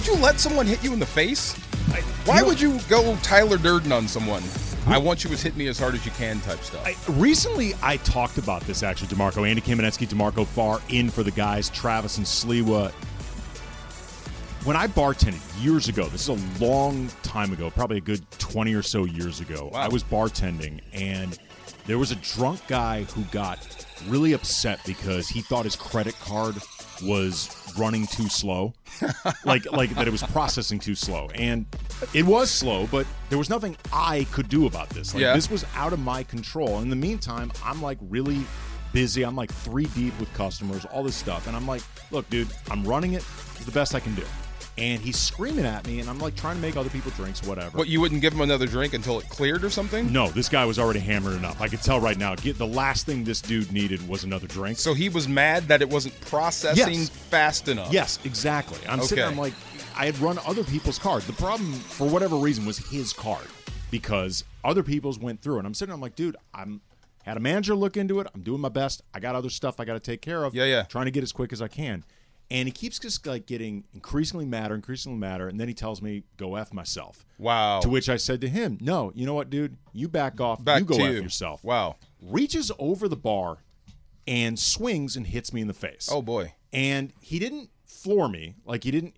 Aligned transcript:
Would 0.00 0.06
you 0.06 0.16
let 0.16 0.40
someone 0.40 0.66
hit 0.66 0.82
you 0.82 0.94
in 0.94 0.98
the 0.98 1.04
face? 1.04 1.54
Why 2.24 2.42
would 2.42 2.58
you 2.58 2.80
go 2.88 3.14
Tyler 3.16 3.58
Durden 3.58 3.92
on 3.92 4.08
someone? 4.08 4.42
I 4.86 4.96
want 4.96 5.22
you 5.22 5.28
to 5.28 5.36
hit 5.36 5.58
me 5.58 5.66
as 5.66 5.78
hard 5.78 5.94
as 5.94 6.06
you 6.06 6.10
can 6.12 6.40
type 6.40 6.60
stuff. 6.60 6.86
I, 6.86 6.96
recently, 7.12 7.74
I 7.82 7.98
talked 7.98 8.38
about 8.38 8.62
this 8.62 8.82
actually, 8.82 9.08
Demarco. 9.08 9.46
Andy 9.46 9.60
Kamenetsky, 9.60 10.08
Demarco 10.08 10.46
Farr 10.46 10.80
in 10.88 11.10
for 11.10 11.22
the 11.22 11.30
guys, 11.30 11.68
Travis 11.68 12.16
and 12.16 12.24
Sliwa. 12.24 12.92
When 14.64 14.74
I 14.74 14.86
bartended 14.86 15.42
years 15.62 15.88
ago, 15.88 16.06
this 16.06 16.26
is 16.26 16.28
a 16.30 16.64
long 16.64 17.10
time 17.22 17.52
ago, 17.52 17.68
probably 17.68 17.98
a 17.98 18.00
good 18.00 18.24
20 18.38 18.72
or 18.72 18.82
so 18.82 19.04
years 19.04 19.40
ago, 19.40 19.68
Wow. 19.70 19.80
I 19.80 19.88
was 19.88 20.02
bartending 20.02 20.80
and 20.94 21.38
there 21.84 21.98
was 21.98 22.10
a 22.10 22.16
drunk 22.16 22.66
guy 22.68 23.02
who 23.02 23.22
got 23.24 23.84
really 24.08 24.32
upset 24.32 24.80
because 24.86 25.28
he 25.28 25.42
thought 25.42 25.66
his 25.66 25.76
credit 25.76 26.18
card 26.20 26.56
was 27.02 27.48
running 27.78 28.06
too 28.06 28.28
slow. 28.28 28.72
like 29.44 29.70
like 29.72 29.94
that 29.94 30.06
it 30.06 30.10
was 30.10 30.22
processing 30.24 30.78
too 30.78 30.94
slow. 30.94 31.28
And 31.34 31.66
it 32.14 32.24
was 32.24 32.50
slow, 32.50 32.86
but 32.88 33.06
there 33.28 33.38
was 33.38 33.48
nothing 33.50 33.76
I 33.92 34.24
could 34.32 34.48
do 34.48 34.66
about 34.66 34.88
this. 34.90 35.14
Like 35.14 35.22
Yeah. 35.22 35.34
this 35.34 35.50
was 35.50 35.64
out 35.74 35.92
of 35.92 35.98
my 36.00 36.22
control. 36.22 36.78
In 36.80 36.90
the 36.90 36.96
meantime, 36.96 37.52
I'm 37.64 37.80
like 37.82 37.98
really 38.02 38.40
busy. 38.92 39.22
I'm 39.24 39.36
like 39.36 39.52
three 39.52 39.86
deep 39.86 40.18
with 40.18 40.32
customers, 40.34 40.84
all 40.86 41.02
this 41.02 41.16
stuff. 41.16 41.46
And 41.46 41.56
I'm 41.56 41.66
like, 41.66 41.82
look, 42.10 42.28
dude, 42.30 42.48
I'm 42.70 42.84
running 42.84 43.12
it. 43.12 43.24
It's 43.56 43.64
the 43.64 43.72
best 43.72 43.94
I 43.94 44.00
can 44.00 44.14
do. 44.14 44.24
And 44.80 45.00
he's 45.02 45.18
screaming 45.18 45.66
at 45.66 45.86
me, 45.86 46.00
and 46.00 46.08
I'm 46.08 46.18
like 46.18 46.34
trying 46.36 46.56
to 46.56 46.62
make 46.62 46.76
other 46.76 46.88
people 46.88 47.10
drinks, 47.12 47.42
whatever. 47.42 47.76
But 47.76 47.88
you 47.88 48.00
wouldn't 48.00 48.22
give 48.22 48.32
him 48.32 48.40
another 48.40 48.66
drink 48.66 48.94
until 48.94 49.18
it 49.18 49.28
cleared 49.28 49.62
or 49.62 49.68
something? 49.70 50.10
no, 50.10 50.28
this 50.30 50.48
guy 50.48 50.64
was 50.64 50.78
already 50.78 51.00
hammered 51.00 51.34
enough. 51.34 51.60
I 51.60 51.68
could 51.68 51.82
tell 51.82 52.00
right 52.00 52.16
now. 52.16 52.34
Get 52.34 52.56
the 52.56 52.66
last 52.66 53.04
thing 53.06 53.22
this 53.22 53.40
dude 53.42 53.70
needed 53.72 54.06
was 54.08 54.24
another 54.24 54.46
drink. 54.46 54.78
So 54.78 54.94
he 54.94 55.08
was 55.10 55.28
mad 55.28 55.64
that 55.68 55.82
it 55.82 55.88
wasn't 55.90 56.18
processing 56.22 56.94
Yes. 56.94 57.08
fast 57.10 57.68
enough. 57.68 57.92
Yes, 57.92 58.18
exactly. 58.24 58.78
I'm 58.88 59.00
sitting 59.02 59.16
there, 59.18 59.26
I'm 59.26 59.36
like, 59.36 59.52
I 59.96 60.06
had 60.06 60.18
run 60.18 60.38
other 60.46 60.64
people's 60.64 60.98
cards. 60.98 61.26
The 61.26 61.34
problem, 61.34 61.72
for 61.74 62.08
whatever 62.08 62.36
reason, 62.36 62.64
was 62.64 62.78
his 62.78 63.12
card 63.12 63.46
because 63.90 64.44
other 64.64 64.82
people's 64.82 65.18
went 65.18 65.42
through. 65.42 65.58
And 65.58 65.66
I'm 65.66 65.74
sitting 65.74 65.90
there, 65.90 65.94
I'm 65.96 66.00
like, 66.00 66.14
dude, 66.16 66.36
I'm 66.54 66.80
had 67.24 67.36
a 67.36 67.40
manager 67.40 67.74
look 67.74 67.98
into 67.98 68.18
it. 68.20 68.26
I'm 68.34 68.40
doing 68.40 68.62
my 68.62 68.70
best. 68.70 69.02
I 69.12 69.20
got 69.20 69.34
other 69.34 69.50
stuff 69.50 69.78
I 69.78 69.84
got 69.84 69.92
to 69.92 70.00
take 70.00 70.22
care 70.22 70.42
of. 70.44 70.54
Yeah, 70.54 70.64
yeah. 70.64 70.84
Trying 70.84 71.04
to 71.04 71.10
get 71.10 71.22
as 71.22 71.32
quick 71.32 71.52
as 71.52 71.60
I 71.60 71.68
can. 71.68 72.02
And 72.52 72.66
he 72.66 72.72
keeps 72.72 72.98
just 72.98 73.24
like 73.26 73.46
getting 73.46 73.84
increasingly 73.94 74.44
madder, 74.44 74.74
increasingly 74.74 75.18
madder. 75.18 75.46
And 75.48 75.60
then 75.60 75.68
he 75.68 75.74
tells 75.74 76.02
me, 76.02 76.24
go 76.36 76.56
F 76.56 76.72
myself. 76.72 77.24
Wow. 77.38 77.78
To 77.80 77.88
which 77.88 78.08
I 78.08 78.16
said 78.16 78.40
to 78.40 78.48
him, 78.48 78.76
no, 78.80 79.12
you 79.14 79.24
know 79.24 79.34
what, 79.34 79.50
dude? 79.50 79.76
You 79.92 80.08
back 80.08 80.40
off. 80.40 80.64
Back 80.64 80.80
you 80.80 80.84
go 80.86 80.94
F 80.96 81.12
you. 81.14 81.22
yourself. 81.22 81.62
Wow. 81.62 81.96
Reaches 82.20 82.72
over 82.78 83.06
the 83.08 83.16
bar 83.16 83.58
and 84.26 84.58
swings 84.58 85.16
and 85.16 85.26
hits 85.28 85.52
me 85.52 85.60
in 85.60 85.66
the 85.68 85.74
face 85.74 86.08
Oh 86.12 86.20
boy. 86.22 86.52
and 86.72 87.12
he 87.20 87.38
didn't 87.38 87.70
floor 87.86 88.28
me 88.28 88.54
like 88.66 88.84
he 88.84 88.90
didn't 88.90 89.14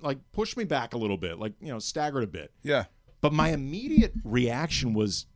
like 0.00 0.18
push 0.32 0.56
me 0.56 0.64
back 0.64 0.94
a 0.94 0.96
little 0.96 1.16
bit 1.16 1.38
like 1.38 1.52
you 1.60 1.68
know 1.72 1.78
staggered 1.80 2.22
a 2.22 2.26
bit 2.28 2.52
Yeah. 2.62 2.84
but 3.20 3.32
my 3.32 3.48
immediate 3.48 4.12
reaction 4.24 4.94
was 4.94 5.26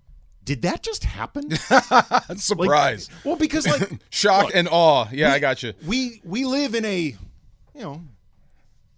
did 0.44 0.62
that 0.62 0.82
just 0.82 1.02
happen 1.04 1.48
Like, 1.91 2.38
Surprise. 2.38 3.10
well 3.24 3.36
because 3.36 3.66
like 3.66 3.91
Shock 4.10 4.46
look, 4.46 4.54
and 4.54 4.69
awe. 4.70 5.08
Yeah, 5.12 5.32
I 5.32 5.41
got 5.41 5.62
you. 5.64 5.74
we 5.86 6.20
we 6.24 6.44
live 6.44 6.74
in 6.76 6.84
a 6.84 7.16
you 7.79 7.84
know 7.84 8.03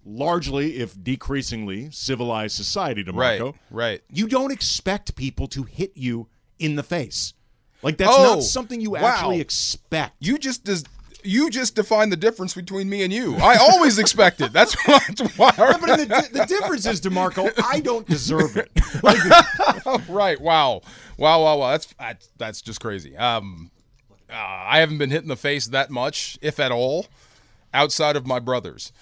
largely 0.04 0.78
if 0.78 0.94
decreasingly 1.02 1.90
civilized 1.90 2.56
society. 2.56 3.04
DeMarco. 3.04 3.44
Right. 3.52 3.54
right. 3.70 4.00
you 4.10 4.26
don't 4.26 4.50
expect 4.50 5.14
people 5.14 5.46
to 5.48 5.62
hit 5.64 5.92
you 5.94 6.26
in 6.58 6.76
the 6.76 6.82
face 6.82 7.34
like 7.82 7.96
that's 7.98 8.10
Oh, 8.14 8.34
not 8.34 8.42
something 8.42 8.80
you 8.80 8.92
wow. 8.92 9.00
actually 9.04 9.40
expect 9.40 10.14
You 10.20 10.38
just 10.38 10.64
des- 10.64 10.88
you 11.22 11.50
just 11.50 11.74
define 11.74 12.08
the 12.08 12.16
difference 12.16 12.54
between 12.54 12.88
me 12.88 13.02
and 13.02 13.12
you. 13.12 13.36
I 13.36 13.56
always 13.56 13.98
expect 13.98 14.40
it. 14.40 14.54
That's 14.54 14.74
why. 14.86 15.00
That's 15.06 15.36
why 15.36 15.52
but 15.56 15.98
the, 15.98 16.28
the 16.32 16.46
difference 16.46 16.86
is, 16.86 16.98
DeMarco, 17.02 17.52
I 17.62 17.80
don't 17.80 18.06
deserve 18.08 18.56
it. 18.56 18.70
Like, 19.02 19.18
right. 20.08 20.40
Wow. 20.40 20.80
Wow. 21.18 21.42
Wow. 21.42 21.58
Wow. 21.58 21.70
That's 21.72 21.86
that's, 21.98 22.28
that's 22.38 22.62
just 22.62 22.80
crazy. 22.80 23.16
Um, 23.18 23.70
uh, 24.30 24.34
I 24.34 24.78
haven't 24.80 24.96
been 24.96 25.10
hit 25.10 25.22
in 25.22 25.28
the 25.28 25.36
face 25.36 25.66
that 25.66 25.90
much, 25.90 26.38
if 26.40 26.58
at 26.58 26.72
all, 26.72 27.06
outside 27.72 28.16
of 28.16 28.26
my 28.26 28.38
brothers, 28.38 28.92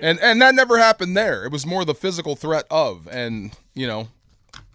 and 0.00 0.18
and 0.20 0.40
that 0.42 0.54
never 0.54 0.78
happened 0.78 1.16
there. 1.16 1.44
It 1.44 1.52
was 1.52 1.66
more 1.66 1.84
the 1.84 1.94
physical 1.94 2.36
threat 2.36 2.64
of, 2.70 3.08
and 3.10 3.52
you 3.74 3.86
know, 3.86 4.08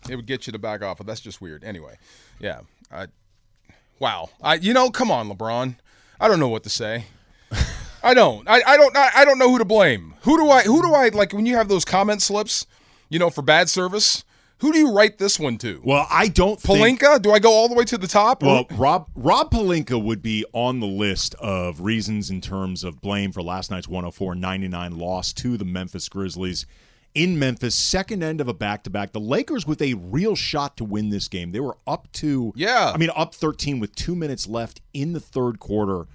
it 0.10 0.16
would 0.16 0.26
get 0.26 0.48
you 0.48 0.54
to 0.54 0.60
back 0.60 0.84
off. 0.84 0.98
But 0.98 1.08
that's 1.08 1.22
just 1.22 1.42
weird. 1.42 1.64
Anyway, 1.64 1.98
yeah. 2.40 2.62
I, 2.92 3.08
wow. 4.00 4.30
I 4.42 4.56
you 4.56 4.74
know, 4.74 4.90
come 4.90 5.12
on, 5.12 5.30
LeBron. 5.30 5.76
I 6.20 6.28
don't 6.28 6.40
know 6.40 6.50
what 6.50 6.64
to 6.64 6.70
say. 6.70 7.06
I 8.04 8.14
don't. 8.14 8.48
I, 8.48 8.62
I 8.66 8.78
don't. 8.78 8.96
I, 8.96 9.10
I 9.16 9.26
don't 9.26 9.40
know 9.40 9.50
who 9.50 9.58
to 9.58 9.66
blame. 9.66 10.14
Who 10.22 10.38
do 10.38 10.50
I? 10.50 10.62
Who 10.62 10.82
do 10.82 10.94
I 10.94 11.10
like 11.10 11.34
when 11.34 11.46
you 11.46 11.56
have 11.56 11.68
those 11.68 11.84
comment 11.84 12.22
slips? 12.22 12.68
You 13.10 13.20
know, 13.20 13.30
for 13.30 13.42
bad 13.42 13.70
service. 13.70 14.24
Who 14.60 14.72
do 14.72 14.80
you 14.80 14.92
write 14.94 15.18
this 15.18 15.40
one 15.40 15.58
to? 15.60 15.82
well, 15.84 16.08
I 16.10 16.28
don't 16.30 16.60
think. 16.60 17.00
Pelinka? 17.02 17.22
Do 17.22 17.32
I 17.32 17.40
go 17.40 17.52
all 17.52 17.68
the 17.68 17.76
way 17.76 17.84
to 17.86 17.98
the 17.98 18.08
top? 18.08 18.42
Well, 18.42 18.66
Rob 18.72 19.08
Rob 19.16 19.52
Pelinka 19.52 20.02
would 20.02 20.22
be 20.22 20.46
on 20.54 20.80
the 20.80 20.88
list 20.88 21.36
of 21.36 21.82
reasons 21.82 22.30
in 22.30 22.40
terms 22.42 22.84
of 22.84 23.02
blame 23.02 23.32
for 23.32 23.42
last 23.44 23.70
night's 23.70 23.88
104-99 23.88 24.98
loss 24.98 25.34
to 25.34 25.58
the 25.58 25.66
Memphis 25.66 26.08
Grizzlies 26.10 26.66
in 27.14 27.40
Memphis, 27.40 27.76
second 27.76 28.24
end 28.24 28.42
of 28.42 28.48
a 28.50 28.54
back-to-back. 28.54 29.14
The 29.14 29.20
Lakers 29.22 29.66
with 29.66 29.82
a 29.82 29.94
real 29.94 30.36
shot 30.36 30.76
to 30.78 30.84
win 30.84 31.10
this 31.12 31.28
game. 31.30 31.52
They 31.54 31.62
were 31.62 31.78
up 31.88 32.12
to 32.14 32.52
Yeah. 32.56 32.92
I 32.94 32.98
mean 32.98 33.10
up 33.16 33.34
13 33.34 33.80
with 33.80 33.96
2 33.96 34.16
minutes 34.16 34.48
left 34.48 34.82
in 34.94 35.14
the 35.14 35.20
third 35.22 35.60
quarter. 35.60 36.08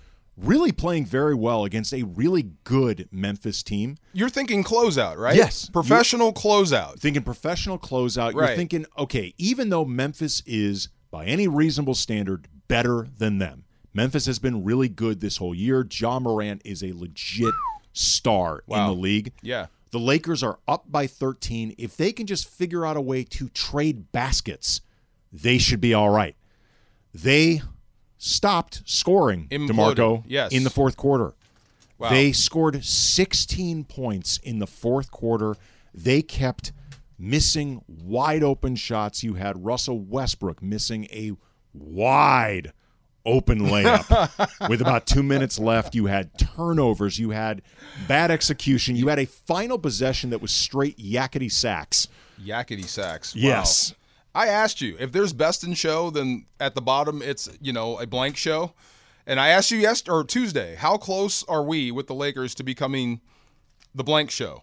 Really 0.42 0.72
playing 0.72 1.04
very 1.04 1.34
well 1.34 1.64
against 1.64 1.92
a 1.92 2.02
really 2.02 2.50
good 2.64 3.08
Memphis 3.12 3.62
team. 3.62 3.98
You're 4.12 4.30
thinking 4.30 4.64
closeout, 4.64 5.16
right? 5.16 5.36
Yes. 5.36 5.68
Professional 5.68 6.32
closeout. 6.32 6.98
thinking 6.98 7.22
professional 7.22 7.78
closeout. 7.78 8.32
You're 8.32 8.56
thinking, 8.56 8.86
okay, 8.96 9.34
even 9.36 9.68
though 9.68 9.84
Memphis 9.84 10.42
is, 10.46 10.88
by 11.10 11.26
any 11.26 11.46
reasonable 11.46 11.94
standard, 11.94 12.48
better 12.68 13.06
than 13.18 13.38
them, 13.38 13.64
Memphis 13.92 14.26
has 14.26 14.38
been 14.38 14.64
really 14.64 14.88
good 14.88 15.20
this 15.20 15.36
whole 15.36 15.54
year. 15.54 15.86
Ja 15.90 16.18
Morant 16.18 16.62
is 16.64 16.82
a 16.82 16.92
legit 16.92 17.54
star 17.92 18.62
in 18.68 18.86
the 18.86 18.94
league. 18.94 19.32
Yeah. 19.42 19.66
The 19.90 19.98
Lakers 19.98 20.42
are 20.42 20.60
up 20.68 20.90
by 20.90 21.06
13. 21.06 21.74
If 21.76 21.96
they 21.96 22.12
can 22.12 22.26
just 22.26 22.48
figure 22.48 22.86
out 22.86 22.96
a 22.96 23.00
way 23.00 23.24
to 23.24 23.48
trade 23.48 24.12
baskets, 24.12 24.80
they 25.32 25.58
should 25.58 25.80
be 25.80 25.92
all 25.92 26.10
right. 26.10 26.36
They 27.12 27.62
stopped 28.22 28.82
scoring, 28.84 29.48
Imploded. 29.50 29.94
DeMarco, 29.96 30.24
Yes. 30.28 30.52
in 30.52 30.62
the 30.64 30.70
fourth 30.70 30.96
quarter. 30.96 31.32
Wow. 31.98 32.10
They 32.10 32.32
scored 32.32 32.84
16 32.84 33.84
points 33.84 34.38
in 34.42 34.58
the 34.58 34.66
fourth 34.66 35.10
quarter. 35.10 35.56
They 35.94 36.20
kept 36.22 36.72
missing 37.18 37.82
wide 37.88 38.42
open 38.42 38.76
shots. 38.76 39.22
You 39.24 39.34
had 39.34 39.64
Russell 39.64 39.98
Westbrook 39.98 40.62
missing 40.62 41.04
a 41.12 41.32
wide 41.74 42.72
open 43.26 43.60
layup 43.68 44.68
with 44.68 44.80
about 44.80 45.06
two 45.06 45.22
minutes 45.22 45.58
left. 45.58 45.94
You 45.94 46.06
had 46.06 46.38
turnovers. 46.38 47.18
You 47.18 47.30
had 47.30 47.62
bad 48.08 48.30
execution. 48.30 48.96
You 48.96 49.08
had 49.08 49.18
a 49.18 49.26
final 49.26 49.78
possession 49.78 50.30
that 50.30 50.40
was 50.40 50.50
straight 50.50 50.98
yakety 50.98 51.50
sax. 51.52 52.08
Yakety 52.42 52.84
sax. 52.86 53.34
Wow. 53.34 53.40
Yes. 53.42 53.94
I 54.34 54.46
asked 54.48 54.80
you 54.80 54.96
if 54.98 55.12
there's 55.12 55.32
best 55.32 55.64
in 55.64 55.74
show, 55.74 56.10
then 56.10 56.46
at 56.60 56.74
the 56.74 56.80
bottom 56.80 57.22
it's 57.22 57.48
you 57.60 57.72
know 57.72 57.98
a 57.98 58.06
blank 58.06 58.36
show. 58.36 58.72
And 59.26 59.38
I 59.38 59.48
asked 59.48 59.70
you 59.70 59.78
yesterday 59.78 60.12
or 60.16 60.24
Tuesday, 60.24 60.74
how 60.76 60.96
close 60.96 61.44
are 61.44 61.62
we 61.62 61.90
with 61.92 62.06
the 62.06 62.14
Lakers 62.14 62.54
to 62.56 62.62
becoming 62.64 63.20
the 63.94 64.02
blank 64.02 64.30
show? 64.30 64.62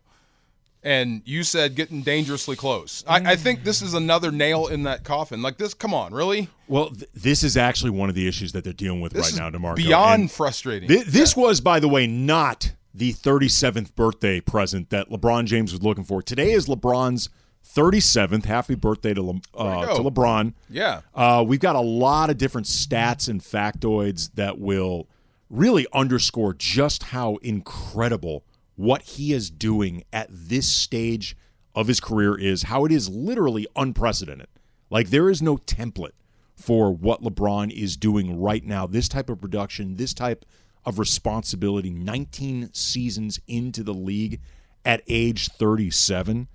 And 0.84 1.22
you 1.26 1.44
said 1.44 1.76
getting 1.76 2.02
dangerously 2.02 2.56
close. 2.56 3.04
I, 3.08 3.34
I 3.34 3.36
think 3.36 3.64
this 3.64 3.82
is 3.82 3.94
another 3.94 4.32
nail 4.32 4.68
in 4.68 4.84
that 4.84 5.04
coffin. 5.04 5.42
Like 5.42 5.58
this, 5.58 5.74
come 5.74 5.94
on, 5.94 6.14
really? 6.14 6.50
Well, 6.68 6.90
th- 6.90 7.10
this 7.14 7.44
is 7.44 7.58
actually 7.58 7.92
one 7.92 8.10
of 8.10 8.16
the 8.16 8.28
issues 8.28 8.52
that 8.54 8.64
they're 8.64 8.74
dealing 8.74 9.02
with 9.02 9.14
This 9.14 9.24
right 9.26 9.34
is 9.34 9.40
now, 9.40 9.50
DeMarco. 9.50 9.76
beyond 9.76 10.22
And- 10.22 10.32
frustrating. 10.32 10.88
Th- 10.88 11.06
this 11.06 11.36
was, 11.36 11.62
by 11.62 11.80
the 11.80 11.90
way, 11.90 12.08
not 12.08 12.72
the 12.94 13.14
37th 13.14 13.96
birthday 13.96 14.40
present 14.40 14.90
that 14.92 15.10
LeBron 15.10 15.46
James 15.46 15.72
was 15.72 15.82
looking 15.84 16.04
for. 16.04 16.22
Today 16.22 16.52
is 16.52 16.68
LeBron's 16.68 17.30
37th. 17.74 18.46
Happy 18.46 18.76
birthday 18.76 19.14
to, 19.14 19.22
Le- 19.22 19.42
uh, 19.56 19.96
to 19.96 20.02
LeBron. 20.04 20.54
yeah. 20.70 21.02
Uh, 21.14 21.44
we've 21.48 21.60
got 21.60 21.76
a 21.76 21.82
lot 21.82 22.30
of 22.30 22.38
different 22.38 22.68
stats 22.68 23.28
and 23.28 23.42
factoids 23.42 24.32
that 24.36 24.60
will 24.60 25.08
really 25.50 25.88
underscore 25.94 26.54
just 26.54 27.04
how 27.04 27.36
incredible 27.38 28.44
what 28.76 29.02
he 29.02 29.34
is 29.34 29.50
doing 29.50 30.04
at 30.14 30.28
this 30.30 30.68
stage 30.68 31.36
of 31.76 31.88
his 31.88 32.00
career 32.00 32.38
is, 32.38 32.64
how 32.64 32.86
it 32.86 32.92
is 32.92 33.10
literally 33.10 33.68
unprecedented. 33.76 34.48
Like, 34.90 35.10
there 35.10 35.30
is 35.30 35.42
no 35.42 35.58
template 35.58 36.12
for 36.56 36.92
what 36.92 37.22
LeBron 37.22 37.72
is 37.72 37.98
doing 37.98 38.40
right 38.40 38.64
now. 38.64 38.88
This 38.88 39.08
type 39.08 39.30
of 39.30 39.40
production, 39.40 39.96
this 39.96 40.14
type 40.14 40.46
of 40.86 40.98
responsibility, 41.00 41.90
19 41.90 42.74
seasons 42.74 43.40
into 43.48 43.84
the 43.84 43.94
league 43.94 44.40
at 44.86 45.02
age 45.08 45.50
37. 45.50 46.48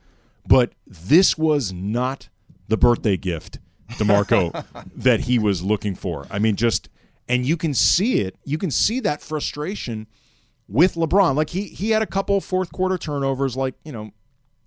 But 0.46 0.72
this 0.86 1.38
was 1.38 1.72
not 1.72 2.28
the 2.68 2.76
birthday 2.76 3.16
gift, 3.16 3.58
DeMarco, 3.92 4.64
that 4.96 5.20
he 5.20 5.38
was 5.38 5.62
looking 5.62 5.94
for. 5.94 6.26
I 6.30 6.38
mean, 6.38 6.56
just, 6.56 6.88
and 7.28 7.46
you 7.46 7.56
can 7.56 7.74
see 7.74 8.20
it. 8.20 8.36
You 8.44 8.58
can 8.58 8.70
see 8.70 9.00
that 9.00 9.22
frustration 9.22 10.08
with 10.68 10.94
LeBron. 10.94 11.36
Like 11.36 11.50
he 11.50 11.64
he 11.64 11.90
had 11.90 12.02
a 12.02 12.06
couple 12.06 12.40
fourth 12.40 12.72
quarter 12.72 12.98
turnovers. 12.98 13.56
Like 13.56 13.74
you 13.84 13.92
know, 13.92 14.10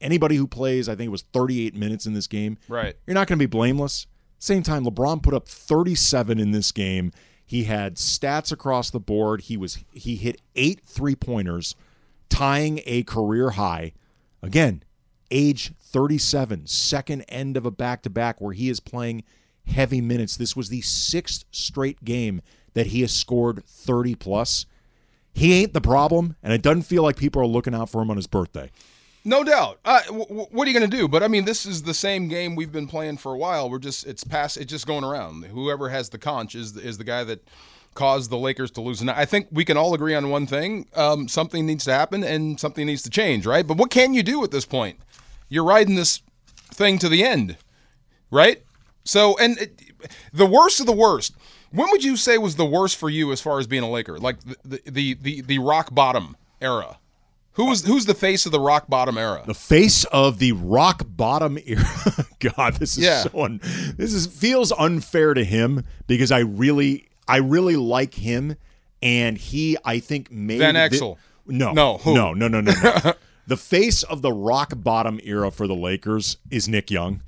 anybody 0.02 0.36
who 0.36 0.48
plays, 0.48 0.88
I 0.88 0.96
think 0.96 1.08
it 1.08 1.12
was 1.12 1.24
38 1.34 1.76
minutes 1.76 2.06
in 2.06 2.14
this 2.14 2.28
game. 2.28 2.58
Right. 2.68 2.96
You're 3.06 3.16
not 3.16 3.28
going 3.28 3.38
to 3.40 3.44
be 3.44 3.50
blameless. 3.50 4.08
Same 4.38 4.64
time, 4.64 4.86
LeBron 4.86 5.24
put 5.24 5.34
up 5.34 5.48
37 5.48 6.40
in 6.40 6.52
this 6.52 6.72
game. 6.72 7.12
He 7.46 7.64
had 7.64 7.96
stats 7.96 8.52
across 8.52 8.90
the 8.90 9.00
board. 9.00 9.42
He 9.42 9.58
was 9.58 9.84
he 9.92 10.16
hit 10.16 10.42
eight 10.56 10.82
three 10.86 11.16
pointers, 11.16 11.76
tying 12.30 12.82
a 12.86 13.04
career 13.04 13.52
high. 13.52 13.94
Again, 14.42 14.84
age 15.32 15.74
37, 15.82 16.68
second 16.68 17.22
end 17.24 17.58
of 17.58 17.66
a 17.66 17.72
back 17.72 18.02
to 18.04 18.10
back 18.10 18.40
where 18.42 18.54
he 18.54 18.70
is 18.70 18.80
playing 18.80 19.24
heavy 19.68 20.02
minutes. 20.02 20.38
This 20.38 20.56
was 20.56 20.70
the 20.70 20.82
sixth 20.82 21.46
straight 21.52 22.04
game 22.04 22.42
that 22.74 22.88
he 22.88 23.02
has 23.02 23.14
scored 23.14 23.66
30 23.66 24.16
plus. 24.16 24.66
He 25.34 25.54
ain't 25.54 25.74
the 25.74 25.82
problem, 25.82 26.36
and 26.42 26.54
it 26.54 26.62
doesn't 26.62 26.84
feel 26.84 27.04
like 27.04 27.18
people 27.18 27.42
are 27.42 27.48
looking 27.48 27.76
out 27.76 27.90
for 27.90 28.02
him 28.02 28.10
on 28.10 28.16
his 28.16 28.28
birthday. 28.28 28.72
No 29.28 29.44
doubt. 29.44 29.80
Uh, 29.84 30.04
w- 30.04 30.26
w- 30.26 30.48
what 30.52 30.68
are 30.68 30.72
you 30.72 30.80
going 30.80 30.90
to 30.90 30.98
do? 30.98 31.08
But 31.08 31.24
I 31.24 31.28
mean, 31.28 31.46
this 31.46 31.66
is 31.66 31.82
the 31.82 31.96
same 31.96 32.28
game 32.28 32.56
we've 32.56 32.72
been 32.72 32.88
playing 32.88 33.18
for 33.18 33.34
a 33.34 33.38
while. 33.38 33.70
We're 33.70 33.80
just 33.80 34.06
it's 34.06 34.24
past. 34.24 34.56
It's 34.56 34.70
just 34.70 34.86
going 34.86 35.04
around. 35.04 35.44
Whoever 35.46 35.90
has 35.90 36.10
the 36.10 36.20
conch 36.20 36.54
is 36.54 36.78
is 36.78 37.00
the 37.00 37.04
guy 37.04 37.24
that 37.24 37.44
caused 37.96 38.30
the 38.30 38.38
Lakers 38.38 38.70
to 38.72 38.82
lose. 38.82 39.02
And 39.02 39.10
I 39.10 39.26
think 39.26 39.48
we 39.52 39.66
can 39.66 39.78
all 39.78 39.96
agree 39.96 40.14
on 40.14 40.30
one 40.30 40.46
thing: 40.46 40.88
um, 40.96 41.28
something 41.28 41.66
needs 41.66 41.86
to 41.86 41.92
happen 41.92 42.24
and 42.24 42.60
something 42.60 42.86
needs 42.86 43.02
to 43.02 43.10
change, 43.10 43.48
right? 43.48 43.66
But 43.66 43.78
what 43.78 43.90
can 43.90 44.14
you 44.14 44.22
do 44.22 44.44
at 44.44 44.52
this 44.52 44.66
point? 44.66 45.00
You're 45.56 45.64
riding 45.64 45.96
this 45.96 46.22
thing 46.74 47.00
to 47.00 47.08
the 47.10 47.24
end, 47.24 47.56
right? 48.30 48.62
So, 49.06 49.38
and 49.40 49.58
it, 49.58 49.80
the 50.34 50.46
worst 50.46 50.80
of 50.82 50.86
the 50.86 50.92
worst. 50.92 51.34
When 51.72 51.90
would 51.92 52.04
you 52.04 52.18
say 52.18 52.38
was 52.38 52.58
the 52.58 52.66
worst 52.66 52.98
for 52.98 53.10
you 53.10 53.32
as 53.32 53.40
far 53.42 53.58
as 53.60 53.66
being 53.68 53.84
a 53.84 53.90
Laker? 53.90 54.18
Like 54.20 54.40
the 54.42 54.56
the 54.66 54.82
the, 54.86 55.14
the, 55.16 55.42
the 55.42 55.60
rock 55.60 55.96
bottom 55.96 56.36
era. 56.62 56.98
Who 57.54 57.68
was 57.68 57.86
who's 57.86 58.06
the 58.06 58.14
face 58.14 58.46
of 58.46 58.52
the 58.52 58.60
rock 58.60 58.88
bottom 58.90 59.18
era? 59.18 59.44
The 59.46 59.54
face 59.54 60.04
of 60.06 60.40
the 60.40 60.52
rock 60.52 61.04
bottom 61.08 61.58
era. 61.66 61.86
God, 62.40 62.74
this 62.76 62.98
is 62.98 63.04
Yeah. 63.06 63.24
so 63.24 63.44
un- 63.46 63.62
this 63.98 64.14
is 64.14 64.28
feels 64.28 64.74
unfair 64.74 65.34
to 65.34 65.44
him 65.46 65.86
because 66.08 66.32
I 66.34 66.40
really 66.40 67.08
I 67.30 67.38
really 67.38 67.78
like 67.78 68.14
him 68.14 68.58
and 69.02 69.38
he 69.38 69.78
I 69.86 70.00
think 70.00 70.30
made 70.32 70.60
Van 70.60 70.74
thi- 70.76 70.98
Exel. 70.98 71.18
no. 71.48 71.72
No, 71.72 71.98
who? 72.00 72.14
No, 72.14 72.34
no, 72.34 72.48
no, 72.50 72.60
no. 72.62 72.74
no. 72.74 73.14
the 73.48 73.58
face 73.58 74.04
of 74.04 74.22
the 74.22 74.32
rock 74.34 74.74
bottom 74.78 75.20
era 75.24 75.52
for 75.52 75.68
the 75.68 75.76
Lakers 75.76 76.38
is 76.50 76.68
Nick 76.68 76.90
Young. 76.92 77.22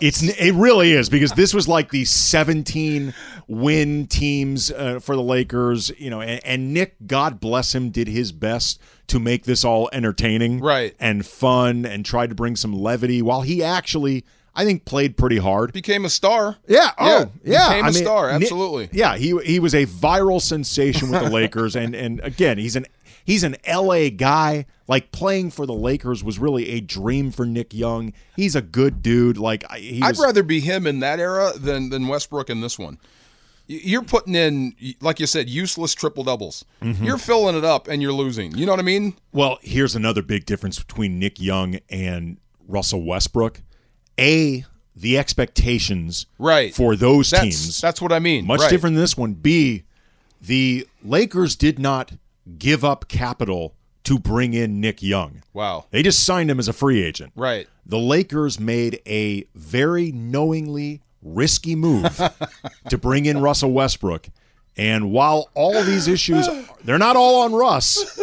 it's 0.00 0.22
it 0.22 0.52
really 0.54 0.92
is 0.92 1.08
because 1.08 1.32
this 1.32 1.54
was 1.54 1.68
like 1.68 1.90
the 1.90 2.04
17 2.04 3.14
win 3.48 4.06
teams 4.06 4.70
uh, 4.70 4.98
for 5.00 5.16
the 5.16 5.22
Lakers, 5.22 5.90
you 5.98 6.10
know, 6.10 6.20
and, 6.20 6.44
and 6.44 6.74
Nick, 6.74 6.96
God 7.06 7.40
bless 7.40 7.74
him, 7.74 7.90
did 7.90 8.08
his 8.08 8.32
best 8.32 8.80
to 9.08 9.18
make 9.18 9.44
this 9.44 9.64
all 9.64 9.88
entertaining, 9.92 10.60
Right. 10.60 10.94
and 11.00 11.24
fun, 11.26 11.84
and 11.84 12.04
tried 12.04 12.28
to 12.30 12.34
bring 12.36 12.56
some 12.56 12.72
levity 12.72 13.22
while 13.22 13.42
he 13.42 13.62
actually. 13.62 14.24
I 14.52 14.64
think 14.64 14.84
played 14.84 15.16
pretty 15.16 15.38
hard. 15.38 15.72
Became 15.72 16.04
a 16.04 16.10
star. 16.10 16.56
Yeah. 16.66 16.90
Oh, 16.98 17.30
yeah. 17.44 17.68
Became 17.68 17.84
a 17.84 17.88
I 17.88 17.90
mean, 17.92 18.02
star. 18.02 18.32
Nick- 18.32 18.42
Absolutely. 18.42 18.88
yeah. 18.92 19.16
He 19.16 19.38
he 19.44 19.60
was 19.60 19.74
a 19.76 19.86
viral 19.86 20.42
sensation 20.42 21.08
with 21.08 21.22
the 21.22 21.30
Lakers, 21.30 21.76
and 21.76 21.94
and 21.94 22.18
again, 22.20 22.58
he's 22.58 22.74
an 22.74 22.86
he's 23.24 23.44
an 23.44 23.56
L.A. 23.64 24.10
guy. 24.10 24.66
Like 24.90 25.12
playing 25.12 25.52
for 25.52 25.66
the 25.66 25.72
Lakers 25.72 26.24
was 26.24 26.40
really 26.40 26.68
a 26.70 26.80
dream 26.80 27.30
for 27.30 27.46
Nick 27.46 27.72
Young. 27.72 28.12
He's 28.34 28.56
a 28.56 28.60
good 28.60 29.02
dude. 29.02 29.38
Like 29.38 29.64
he 29.70 30.02
I'd 30.02 30.18
rather 30.18 30.42
be 30.42 30.58
him 30.58 30.84
in 30.84 30.98
that 30.98 31.20
era 31.20 31.52
than 31.56 31.90
than 31.90 32.08
Westbrook 32.08 32.50
in 32.50 32.60
this 32.60 32.76
one. 32.76 32.98
You're 33.68 34.02
putting 34.02 34.34
in, 34.34 34.74
like 35.00 35.20
you 35.20 35.26
said, 35.26 35.48
useless 35.48 35.94
triple 35.94 36.24
doubles. 36.24 36.64
Mm-hmm. 36.82 37.04
You're 37.04 37.18
filling 37.18 37.56
it 37.56 37.64
up 37.64 37.86
and 37.86 38.02
you're 38.02 38.12
losing. 38.12 38.50
You 38.56 38.66
know 38.66 38.72
what 38.72 38.80
I 38.80 38.82
mean? 38.82 39.14
Well, 39.32 39.58
here's 39.62 39.94
another 39.94 40.22
big 40.22 40.44
difference 40.44 40.80
between 40.80 41.20
Nick 41.20 41.38
Young 41.40 41.78
and 41.88 42.38
Russell 42.66 43.04
Westbrook. 43.04 43.60
A, 44.18 44.64
the 44.96 45.16
expectations 45.18 46.26
Right. 46.36 46.74
for 46.74 46.96
those 46.96 47.30
That's 47.30 47.42
teams 47.44 47.80
that's 47.80 48.02
what 48.02 48.10
I 48.10 48.18
mean. 48.18 48.44
much 48.44 48.58
Right. 48.62 48.70
different 48.70 48.96
than 48.96 49.04
this 49.04 49.16
one. 49.16 49.34
B, 49.34 49.84
the 50.42 50.88
Lakers 51.04 51.54
did 51.54 51.78
not 51.78 52.14
give 52.58 52.84
up 52.84 53.06
capital 53.06 53.76
to 54.04 54.18
bring 54.18 54.54
in 54.54 54.80
Nick 54.80 55.02
Young. 55.02 55.42
Wow. 55.52 55.86
They 55.90 56.02
just 56.02 56.24
signed 56.24 56.50
him 56.50 56.58
as 56.58 56.68
a 56.68 56.72
free 56.72 57.02
agent. 57.02 57.32
Right. 57.36 57.68
The 57.86 57.98
Lakers 57.98 58.58
made 58.58 59.00
a 59.06 59.44
very 59.54 60.12
knowingly 60.12 61.00
risky 61.22 61.76
move 61.76 62.20
to 62.88 62.98
bring 62.98 63.26
in 63.26 63.40
Russell 63.40 63.72
Westbrook. 63.72 64.28
And 64.76 65.10
while 65.10 65.50
all 65.54 65.82
these 65.82 66.08
issues, 66.08 66.48
they're 66.84 66.98
not 66.98 67.16
all 67.16 67.42
on 67.42 67.52
Russ. 67.52 68.18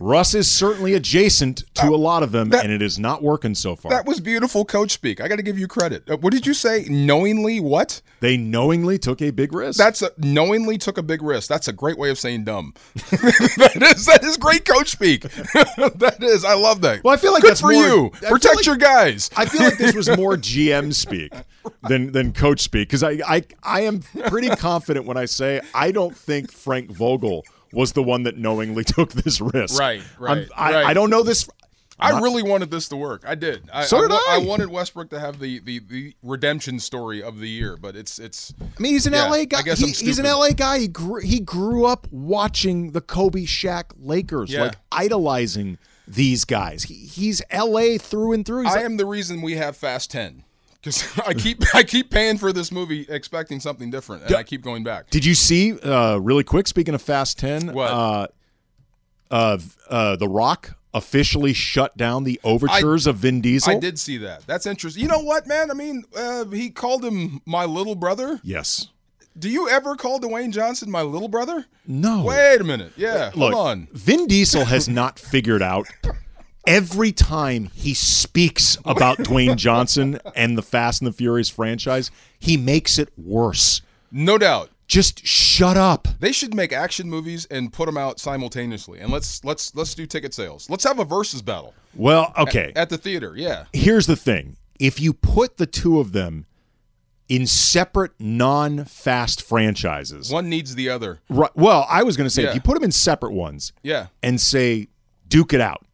Russ 0.00 0.34
is 0.34 0.50
certainly 0.50 0.94
adjacent 0.94 1.64
to 1.74 1.88
a 1.88 1.96
lot 1.96 2.22
of 2.22 2.32
them, 2.32 2.52
and 2.52 2.70
it 2.72 2.82
is 2.82 2.98
not 2.98 3.22
working 3.22 3.54
so 3.54 3.74
far. 3.76 3.90
That 3.90 4.06
was 4.06 4.20
beautiful 4.20 4.64
coach 4.64 4.92
speak. 4.92 5.20
I 5.20 5.28
got 5.28 5.36
to 5.36 5.42
give 5.42 5.58
you 5.58 5.66
credit. 5.68 6.08
Uh, 6.08 6.16
what 6.16 6.32
did 6.32 6.46
you 6.46 6.54
say? 6.54 6.84
Knowingly 6.88 7.60
what? 7.60 8.00
they 8.20 8.36
knowingly 8.36 8.98
took 8.98 9.22
a 9.22 9.30
big 9.30 9.52
risk. 9.52 9.78
That's 9.78 10.02
a 10.02 10.10
knowingly 10.18 10.76
took 10.76 10.98
a 10.98 11.02
big 11.04 11.22
risk. 11.22 11.48
That's 11.48 11.68
a 11.68 11.72
great 11.72 11.96
way 11.98 12.10
of 12.10 12.18
saying 12.18 12.44
dumb. 12.44 12.74
that 12.94 13.92
is 13.96 14.06
that 14.06 14.24
is 14.24 14.36
great 14.36 14.64
coach 14.64 14.88
speak. 14.88 15.22
that 15.22 16.16
is. 16.20 16.44
I 16.44 16.54
love 16.54 16.80
that. 16.82 17.04
Well, 17.04 17.14
I 17.14 17.16
feel 17.16 17.32
like 17.32 17.42
Good 17.42 17.50
that's 17.52 17.60
for 17.60 17.72
more- 17.72 17.82
you. 17.86 18.10
I 18.26 18.30
Protect 18.30 18.56
like- 18.56 18.66
your 18.66 18.76
guys. 18.76 19.30
I 19.36 19.44
feel 19.46 19.62
like 19.62 19.78
this 19.78 19.94
was 19.94 20.08
more 20.16 20.36
GM 20.36 20.92
speak 20.94 21.32
than 21.88 22.12
than 22.12 22.32
coach 22.32 22.60
speak 22.60 22.88
because 22.88 23.02
I, 23.02 23.18
I 23.26 23.44
I 23.62 23.80
am 23.82 24.00
pretty 24.28 24.48
confident 24.48 25.06
when 25.06 25.16
I 25.16 25.26
say 25.26 25.60
I 25.74 25.92
don't 25.92 26.16
think 26.16 26.50
Frank 26.50 26.90
Vogel 26.90 27.44
was 27.72 27.92
the 27.92 28.02
one 28.02 28.22
that 28.24 28.36
knowingly 28.36 28.84
took 28.96 29.12
this 29.12 29.40
risk. 29.40 29.78
Right, 29.78 30.02
right, 30.18 30.48
I, 30.56 30.72
right. 30.72 30.86
I 30.86 30.94
don't 30.94 31.10
know 31.10 31.22
this. 31.22 31.48
I 32.00 32.20
really 32.20 32.44
wanted 32.44 32.70
this 32.70 32.88
to 32.90 32.96
work. 32.96 33.24
I 33.26 33.34
did. 33.34 33.68
I, 33.72 33.84
So 33.84 34.00
did 34.00 34.10
wa- 34.10 34.20
I. 34.28 34.36
I 34.36 34.46
wanted 34.46 34.68
Westbrook 34.70 35.10
to 35.10 35.18
have 35.18 35.40
the, 35.40 35.58
the, 35.58 35.80
the 35.80 36.14
redemption 36.22 36.78
story 36.78 37.20
of 37.24 37.40
the 37.40 37.48
year, 37.48 37.76
but 37.76 37.96
it's 37.96 38.20
it's 38.20 38.54
I 38.60 38.80
mean, 38.80 38.92
he's 38.92 39.08
an 39.08 39.14
Yeah, 39.14 39.24
LA 39.28 39.46
guy. 39.46 39.58
I 39.66 39.74
He- 39.74 39.86
he's 39.90 40.20
an. 40.20 40.24
LA 40.24 40.50
guy. 40.50 40.78
He 40.78 40.86
grew, 40.86 41.20
he 41.20 41.40
grew 41.40 41.86
up 41.86 42.06
watching 42.12 42.92
the 42.92 43.00
Kobe 43.00 43.42
Shaq 43.46 43.86
Lakers, 43.98 44.52
Yeah. 44.52 44.62
like 44.62 44.76
idolizing 44.92 45.78
these 46.06 46.44
guys. 46.44 46.84
He, 46.84 46.94
he's 46.94 47.42
LA 47.52 47.98
through 47.98 48.32
and 48.32 48.46
through. 48.46 48.62
He's 48.62 48.72
I 48.72 48.76
like- 48.76 48.84
am 48.84 48.96
the 48.96 49.04
reason 49.06 49.42
we 49.42 49.56
have 49.56 49.76
Fast 49.76 50.12
Ten 50.12 50.44
because 50.80 51.06
I 51.26 51.34
keep 51.34 51.62
I 51.74 51.82
keep 51.82 52.10
paying 52.10 52.38
for 52.38 52.52
this 52.52 52.70
movie 52.72 53.06
expecting 53.08 53.60
something 53.60 53.90
different, 53.90 54.24
and 54.24 54.34
I 54.36 54.42
keep 54.42 54.62
going 54.62 54.84
back. 54.84 55.10
Did 55.10 55.24
you 55.24 55.34
see 55.34 55.78
uh, 55.80 56.18
really 56.18 56.44
quick? 56.44 56.68
Speaking 56.68 56.94
of 56.94 57.02
Fast 57.02 57.38
Ten, 57.38 57.72
What? 57.72 57.90
Uh, 57.90 58.26
uh, 59.30 59.58
uh, 59.90 60.16
The 60.16 60.28
Rock 60.28 60.76
officially 60.94 61.52
shut 61.52 61.96
down 61.96 62.24
the 62.24 62.40
overtures 62.44 63.06
of 63.06 63.16
Vin 63.16 63.40
Diesel. 63.40 63.76
I 63.76 63.78
did 63.78 63.98
see 63.98 64.16
that. 64.18 64.46
That's 64.46 64.66
interesting. 64.66 65.02
You 65.02 65.08
know 65.08 65.20
what, 65.20 65.46
man? 65.46 65.70
I 65.70 65.74
mean, 65.74 66.04
uh, 66.16 66.46
he 66.46 66.70
called 66.70 67.04
him 67.04 67.40
my 67.44 67.64
little 67.66 67.94
brother. 67.94 68.40
Yes. 68.42 68.88
Do 69.38 69.48
you 69.48 69.68
ever 69.68 69.94
call 69.94 70.18
Dwayne 70.18 70.50
Johnson 70.50 70.90
my 70.90 71.02
little 71.02 71.28
brother? 71.28 71.66
No. 71.86 72.24
Wait 72.24 72.60
a 72.60 72.64
minute. 72.64 72.92
Yeah, 72.96 73.30
Look, 73.34 73.52
hold 73.52 73.66
on. 73.66 73.88
Vin 73.92 74.26
Diesel 74.26 74.64
has 74.64 74.88
not 74.88 75.18
figured 75.18 75.62
out. 75.62 75.86
Every 76.68 77.12
time 77.12 77.70
he 77.74 77.94
speaks 77.94 78.76
about 78.84 79.16
Dwayne 79.18 79.56
Johnson 79.56 80.20
and 80.36 80.56
the 80.58 80.62
Fast 80.62 81.00
and 81.00 81.06
the 81.08 81.12
Furious 81.16 81.48
franchise, 81.48 82.10
he 82.38 82.56
makes 82.58 82.98
it 82.98 83.08
worse. 83.16 83.80
No 84.12 84.36
doubt. 84.38 84.70
Just 84.86 85.26
shut 85.26 85.76
up. 85.76 86.08
They 86.20 86.32
should 86.32 86.54
make 86.54 86.72
action 86.72 87.08
movies 87.10 87.46
and 87.50 87.72
put 87.72 87.86
them 87.86 87.96
out 87.98 88.20
simultaneously. 88.20 89.00
And 89.00 89.10
let's 89.10 89.42
let's 89.44 89.74
let's 89.74 89.94
do 89.94 90.06
ticket 90.06 90.32
sales. 90.34 90.68
Let's 90.70 90.84
have 90.84 90.98
a 90.98 91.04
versus 91.04 91.42
battle 91.42 91.74
Well, 91.94 92.32
okay. 92.38 92.72
at 92.76 92.88
the 92.88 92.96
theater. 92.98 93.34
Yeah. 93.36 93.64
Here's 93.72 94.06
the 94.06 94.16
thing 94.16 94.56
if 94.78 95.00
you 95.00 95.12
put 95.12 95.56
the 95.58 95.66
two 95.66 96.00
of 96.00 96.12
them 96.12 96.46
in 97.28 97.46
separate 97.46 98.12
non 98.18 98.84
fast 98.86 99.42
franchises, 99.42 100.30
One 100.30 100.48
needs 100.48 100.74
the 100.74 100.88
other. 100.88 101.20
right, 101.28 101.54
well, 101.54 101.86
I 101.90 102.02
was 102.02 102.16
going 102.16 102.26
to 102.26 102.30
say 102.30 102.42
Yeah. 102.44 102.50
if 102.50 102.54
you 102.54 102.60
put 102.62 102.74
them 102.74 102.84
in 102.84 102.92
separate 102.92 103.32
ones 103.32 103.72
Yeah. 103.82 104.06
and 104.22 104.40
say, 104.40 104.88
duke 105.28 105.52
it 105.52 105.60
out. 105.60 105.84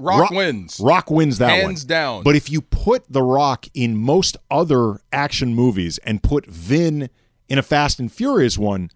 Rock, 0.00 0.20
Rock- 0.22 0.30
wins. 0.30 0.80
Rock 0.80 1.10
wins 1.10 1.38
that 1.38 1.50
one. 1.50 1.60
Hands 1.60 1.84
down. 1.84 2.22
But 2.22 2.36
if 2.36 2.50
you 2.50 2.60
put 2.60 3.04
The 3.12 3.22
Rock 3.22 3.66
in 3.74 3.96
most 3.96 4.36
other 4.50 5.00
action 5.12 5.54
movies 5.54 5.98
and 5.98 6.22
put 6.22 6.46
Vin 6.46 7.10
in 7.48 7.58
a 7.58 7.62
Fast 7.62 7.98
and 8.00 8.10
Furious 8.12 8.56
one, 8.58 8.90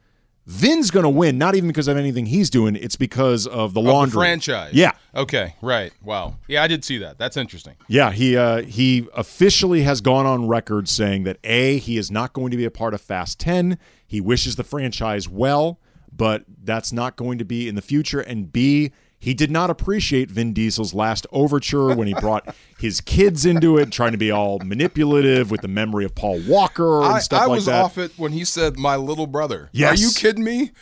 Vin's 0.46 0.90
going 0.90 1.04
to 1.04 1.08
win, 1.10 1.38
not 1.38 1.54
even 1.54 1.68
because 1.68 1.88
of 1.88 1.96
anything 1.96 2.26
he's 2.26 2.50
doing, 2.50 2.76
it's 2.76 2.96
because 2.96 3.46
of 3.46 3.72
the 3.72 3.80
Of 3.80 3.86
the 3.86 3.92
laundry. 3.92 4.18
franchise. 4.18 4.74
Yeah. 4.74 4.92
Okay. 5.14 5.54
Right. 5.62 5.90
Wow. 6.02 6.36
Yeah, 6.48 6.62
I 6.62 6.66
did 6.66 6.84
see 6.84 6.98
that. 6.98 7.16
That's 7.16 7.38
interesting. 7.38 7.76
Yeah, 7.88 8.10
he 8.12 8.36
uh, 8.36 8.60
he 8.62 9.08
officially 9.14 9.82
has 9.84 10.02
gone 10.02 10.26
on 10.26 10.46
record 10.46 10.86
saying 10.88 11.24
that 11.24 11.38
A, 11.44 11.78
he 11.78 11.96
is 11.96 12.10
not 12.10 12.34
going 12.34 12.50
to 12.50 12.58
be 12.58 12.66
a 12.66 12.70
part 12.70 12.92
of 12.92 13.00
Fast 13.00 13.38
10. 13.40 13.78
He 14.06 14.20
wishes 14.20 14.56
the 14.56 14.64
franchise 14.64 15.28
well, 15.30 15.80
but 16.14 16.44
that's 16.62 16.92
not 16.92 17.16
going 17.16 17.38
to 17.38 17.44
be 17.46 17.66
in 17.66 17.74
the 17.74 17.82
future. 17.82 18.20
And 18.20 18.52
B, 18.52 18.92
he 19.24 19.32
did 19.32 19.50
not 19.50 19.70
appreciate 19.70 20.30
Vin 20.30 20.52
Diesel's 20.52 20.92
last 20.92 21.26
overture 21.32 21.94
when 21.96 22.06
he 22.06 22.12
brought 22.14 22.54
his 22.78 23.00
kids 23.00 23.46
into 23.46 23.78
it, 23.78 23.90
trying 23.90 24.12
to 24.12 24.18
be 24.18 24.30
all 24.30 24.58
manipulative 24.58 25.50
with 25.50 25.62
the 25.62 25.68
memory 25.68 26.04
of 26.04 26.14
Paul 26.14 26.40
Walker 26.46 26.98
and 27.02 27.14
I, 27.14 27.18
stuff 27.20 27.40
I 27.42 27.46
like 27.46 27.64
that. 27.64 27.74
I 27.74 27.82
was 27.82 27.84
off 27.86 27.96
it 27.98 28.12
when 28.18 28.32
he 28.32 28.44
said 28.44 28.76
my 28.78 28.96
little 28.96 29.26
brother. 29.26 29.70
Yes. 29.72 29.98
Are 29.98 30.02
you 30.04 30.10
kidding 30.14 30.44
me? 30.44 30.72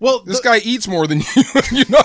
Well, 0.00 0.24
This 0.24 0.40
the- 0.40 0.48
guy 0.48 0.58
eats 0.64 0.88
more 0.88 1.06
than 1.06 1.20
you. 1.36 1.42
you 1.70 1.84
know, 1.88 2.02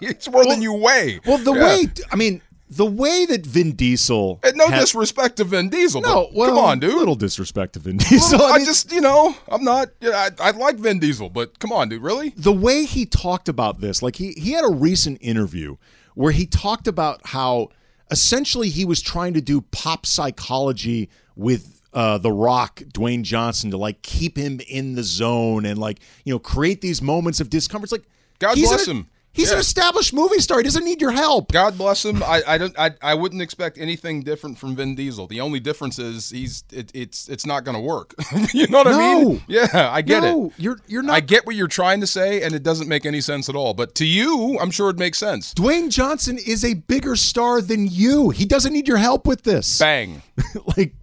he 0.00 0.08
eats 0.08 0.28
more 0.28 0.44
than 0.44 0.60
you 0.60 0.72
weigh. 0.72 1.20
Well, 1.24 1.38
the 1.38 1.54
Yeah. 1.54 1.62
way 1.64 1.86
I 2.10 2.16
mean, 2.16 2.42
the 2.76 2.86
way 2.86 3.26
that 3.26 3.44
Vin 3.46 3.72
Diesel. 3.72 4.40
And 4.42 4.56
no 4.56 4.68
had- 4.68 4.80
disrespect 4.80 5.36
to 5.36 5.44
Vin 5.44 5.68
Diesel. 5.68 6.00
No, 6.00 6.28
well, 6.34 6.48
come 6.50 6.58
on, 6.58 6.80
dude. 6.80 6.94
Little 6.94 7.14
disrespect 7.14 7.74
to 7.74 7.78
Vin 7.78 7.96
Diesel. 7.98 8.42
I, 8.42 8.50
I 8.52 8.56
mean, 8.58 8.66
just, 8.66 8.92
you 8.92 9.00
know, 9.00 9.34
I'm 9.48 9.62
not. 9.64 9.88
I, 10.02 10.30
I 10.40 10.50
like 10.52 10.76
Vin 10.76 10.98
Diesel, 10.98 11.30
but 11.30 11.58
come 11.58 11.72
on, 11.72 11.88
dude. 11.88 12.02
Really? 12.02 12.30
the 12.36 12.52
way 12.52 12.84
he 12.84 13.06
talked 13.06 13.48
about 13.48 13.80
this, 13.80 14.02
like 14.02 14.16
he 14.16 14.32
he 14.32 14.52
had 14.52 14.64
a 14.64 14.70
recent 14.72 15.18
interview 15.20 15.76
where 16.14 16.32
he 16.32 16.46
talked 16.46 16.86
about 16.88 17.20
how 17.28 17.68
essentially 18.10 18.68
he 18.68 18.84
was 18.84 19.00
trying 19.02 19.34
to 19.34 19.40
do 19.40 19.60
pop 19.60 20.06
psychology 20.06 21.08
with 21.36 21.80
uh, 21.92 22.18
the 22.18 22.30
Rock, 22.32 22.76
Dwayne 22.92 23.22
Johnson, 23.22 23.70
to 23.70 23.76
like 23.76 24.02
keep 24.02 24.36
him 24.36 24.60
in 24.68 24.94
the 24.94 25.02
zone 25.02 25.64
and 25.64 25.78
like 25.78 26.00
you 26.24 26.34
know 26.34 26.38
create 26.38 26.80
these 26.80 27.00
moments 27.00 27.40
of 27.40 27.50
discomfort. 27.50 27.84
It's 27.84 27.92
like 27.92 28.04
God 28.38 28.56
bless 28.56 28.86
an- 28.88 28.96
him. 28.96 29.06
He's 29.34 29.50
an 29.50 29.58
established 29.58 30.14
movie 30.14 30.38
star. 30.38 30.58
He 30.58 30.62
doesn't 30.64 30.84
need 30.84 31.00
your 31.00 31.10
help. 31.10 31.50
God 31.50 31.76
bless 31.76 32.04
him. 32.04 32.22
I, 32.22 32.42
I 32.46 32.56
don't. 32.56 32.78
I, 32.78 32.92
I 33.02 33.14
wouldn't 33.14 33.42
expect 33.42 33.78
anything 33.78 34.22
different 34.22 34.56
from 34.58 34.76
Vin 34.76 34.94
Diesel. 34.94 35.26
The 35.26 35.40
only 35.40 35.58
difference 35.58 35.98
is 35.98 36.30
he's. 36.30 36.62
It, 36.72 36.92
it's. 36.94 37.28
It's 37.28 37.44
not 37.44 37.64
going 37.64 37.74
to 37.74 37.80
work. 37.80 38.14
you 38.54 38.68
know 38.68 38.78
what 38.78 38.86
I 38.86 38.90
No. 38.92 39.28
mean? 39.30 39.42
Yeah, 39.48 39.90
I 39.92 40.02
get 40.02 40.22
no, 40.22 40.46
it. 40.46 40.52
you're 40.56 40.78
you're 40.86 41.02
not. 41.02 41.14
I 41.14 41.20
get 41.20 41.44
what 41.46 41.56
you're 41.56 41.66
trying 41.66 42.00
to 42.00 42.06
say, 42.06 42.42
and 42.42 42.54
it 42.54 42.62
doesn't 42.62 42.86
make 42.88 43.04
any 43.04 43.20
sense 43.20 43.48
at 43.48 43.56
all. 43.56 43.74
But 43.74 43.96
to 43.96 44.06
you, 44.06 44.56
I'm 44.60 44.70
sure 44.70 44.88
it 44.88 44.98
makes 44.98 45.18
sense. 45.18 45.52
Dwayne 45.52 45.90
Johnson 45.90 46.38
is 46.38 46.64
a 46.64 46.74
bigger 46.74 47.16
star 47.16 47.60
than 47.60 47.88
you. 47.88 48.30
He 48.30 48.44
doesn't 48.44 48.72
need 48.72 48.86
your 48.86 48.98
help 48.98 49.26
with 49.26 49.42
this. 49.42 49.78
Bang, 49.80 50.22
like, 50.76 50.94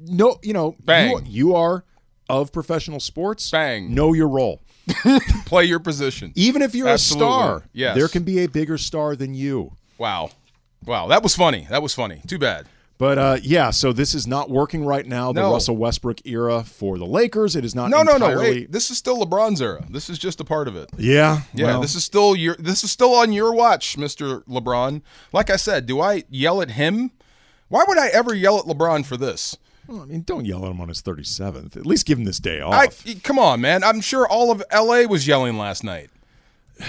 no, 0.00 0.38
you 0.42 0.52
know, 0.52 0.76
Bang. 0.84 1.10
You, 1.10 1.22
you 1.26 1.54
are 1.54 1.84
of 2.28 2.52
professional 2.52 3.00
sports. 3.00 3.50
Bang. 3.50 3.94
Know 3.94 4.12
your 4.12 4.28
role. 4.28 4.60
play 5.46 5.64
your 5.64 5.78
position. 5.80 6.32
Even 6.34 6.62
if 6.62 6.74
you're 6.74 6.88
Absolutely. 6.88 7.28
a 7.28 7.30
star, 7.32 7.62
Yes. 7.72 7.96
there 7.96 8.08
can 8.08 8.22
be 8.24 8.40
a 8.44 8.48
bigger 8.48 8.78
star 8.78 9.16
than 9.16 9.34
you. 9.34 9.72
Wow, 9.98 10.30
wow, 10.84 11.06
that 11.08 11.22
was 11.22 11.34
funny. 11.34 11.66
That 11.70 11.82
was 11.82 11.94
funny. 11.94 12.20
Too 12.26 12.38
bad. 12.38 12.66
But 12.98 13.18
uh, 13.18 13.36
yeah, 13.42 13.70
so 13.70 13.92
this 13.92 14.14
is 14.14 14.28
not 14.28 14.48
working 14.48 14.84
right 14.84 15.04
now. 15.04 15.32
The 15.32 15.40
No. 15.42 15.52
Russell 15.52 15.76
Westbrook 15.76 16.24
era 16.24 16.62
for 16.62 16.98
the 16.98 17.06
Lakers. 17.06 17.56
It 17.56 17.64
is 17.64 17.74
not. 17.74 17.90
No, 17.90 18.02
no, 18.04 18.12
entirely, 18.14 18.34
no. 18.34 18.40
Wait, 18.42 18.70
this 18.72 18.90
is 18.92 18.98
still 18.98 19.18
LeBron's 19.24 19.60
era. 19.60 19.84
This 19.90 20.08
is 20.08 20.18
just 20.20 20.40
a 20.40 20.44
part 20.44 20.68
of 20.68 20.76
it. 20.76 20.88
Yeah, 20.98 21.40
Yeah, 21.52 21.66
well, 21.66 21.80
this 21.80 21.96
is 21.96 22.04
still 22.04 22.36
your. 22.36 22.54
This 22.60 22.84
is 22.84 22.92
still 22.92 23.14
on 23.14 23.32
your 23.32 23.54
watch, 23.54 23.98
Mister 23.98 24.40
LeBron. 24.42 25.02
Like 25.32 25.50
I 25.50 25.56
said, 25.56 25.86
do 25.86 26.00
I 26.00 26.22
yell 26.30 26.62
at 26.62 26.72
him? 26.72 27.10
Why 27.68 27.82
would 27.88 27.98
I 27.98 28.08
ever 28.08 28.34
yell 28.34 28.58
at 28.58 28.66
LeBron 28.66 29.04
for 29.04 29.16
this? 29.16 29.56
Well, 29.92 30.02
I 30.02 30.06
mean, 30.06 30.22
don't 30.22 30.44
yell 30.44 30.64
at 30.64 30.70
him 30.70 30.80
on 30.80 30.88
his 30.88 31.02
37th. 31.02 31.76
At 31.76 31.86
least 31.86 32.06
give 32.06 32.18
him 32.18 32.24
this 32.24 32.38
day 32.40 32.60
off. 32.60 32.72
I 32.74 33.14
come 33.22 33.38
on, 33.38 33.60
man. 33.60 33.84
I'm 33.84 34.00
sure 34.00 34.26
all 34.26 34.50
of 34.50 34.62
LA 34.72 35.02
was 35.02 35.26
yelling 35.26 35.58
last 35.58 35.84
night. 35.84 36.10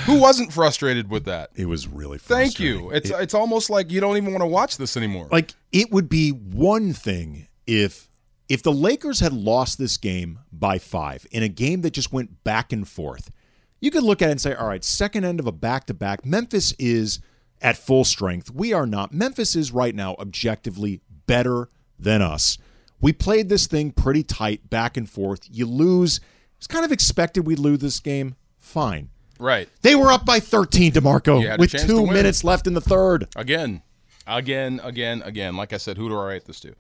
Who 0.05 0.19
wasn't 0.19 0.51
frustrated 0.53 1.10
with 1.10 1.25
that? 1.25 1.51
it 1.55 1.65
was 1.65 1.88
really. 1.88 2.17
Thank 2.17 2.60
you. 2.60 2.89
It's 2.91 3.10
it's 3.10 3.33
almost 3.33 3.69
like 3.69 3.91
you 3.91 4.00
don't 4.00 4.17
even 4.17 4.31
want 4.31 4.41
to 4.41 4.48
watch 4.48 4.77
this 4.77 4.95
anymore. 4.98 5.27
like 5.31 5.53
it 5.72 5.91
would 5.91 6.10
be 6.10 6.29
one 6.29 6.93
thing 6.93 7.48
if 7.67 8.10
if 8.50 8.63
the 8.63 8.72
Lakers 8.72 9.19
had 9.19 9.33
lost 9.33 9.77
this 9.77 9.98
game 9.98 10.39
by 10.51 10.77
5 10.77 11.27
in 11.31 11.43
a 11.43 11.48
game 11.48 11.81
that 11.81 11.91
just 11.91 12.12
went 12.12 12.43
back 12.43 12.72
and 12.74 12.88
forth. 12.88 13.31
You 13.79 13.91
could 13.91 14.03
look 14.03 14.22
at 14.22 14.29
it 14.29 14.31
and 14.31 14.41
say, 14.41 14.53
"All 14.53 14.67
right, 14.67 14.83
second 14.83 15.25
end 15.25 15.39
of 15.39 15.48
a 15.48 15.51
back-to-back. 15.51 16.25
Memphis 16.25 16.74
is 16.79 17.19
at 17.62 17.77
full 17.77 18.05
strength. 18.05 18.50
We 18.50 18.72
are 18.74 18.86
not. 18.86 19.13
Memphis 19.13 19.55
is 19.55 19.72
right 19.72 19.93
now 19.93 20.15
objectively 20.19 21.01
better 21.27 21.69
than 22.00 22.22
us. 22.22 22.57
We 23.03 23.12
played 23.13 23.50
this 23.50 23.67
thing 23.67 23.91
pretty 23.91 24.24
tight 24.24 24.69
back 24.69 24.95
and 24.98 25.10
forth. 25.10 25.41
You 25.51 25.65
lose. 25.65 26.22
It's 26.57 26.67
kind 26.67 26.86
of 26.86 26.91
expected 26.93 27.45
we'd 27.45 27.60
lose 27.60 27.79
this 27.79 28.00
game. 28.00 28.36
Fine. 28.62 29.10
right. 29.39 29.67
They 29.81 29.93
were 29.93 30.10
up 30.10 30.25
by 30.25 30.39
13, 30.39 30.93
DeMarco, 30.93 31.41
You 31.41 31.50
had 31.50 31.60
a 31.60 31.62
with 31.62 31.72
2 31.72 32.07
minutes 32.07 32.45
left 32.45 32.65
in 32.65 32.74
the 32.74 32.81
third. 32.81 33.27
Again, 33.36 33.81
again, 34.25 34.79
again, 34.83 35.22
again. 35.24 35.57
Like 35.57 35.74
I 35.74 35.77
said, 35.77 35.98
who 35.98 36.07
do 36.07 36.17
I 36.17 36.25
write 36.27 36.45
this 36.45 36.62
to? 36.62 36.74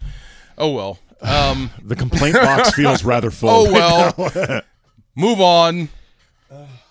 Oh 0.57 0.71
well. 0.71 0.99
Um, 1.21 1.69
The 1.83 1.95
complaint 1.97 2.35
box 2.35 2.71
feels 2.75 3.03
rather 3.03 3.29
full. 3.29 3.49
oh 3.49 3.71
well. 3.73 4.61
Move 5.15 5.41
on. 5.41 5.89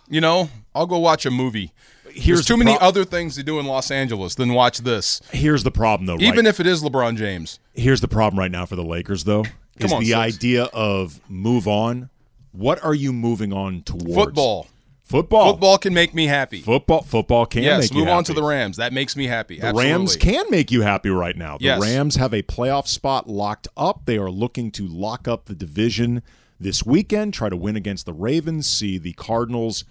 You 0.08 0.20
know, 0.20 0.50
I'll 0.74 0.86
go 0.86 0.98
watch 0.98 1.24
a 1.24 1.30
movie. 1.30 1.72
Here's 2.14 2.38
There's 2.38 2.46
too 2.46 2.56
the 2.56 2.64
many 2.64 2.78
other 2.80 3.04
things 3.04 3.34
to 3.36 3.42
do 3.42 3.58
in 3.58 3.66
Los 3.66 3.90
Angeles 3.90 4.34
than 4.34 4.52
watch 4.54 4.78
this. 4.78 5.20
Here's 5.30 5.62
the 5.62 5.70
problem, 5.70 6.06
though. 6.06 6.16
Even 6.24 6.44
right? 6.44 6.46
if 6.46 6.60
it 6.60 6.66
is 6.66 6.82
LeBron 6.82 7.16
James. 7.16 7.58
here's 7.74 8.00
the 8.00 8.08
problem 8.08 8.38
right 8.38 8.50
now 8.50 8.66
for 8.66 8.76
the 8.76 8.84
Lakers, 8.84 9.24
though, 9.24 9.42
is 9.42 9.50
Come 9.80 9.92
on, 9.94 10.00
the 10.00 10.08
Six. 10.08 10.18
idea 10.18 10.64
of 10.72 11.20
move 11.28 11.66
on. 11.66 12.10
What 12.52 12.82
are 12.84 12.94
you 12.94 13.12
moving 13.12 13.52
on 13.52 13.82
towards? 13.82 14.14
Football. 14.14 14.66
Football. 15.02 15.52
Football 15.52 15.78
can 15.78 15.92
make 15.92 16.14
me 16.14 16.26
happy. 16.26 16.60
Football. 16.62 17.02
Football 17.02 17.44
can 17.44 17.62
yes, 17.62 17.82
make 17.82 17.92
you 17.92 18.00
move 18.04 18.08
on 18.08 18.24
to 18.24 18.32
the 18.32 18.42
Rams. 18.42 18.78
That 18.78 18.92
makes 18.94 19.14
me 19.14 19.26
happy. 19.26 19.58
The 19.58 19.74
Rams 19.74 20.16
can 20.16 20.46
make 20.50 20.70
you 20.70 20.80
happy 20.82 21.10
right 21.10 21.36
now. 21.36 21.58
The 21.58 21.64
Yes. 21.64 21.82
Rams 21.82 22.16
have 22.16 22.32
a 22.32 22.42
playoff 22.42 22.86
spot 22.86 23.28
locked 23.28 23.68
up. 23.76 24.06
They 24.06 24.16
are 24.16 24.30
looking 24.30 24.70
to 24.72 24.86
lock 24.86 25.28
up 25.28 25.46
the 25.46 25.54
division 25.54 26.22
this 26.58 26.86
weekend, 26.86 27.34
try 27.34 27.48
to 27.50 27.56
win 27.56 27.76
against 27.76 28.06
the 28.06 28.14
Ravens, 28.14 28.66
see 28.66 28.96
the 28.96 29.12
Cardinals 29.14 29.84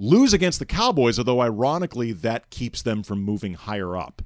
lose 0.00 0.32
against 0.32 0.60
the 0.60 0.64
Cowboys, 0.66 1.18
although 1.18 1.40
ironically 1.42 2.12
that 2.12 2.48
keeps 2.50 2.80
them 2.82 3.02
from 3.02 3.22
moving 3.22 3.54
higher 3.54 3.96
up. 3.96 4.22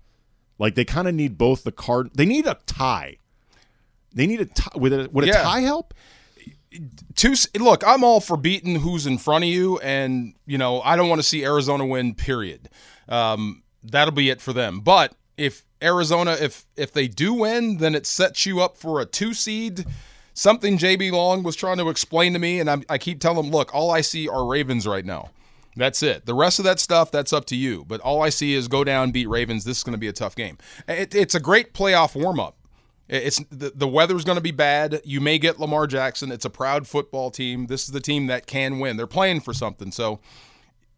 Like 0.58 0.74
they 0.74 0.84
kind 0.84 1.08
of 1.08 1.14
need 1.14 1.38
both 1.38 1.64
the 1.64 1.72
card 1.72 2.10
they 2.14 2.26
need 2.26 2.46
a 2.46 2.58
tie. 2.66 3.16
They 4.14 4.26
need 4.26 4.40
a 4.42 4.44
tie. 4.46 4.70
Would 4.76 4.92
a, 4.92 5.08
would 5.10 5.24
a 5.24 5.28
Yeah. 5.28 5.42
tie 5.42 5.60
help? 5.60 5.94
two 7.14 7.34
look 7.58 7.86
i'm 7.86 8.02
all 8.02 8.18
for 8.18 8.34
beating 8.36 8.76
who's 8.76 9.04
in 9.04 9.18
front 9.18 9.44
of 9.44 9.50
you 9.50 9.78
and 9.80 10.34
you 10.46 10.56
know 10.56 10.80
i 10.80 10.96
don't 10.96 11.10
want 11.10 11.18
to 11.18 11.22
see 11.22 11.44
arizona 11.44 11.84
win 11.84 12.14
period 12.14 12.70
um, 13.10 13.62
that'll 13.84 14.14
be 14.14 14.30
it 14.30 14.40
for 14.40 14.54
them 14.54 14.80
but 14.80 15.14
if 15.36 15.66
arizona 15.82 16.32
if 16.40 16.64
if 16.74 16.90
they 16.92 17.06
do 17.08 17.34
win 17.34 17.76
then 17.76 17.94
it 17.94 18.06
sets 18.06 18.46
you 18.46 18.62
up 18.62 18.78
for 18.78 19.00
a 19.02 19.04
two 19.04 19.34
seed 19.34 19.84
something 20.32 20.78
jb 20.78 21.12
long 21.12 21.42
was 21.42 21.54
trying 21.56 21.76
to 21.76 21.90
explain 21.90 22.32
to 22.32 22.38
me 22.38 22.58
and 22.58 22.70
I'm, 22.70 22.82
i 22.88 22.96
keep 22.96 23.20
telling 23.20 23.44
him 23.44 23.50
look 23.52 23.74
all 23.74 23.90
i 23.90 24.00
see 24.00 24.26
are 24.26 24.46
ravens 24.46 24.86
right 24.86 25.04
now 25.04 25.28
that's 25.76 26.02
it 26.02 26.26
the 26.26 26.34
rest 26.34 26.58
of 26.58 26.64
that 26.64 26.78
stuff 26.78 27.10
that's 27.10 27.32
up 27.32 27.44
to 27.44 27.56
you 27.56 27.84
but 27.86 28.00
all 28.00 28.22
i 28.22 28.28
see 28.28 28.54
is 28.54 28.68
go 28.68 28.84
down 28.84 29.10
beat 29.10 29.28
ravens 29.28 29.64
this 29.64 29.78
is 29.78 29.84
going 29.84 29.94
to 29.94 29.98
be 29.98 30.08
a 30.08 30.12
tough 30.12 30.36
game 30.36 30.58
it, 30.88 31.14
it's 31.14 31.34
a 31.34 31.40
great 31.40 31.72
playoff 31.72 32.14
warm-up 32.14 32.56
it's 33.08 33.40
the, 33.50 33.72
the 33.74 33.88
weather's 33.88 34.24
going 34.24 34.36
to 34.36 34.42
be 34.42 34.52
bad. 34.52 35.02
You 35.04 35.20
may 35.20 35.38
get 35.38 35.60
Lamar 35.60 35.86
Jackson. 35.86 36.32
It's 36.32 36.46
a 36.46 36.50
proud 36.50 36.86
football 36.86 37.30
team. 37.30 37.66
This 37.66 37.84
is 37.84 37.90
the 37.90 38.00
team 38.00 38.26
that 38.28 38.46
can 38.46 38.78
win. 38.78 38.96
They're 38.96 39.06
playing 39.06 39.40
for 39.40 39.52
something. 39.52 39.92
So 39.92 40.20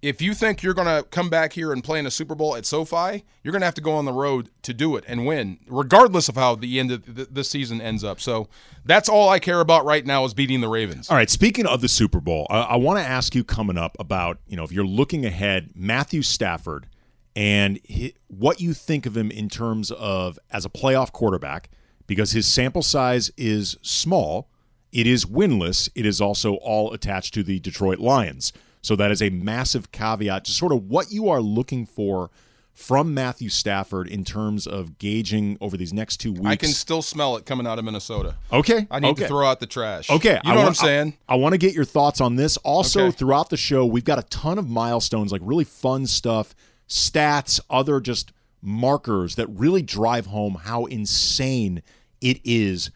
if 0.04 0.20
you 0.20 0.34
think 0.34 0.62
you're 0.62 0.74
going 0.74 0.86
to 0.86 1.02
come 1.08 1.30
back 1.30 1.54
here 1.54 1.72
and 1.72 1.82
play 1.82 1.98
in 1.98 2.04
a 2.04 2.10
Super 2.10 2.34
Bowl 2.34 2.56
at 2.56 2.66
SoFi, 2.66 3.24
you're 3.42 3.52
going 3.52 3.62
to 3.62 3.64
have 3.64 3.74
to 3.74 3.80
go 3.80 3.92
on 3.92 4.04
the 4.04 4.12
road 4.12 4.50
to 4.60 4.74
do 4.74 4.96
it 4.96 5.04
and 5.08 5.24
win, 5.24 5.58
regardless 5.66 6.28
of 6.28 6.34
how 6.34 6.56
the 6.56 6.78
end 6.78 6.92
of 6.92 7.34
the, 7.34 7.44
season 7.44 7.80
ends 7.80 8.04
up. 8.04 8.20
So 8.20 8.48
that's 8.84 9.08
all 9.08 9.30
I 9.30 9.38
care 9.38 9.60
about 9.60 9.86
right 9.86 10.04
now 10.04 10.26
is 10.26 10.34
beating 10.34 10.60
the 10.60 10.68
Ravens. 10.68 11.08
All 11.08 11.16
right. 11.16 11.30
Speaking 11.30 11.66
of 11.66 11.80
the 11.80 11.88
Super 11.88 12.20
Bowl, 12.20 12.46
I, 12.50 12.60
I 12.60 12.76
want 12.76 12.98
to 12.98 13.04
ask 13.04 13.34
you 13.34 13.44
coming 13.44 13.78
up 13.78 13.96
about 13.98 14.38
you 14.46 14.56
know 14.56 14.64
if 14.64 14.72
you're 14.72 14.84
looking 14.84 15.24
ahead, 15.24 15.70
Matthew 15.74 16.20
Stafford, 16.20 16.86
and 17.34 17.80
what 18.28 18.60
you 18.60 18.74
think 18.74 19.06
of 19.06 19.16
him 19.16 19.30
in 19.30 19.48
terms 19.48 19.90
of 19.90 20.38
as 20.50 20.66
a 20.66 20.70
playoff 20.70 21.12
quarterback, 21.12 21.70
because 22.06 22.32
his 22.32 22.46
sample 22.46 22.82
size 22.82 23.30
is 23.38 23.78
small. 23.80 24.50
It 24.92 25.06
is 25.06 25.24
winless. 25.24 25.88
It 25.94 26.04
is 26.04 26.20
also 26.20 26.54
all 26.56 26.92
attached 26.92 27.32
to 27.34 27.42
the 27.42 27.58
Detroit 27.58 27.98
Lions. 27.98 28.52
So 28.84 28.94
that 28.96 29.10
is 29.10 29.22
a 29.22 29.30
massive 29.30 29.92
caveat 29.92 30.44
to 30.44 30.52
sort 30.52 30.70
of 30.70 30.90
what 30.90 31.10
you 31.10 31.30
are 31.30 31.40
looking 31.40 31.86
for 31.86 32.30
from 32.74 33.14
Matthew 33.14 33.48
Stafford 33.48 34.08
in 34.08 34.24
terms 34.24 34.66
of 34.66 34.98
gauging 34.98 35.56
over 35.60 35.76
these 35.78 35.94
next 35.94 36.18
two 36.18 36.32
weeks. 36.32 36.46
I 36.46 36.56
can 36.56 36.68
still 36.68 37.00
smell 37.00 37.36
it 37.36 37.46
coming 37.46 37.66
out 37.66 37.78
of 37.78 37.84
Minnesota. 37.86 38.34
okay. 38.52 38.86
I 38.90 38.98
need 39.00 39.08
okay. 39.12 39.22
to 39.22 39.28
throw 39.28 39.46
out 39.46 39.60
the 39.60 39.66
trash. 39.66 40.10
Okay, 40.10 40.34
You 40.34 40.40
I 40.44 40.54
know 40.54 40.60
what 40.60 40.68
I'm 40.68 40.74
saying? 40.74 41.16
I, 41.26 41.36
want 41.36 41.54
to 41.54 41.58
get 41.58 41.72
your 41.72 41.86
thoughts 41.86 42.20
on 42.20 42.36
this. 42.36 42.58
Also, 42.58 43.06
Okay. 43.06 43.16
throughout 43.16 43.48
the 43.48 43.56
show, 43.56 43.86
we've 43.86 44.04
got 44.04 44.18
a 44.18 44.24
ton 44.24 44.58
of 44.58 44.68
milestones, 44.68 45.32
like 45.32 45.40
really 45.44 45.64
fun 45.64 46.06
stuff, 46.06 46.54
stats, 46.86 47.60
other 47.70 48.00
just 48.00 48.32
markers 48.60 49.36
that 49.36 49.46
really 49.48 49.80
drive 49.80 50.26
home 50.26 50.58
how 50.64 50.84
insane 50.86 51.82
it 52.20 52.38
is 52.44 52.90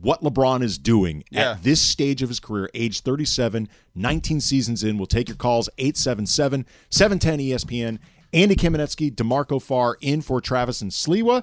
what 0.00 0.22
LeBron 0.22 0.62
is 0.62 0.78
doing 0.78 1.24
Yeah. 1.30 1.52
at 1.52 1.62
this 1.62 1.80
stage 1.80 2.22
of 2.22 2.28
his 2.28 2.40
career, 2.40 2.70
age 2.74 3.00
37, 3.00 3.68
19 3.94 4.40
seasons 4.40 4.82
in. 4.82 4.96
We'll 4.98 5.06
take 5.06 5.28
your 5.28 5.36
calls 5.36 5.68
877 5.78 6.66
710 6.90 7.38
ESPN. 7.40 7.98
Andy 8.32 8.54
Kamenetsky, 8.54 9.12
DeMarco 9.14 9.60
Farr 9.60 9.96
in 10.00 10.20
for 10.22 10.40
Travis 10.40 10.80
and 10.82 10.90
Sliwa. 10.92 11.42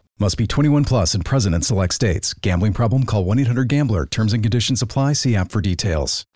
Must 0.21 0.37
be 0.37 0.45
21 0.45 0.85
plus 0.85 1.15
and 1.15 1.25
present 1.25 1.55
in 1.55 1.63
select 1.63 1.95
states. 1.95 2.35
Gambling 2.35 2.73
problem? 2.73 3.07
Call 3.07 3.25
1 3.25 3.39
800 3.39 3.67
Gambler. 3.67 4.05
Terms 4.05 4.33
and 4.33 4.43
conditions 4.43 4.83
apply. 4.83 5.13
See 5.13 5.35
app 5.35 5.51
for 5.51 5.61
details. 5.61 6.27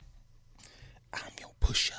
I'm 1.13 1.31
your 1.39 1.51
pusher. 1.59 1.93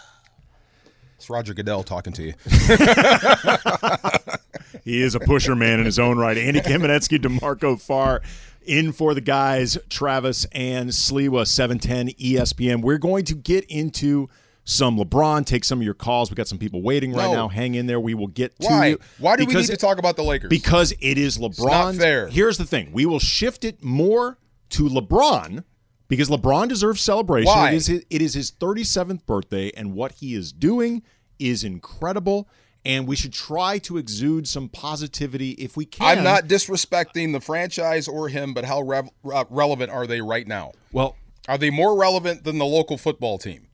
It's 1.14 1.30
Roger 1.30 1.54
Goodell 1.54 1.84
talking 1.84 2.12
to 2.14 2.24
you. 2.24 2.34
He 4.84 5.02
is 5.02 5.16
a 5.16 5.20
pusher 5.20 5.56
man 5.56 5.80
in 5.80 5.84
his 5.84 5.98
own 5.98 6.16
right. 6.16 6.38
Andy 6.38 6.60
Kamenetsky, 6.60 7.18
DeMarco 7.18 7.80
Farr 7.80 8.22
in 8.64 8.92
for 8.92 9.14
the 9.14 9.20
guys, 9.20 9.76
Travis 9.88 10.46
and 10.52 10.90
Sliwa, 10.90 11.44
710 11.44 12.10
ESPN. 12.14 12.82
We're 12.82 12.98
going 12.98 13.24
to 13.24 13.34
get 13.34 13.64
into 13.64 14.28
some 14.68 14.98
LeBron, 14.98 15.46
take 15.46 15.64
some 15.64 15.78
of 15.78 15.84
your 15.84 15.94
calls. 15.94 16.28
We 16.28 16.34
got 16.34 16.48
some 16.48 16.58
people 16.58 16.82
waiting 16.82 17.12
right 17.12 17.26
No. 17.28 17.32
now. 17.32 17.48
Hang 17.48 17.76
in 17.76 17.86
there. 17.86 18.00
We 18.00 18.14
will 18.14 18.26
get 18.26 18.58
to 18.60 18.66
Why? 18.66 18.86
you. 18.88 18.98
Why 19.18 19.36
do 19.36 19.46
we 19.46 19.54
need 19.54 19.66
to 19.66 19.76
talk 19.76 19.98
about 19.98 20.16
the 20.16 20.24
Lakers? 20.24 20.50
Because 20.50 20.92
it 21.00 21.16
is 21.16 21.38
LeBron. 21.38 21.96
fair. 21.96 22.26
Here's 22.28 22.58
the 22.58 22.64
thing: 22.66 22.90
we 22.92 23.06
will 23.06 23.20
shift 23.20 23.64
it 23.64 23.82
more 23.82 24.38
to 24.70 24.88
LeBron 24.88 25.62
because 26.08 26.28
LeBron 26.28 26.68
deserves 26.68 27.00
celebration. 27.00 27.46
Why? 27.46 27.70
It 27.70 27.74
is 27.76 27.86
his, 27.86 28.04
it 28.10 28.20
is 28.20 28.34
his 28.34 28.50
37th 28.52 29.24
birthday, 29.24 29.70
and 29.76 29.94
what 29.94 30.12
he 30.12 30.34
is 30.34 30.52
doing 30.52 31.02
is 31.38 31.62
incredible. 31.64 32.48
And 32.84 33.08
we 33.08 33.16
should 33.16 33.32
try 33.32 33.78
to 33.78 33.96
exude 33.98 34.46
some 34.46 34.68
positivity 34.68 35.50
if 35.52 35.76
we 35.76 35.84
can. 35.86 36.18
I'm 36.18 36.22
not 36.24 36.44
disrespecting 36.46 37.32
the 37.32 37.40
franchise 37.40 38.06
or 38.06 38.28
him, 38.28 38.54
but 38.54 38.64
how 38.64 38.80
rev- 38.82 39.10
uh, 39.32 39.44
relevant 39.50 39.90
are 39.90 40.06
they 40.06 40.20
right 40.20 40.46
now? 40.46 40.70
Well, 40.92 41.16
Are 41.48 41.58
they 41.58 41.70
more 41.70 41.98
relevant 41.98 42.44
than 42.44 42.58
the 42.58 42.64
local 42.64 42.96
football 42.96 43.38
team? 43.38 43.66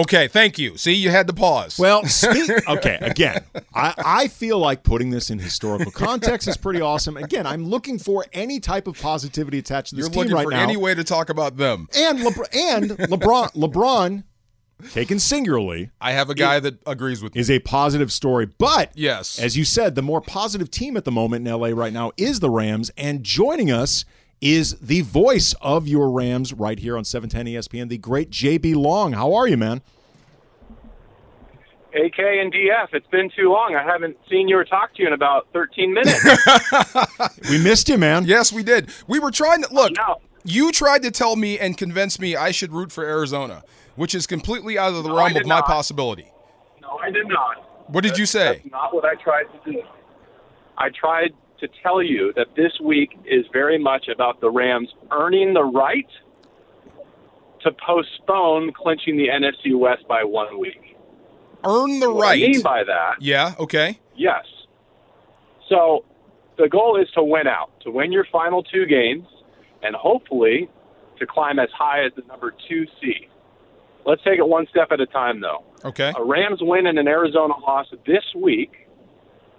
Okay, 0.00 0.28
thank 0.28 0.58
you. 0.58 0.76
See, 0.76 0.92
you 0.94 1.10
had 1.10 1.26
to 1.26 1.32
pause. 1.32 1.78
Well, 1.78 2.04
speak, 2.06 2.50
okay. 2.68 2.98
Again, 3.00 3.42
I, 3.74 3.94
I 3.98 4.28
feel 4.28 4.58
like 4.58 4.82
putting 4.82 5.10
this 5.10 5.30
in 5.30 5.38
historical 5.38 5.90
context 5.90 6.48
is 6.48 6.56
pretty 6.56 6.80
awesome. 6.80 7.16
Again, 7.16 7.46
I'm 7.46 7.64
looking 7.66 7.98
for 7.98 8.24
any 8.32 8.60
type 8.60 8.86
of 8.86 9.00
positivity 9.00 9.58
attached 9.58 9.90
to 9.90 9.96
this 9.96 10.04
you're 10.04 10.10
team 10.10 10.18
looking 10.22 10.34
right 10.34 10.44
for 10.44 10.50
now. 10.50 10.62
any 10.62 10.76
way 10.76 10.94
to 10.94 11.04
talk 11.04 11.28
about 11.30 11.56
them. 11.56 11.88
and 11.96 12.18
Lebr- 12.20 12.54
and 12.56 12.90
LeBron, 12.90 13.52
LeBron, 13.54 14.24
taken 14.92 15.18
singularly, 15.18 15.90
I 16.00 16.12
have 16.12 16.28
a 16.28 16.34
guy 16.34 16.60
that 16.60 16.78
agrees 16.86 17.22
with 17.22 17.34
me. 17.34 17.40
is 17.40 17.50
a 17.50 17.58
positive 17.60 18.12
story. 18.12 18.46
But 18.58 18.90
Yes. 18.94 19.38
as 19.38 19.56
you 19.56 19.64
said, 19.64 19.94
the 19.94 20.02
more 20.02 20.20
positive 20.20 20.70
team 20.70 20.96
at 20.98 21.04
the 21.04 21.12
moment 21.12 21.46
in 21.48 21.52
LA 21.52 21.68
right 21.68 21.92
now 21.92 22.12
is 22.18 22.40
the 22.40 22.50
Rams, 22.50 22.90
and 22.96 23.24
joining 23.24 23.70
us 23.70 24.04
is 24.40 24.74
the 24.80 25.00
voice 25.02 25.54
of 25.60 25.88
your 25.88 26.10
Rams 26.10 26.52
right 26.52 26.78
here 26.78 26.96
on 26.96 27.04
710 27.04 27.54
ESPN, 27.54 27.88
the 27.88 27.98
great 27.98 28.30
JB 28.30 28.74
Long. 28.74 29.12
How 29.12 29.32
are 29.34 29.46
you, 29.48 29.56
man? 29.56 29.80
AK 31.94 32.18
and 32.18 32.52
DF. 32.52 32.88
It's 32.92 33.06
been 33.06 33.30
too 33.34 33.50
long. 33.50 33.74
I 33.74 33.82
haven't 33.82 34.18
seen 34.28 34.48
you 34.48 34.58
or 34.58 34.64
talked 34.66 34.96
to 34.96 35.02
you 35.02 35.08
in 35.08 35.14
about 35.14 35.48
13 35.54 35.94
minutes. 35.94 36.20
We 37.50 37.58
missed 37.62 37.88
you, 37.88 37.96
man. 37.96 38.24
Yes, 38.26 38.52
we 38.52 38.62
did. 38.62 38.90
We 39.06 39.18
were 39.18 39.30
trying 39.30 39.62
to 39.62 39.72
look. 39.72 39.92
No. 39.96 40.16
You 40.44 40.72
tried 40.72 41.02
to 41.02 41.10
tell 41.10 41.36
me 41.36 41.58
and 41.58 41.76
convince 41.78 42.18
me 42.20 42.36
I 42.36 42.50
should 42.50 42.72
root 42.72 42.90
for 42.92 43.04
Arizona, 43.04 43.62
which 43.94 44.14
is 44.14 44.26
completely 44.26 44.76
out 44.78 44.92
of 44.94 45.02
the 45.04 45.08
No, 45.10 45.16
realm 45.16 45.32
did 45.32 45.42
of 45.42 45.48
my 45.48 45.56
not. 45.56 45.66
possibility. 45.66 46.30
no, 46.82 46.98
I 46.98 47.10
did 47.10 47.28
not. 47.28 47.88
What 47.88 48.02
did 48.02 48.18
you 48.18 48.26
say? 48.26 48.60
That's 48.62 48.70
not 48.72 48.94
what 48.94 49.04
I 49.04 49.14
tried 49.14 49.44
to 49.44 49.72
do. 49.72 49.82
I 50.76 50.90
tried 50.90 51.32
to 51.60 51.68
tell 51.82 52.02
you 52.02 52.32
that 52.36 52.48
this 52.56 52.72
week 52.80 53.18
is 53.24 53.44
very 53.52 53.78
much 53.78 54.08
about 54.08 54.40
the 54.40 54.50
Rams 54.50 54.88
earning 55.10 55.54
the 55.54 55.64
right 55.64 56.08
to 57.62 57.72
postpone 57.84 58.72
clinching 58.72 59.16
the 59.16 59.28
NFC 59.28 59.78
West 59.78 60.06
by 60.08 60.24
one 60.24 60.58
week. 60.58 60.96
Earn 61.64 62.00
the 62.00 62.12
What 62.12 62.22
right. 62.22 62.42
I 62.42 62.46
mean 62.48 62.62
by 62.62 62.84
that 62.84 63.16
yeah. 63.20 63.54
Okay. 63.58 63.98
Yes. 64.14 64.44
So 65.68 66.04
the 66.58 66.68
goal 66.68 67.00
is 67.00 67.08
to 67.14 67.22
win 67.22 67.46
out, 67.46 67.70
to 67.80 67.90
win 67.90 68.12
your 68.12 68.26
final 68.30 68.62
two 68.62 68.86
games, 68.86 69.26
and 69.82 69.94
hopefully 69.96 70.68
to 71.18 71.26
climb 71.26 71.58
as 71.58 71.70
high 71.76 72.04
as 72.04 72.12
the 72.14 72.22
number 72.22 72.54
two 72.68 72.86
seed. 73.00 73.28
Let's 74.04 74.22
take 74.22 74.38
it 74.38 74.46
one 74.46 74.66
step 74.70 74.92
at 74.92 75.00
a 75.00 75.06
time, 75.06 75.40
though. 75.40 75.64
Okay. 75.84 76.12
A 76.16 76.24
Rams 76.24 76.60
win 76.62 76.86
and 76.86 76.98
an 76.98 77.08
Arizona 77.08 77.54
loss 77.58 77.86
this 78.06 78.24
week 78.36 78.85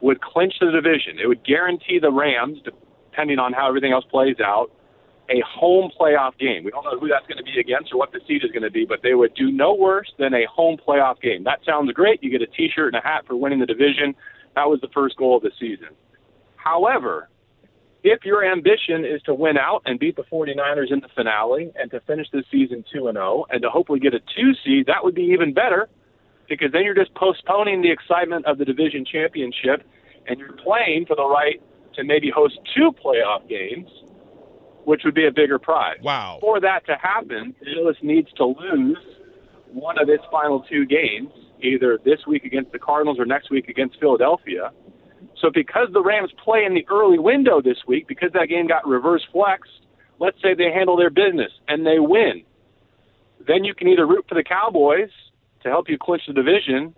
would 0.01 0.21
clinch 0.21 0.53
the 0.59 0.71
division. 0.71 1.17
It 1.21 1.27
would 1.27 1.43
guarantee 1.43 1.99
the 1.99 2.11
Rams, 2.11 2.59
depending 2.63 3.39
on 3.39 3.53
how 3.53 3.67
everything 3.67 3.91
else 3.91 4.05
plays 4.09 4.37
out, 4.43 4.71
a 5.29 5.41
home 5.45 5.91
playoff 5.99 6.37
game. 6.37 6.63
We 6.63 6.71
don't 6.71 6.85
know 6.85 6.97
who 6.99 7.07
that's 7.09 7.27
going 7.27 7.37
to 7.37 7.43
be 7.43 7.59
against 7.59 7.91
or 7.91 7.97
what 7.97 8.11
the 8.11 8.19
seed 8.27 8.43
is 8.43 8.51
going 8.51 8.63
to 8.63 8.71
be, 8.71 8.85
but 8.85 8.99
they 9.03 9.13
would 9.13 9.33
do 9.35 9.51
no 9.51 9.73
worse 9.73 10.11
than 10.17 10.33
a 10.33 10.45
home 10.45 10.77
playoff 10.77 11.21
game. 11.21 11.43
That 11.43 11.59
sounds 11.65 11.91
great. 11.91 12.23
You 12.23 12.31
get 12.31 12.41
a 12.41 12.47
T-shirt 12.47 12.93
and 12.93 13.03
a 13.03 13.05
hat 13.05 13.25
for 13.27 13.35
winning 13.35 13.59
the 13.59 13.65
division. 13.65 14.15
That 14.55 14.69
was 14.69 14.79
the 14.81 14.87
first 14.93 15.17
goal 15.17 15.37
of 15.37 15.43
the 15.43 15.51
season. 15.59 15.89
However, 16.55 17.29
if 18.03 18.23
your 18.23 18.45
ambition 18.45 19.03
is 19.03 19.21
to 19.23 19.33
win 19.33 19.57
out 19.57 19.81
and 19.85 19.99
beat 19.99 20.15
the 20.15 20.23
49ers 20.23 20.91
in 20.91 21.01
the 21.01 21.09
finale 21.13 21.71
and 21.75 21.91
to 21.91 21.99
finish 22.01 22.27
the 22.31 22.43
season 22.51 22.85
2 22.93 23.07
and 23.07 23.17
0 23.17 23.45
and 23.49 23.61
to 23.61 23.69
hopefully 23.69 23.99
get 23.99 24.13
a 24.13 24.19
2 24.19 24.53
seed, 24.63 24.85
that 24.85 25.03
would 25.03 25.15
be 25.15 25.23
even 25.23 25.53
better 25.53 25.89
because 26.49 26.71
then 26.71 26.83
you're 26.83 26.95
just 26.95 27.13
postponing 27.15 27.81
the 27.81 27.91
excitement 27.91 28.45
of 28.45 28.57
the 28.57 28.65
division 28.65 29.05
championship 29.05 29.83
and 30.27 30.39
you're 30.39 30.53
playing 30.53 31.05
for 31.05 31.15
the 31.15 31.27
right 31.27 31.61
to 31.95 32.03
maybe 32.03 32.29
host 32.29 32.59
two 32.75 32.91
playoff 32.91 33.47
games, 33.47 33.89
which 34.85 35.01
would 35.03 35.15
be 35.15 35.25
a 35.25 35.31
bigger 35.31 35.59
prize. 35.59 35.97
Wow. 36.01 36.37
For 36.41 36.59
that 36.59 36.85
to 36.85 36.95
happen, 36.95 37.55
Dallas 37.63 37.97
needs 38.01 38.31
to 38.33 38.45
lose 38.45 38.97
one 39.71 39.99
of 39.99 40.09
its 40.09 40.23
final 40.31 40.61
two 40.69 40.85
games, 40.85 41.31
either 41.61 41.99
this 42.03 42.25
week 42.27 42.45
against 42.45 42.71
the 42.71 42.79
Cardinals 42.79 43.19
or 43.19 43.25
next 43.25 43.49
week 43.49 43.67
against 43.67 43.99
Philadelphia. 43.99 44.71
So 45.41 45.49
because 45.53 45.89
the 45.91 46.01
Rams 46.01 46.31
play 46.43 46.65
in 46.65 46.73
the 46.73 46.85
early 46.89 47.19
window 47.19 47.61
this 47.61 47.77
week, 47.87 48.07
because 48.07 48.31
that 48.33 48.47
game 48.47 48.67
got 48.67 48.87
reverse 48.87 49.25
flexed, 49.31 49.71
let's 50.19 50.41
say 50.41 50.53
they 50.53 50.71
handle 50.71 50.97
their 50.97 51.09
business 51.09 51.51
and 51.67 51.85
they 51.85 51.99
win. 51.99 52.43
Then 53.45 53.63
you 53.63 53.73
can 53.73 53.87
either 53.87 54.05
root 54.05 54.25
for 54.27 54.35
the 54.35 54.43
Cowboys 54.43 55.09
to 55.63 55.69
help 55.69 55.89
you 55.89 55.97
clinch 55.97 56.23
the 56.27 56.33
division, 56.33 56.93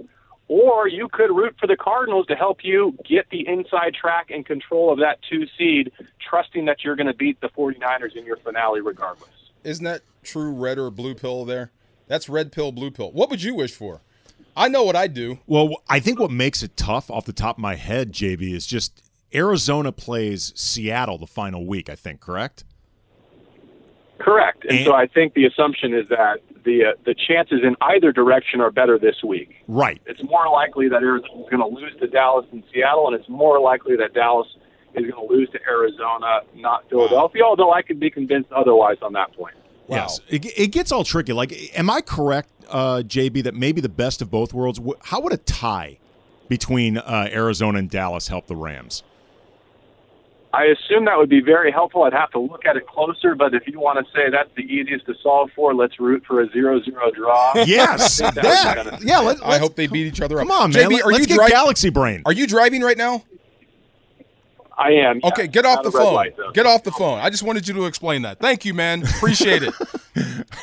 or 0.48 0.88
you 0.88 1.08
could 1.10 1.30
root 1.36 1.56
for 1.60 1.68
the 1.68 1.78
Cardinals 1.78 2.26
to 2.28 2.36
help 2.36 2.60
you 2.64 2.98
get 3.08 3.30
the 3.30 3.48
inside 3.48 3.94
track 3.94 4.32
and 4.32 4.46
control 4.46 4.92
of 4.92 5.00
that 5.00 5.20
two 5.30 5.46
seed, 5.58 5.92
trusting 6.28 6.66
that 6.66 6.84
you're 6.84 6.96
going 6.96 7.08
to 7.08 7.14
beat 7.14 7.40
the 7.42 7.50
49ers 7.50 8.16
in 8.16 8.26
your 8.26 8.38
finale 8.38 8.82
regardless. 8.82 9.30
Isn't 9.64 9.86
that 9.86 10.02
true 10.24 10.52
red 10.52 10.78
or 10.80 10.90
blue 10.90 11.14
pill 11.16 11.46
there? 11.46 11.72
That's 12.08 12.28
red 12.28 12.52
pill, 12.52 12.72
blue 12.72 12.90
pill. 12.92 13.12
What 13.12 13.30
would 13.30 13.44
you 13.44 13.54
wish 13.54 13.74
for? 13.76 14.02
I 14.58 14.68
know 14.68 14.84
what 14.84 14.96
I'd 14.96 15.14
do. 15.14 15.40
Well, 15.46 15.84
I 15.88 16.00
think 16.00 16.20
what 16.20 16.32
makes 16.32 16.64
it 16.64 16.76
tough 16.76 17.12
off 17.12 17.26
the 17.26 17.34
top 17.34 17.58
of 17.58 17.62
my 17.62 17.76
head, 17.76 18.12
JB, 18.12 18.54
is 18.54 18.66
just 18.66 19.04
Arizona 19.34 19.92
plays 19.92 20.52
Seattle 20.56 21.18
the 21.20 21.28
final 21.28 21.66
week, 21.68 21.90
I 21.90 21.96
think, 21.96 22.20
correct? 22.20 22.64
Correct. 24.18 24.66
And, 24.66 24.78
And- 24.80 24.86
so 24.86 24.94
I 24.94 25.08
think 25.08 25.34
the 25.34 25.46
assumption 25.46 25.94
is 25.94 26.08
that 26.10 26.40
the 26.64 26.86
uh, 26.86 26.92
the 27.06 27.14
chances 27.14 27.60
in 27.64 27.76
either 27.82 28.12
direction 28.12 28.62
are 28.62 28.72
better 28.72 28.98
this 28.98 29.24
week. 29.24 29.64
Right. 29.68 30.02
It's 30.06 30.24
more 30.24 30.50
likely 30.50 30.90
that 30.90 31.02
Arizona 31.02 31.44
is 31.44 31.50
going 31.50 31.62
to 31.62 31.68
lose 31.68 31.94
to 32.00 32.08
Dallas 32.08 32.46
and 32.52 32.64
Seattle, 32.74 33.08
and 33.08 33.16
it's 33.16 33.30
more 33.30 33.60
likely 33.60 33.96
that 33.98 34.14
Dallas 34.14 34.48
is 34.96 35.10
going 35.10 35.28
to 35.28 35.34
lose 35.34 35.50
to 35.52 35.60
Arizona, 35.68 36.42
not 36.56 36.90
Philadelphia. 36.90 37.44
Although 37.44 37.74
I 37.74 37.82
could 37.82 38.00
be 38.00 38.10
convinced 38.10 38.52
otherwise 38.52 38.98
on 39.02 39.14
that 39.14 39.34
point. 39.34 39.56
Wow. 39.88 39.98
Yes. 39.98 40.20
It, 40.30 40.46
it 40.58 40.68
gets 40.68 40.92
all 40.92 41.04
tricky. 41.04 41.34
Like, 41.34 41.52
am 41.78 41.90
I 41.90 42.02
correct, 42.02 42.50
uh, 42.70 43.02
JB, 43.04 43.44
that 43.44 43.56
maybe 43.56 43.82
the 43.82 43.90
best 43.90 44.22
of 44.22 44.30
both 44.30 44.54
worlds? 44.54 44.80
How 45.06 45.20
would 45.22 45.34
a 45.34 45.38
tie 45.38 45.98
between 46.48 47.00
uh, 47.00 47.28
Arizona 47.32 47.80
and 47.80 47.90
Dallas 47.90 48.28
help 48.28 48.46
the 48.46 48.56
Rams? 48.56 49.04
I 50.52 50.66
assume 50.66 51.06
that 51.06 51.16
would 51.18 51.30
be 51.30 51.42
very 51.42 51.72
helpful. 51.72 52.04
I'd 52.04 52.14
have 52.14 52.32
to 52.32 52.40
look 52.40 52.66
at 52.66 52.76
it 52.76 52.88
closer, 52.88 53.36
but 53.36 53.54
if 53.54 53.68
you 53.68 53.80
want 53.80 54.04
to 54.04 54.12
say 54.14 54.32
that's 54.32 54.50
the 54.56 54.64
easiest 54.64 55.06
to 55.06 55.14
solve 55.22 55.52
for, 55.56 55.76
let's 55.76 56.00
root 56.00 56.24
for 56.26 56.42
a 56.42 56.50
zero-zero 56.52 57.12
draw. 57.12 57.54
Yes. 57.68 58.20
I 58.20 58.32
that 58.32 58.36
would 58.36 58.44
yeah. 58.46 58.84
be 58.84 58.90
kinda- 58.90 59.06
yeah. 59.06 59.20
Let, 59.20 59.46
I 59.46 59.60
hope 59.60 59.76
they 59.76 59.86
beat 59.86 60.08
each 60.08 60.22
other 60.22 60.40
up. 60.40 60.48
Come 60.48 60.52
up. 60.52 60.62
on, 60.64 60.72
man. 60.72 60.90
JB, 60.90 60.92
Let, 60.94 61.04
are 61.06 61.12
us 61.14 61.20
you 61.20 61.26
get 61.28 61.36
dri- 61.38 61.50
Galaxy 61.50 61.90
Brain. 61.92 62.24
Are 62.26 62.34
you 62.34 62.48
driving 62.48 62.82
right 62.82 62.98
now? 62.98 63.24
I 64.76 64.92
am. 64.94 65.20
Okay, 65.24 65.44
yeah. 65.44 65.48
get 65.48 65.66
off 65.66 65.76
Not 65.78 65.84
the 65.84 65.92
phone. 65.92 66.14
light. 66.14 66.36
Get 66.54 66.66
off 66.66 66.84
the 66.84 66.92
phone. 66.92 67.20
I 67.20 67.30
just 67.30 67.44
wanted 67.44 67.68
you 67.68 67.74
to 67.76 67.86
explain 67.86 68.22
that. 68.24 68.40
Thank 68.40 68.64
you, 68.66 68.74
man. 68.74 69.04
Appreciate 69.04 69.62
it. 69.62 69.74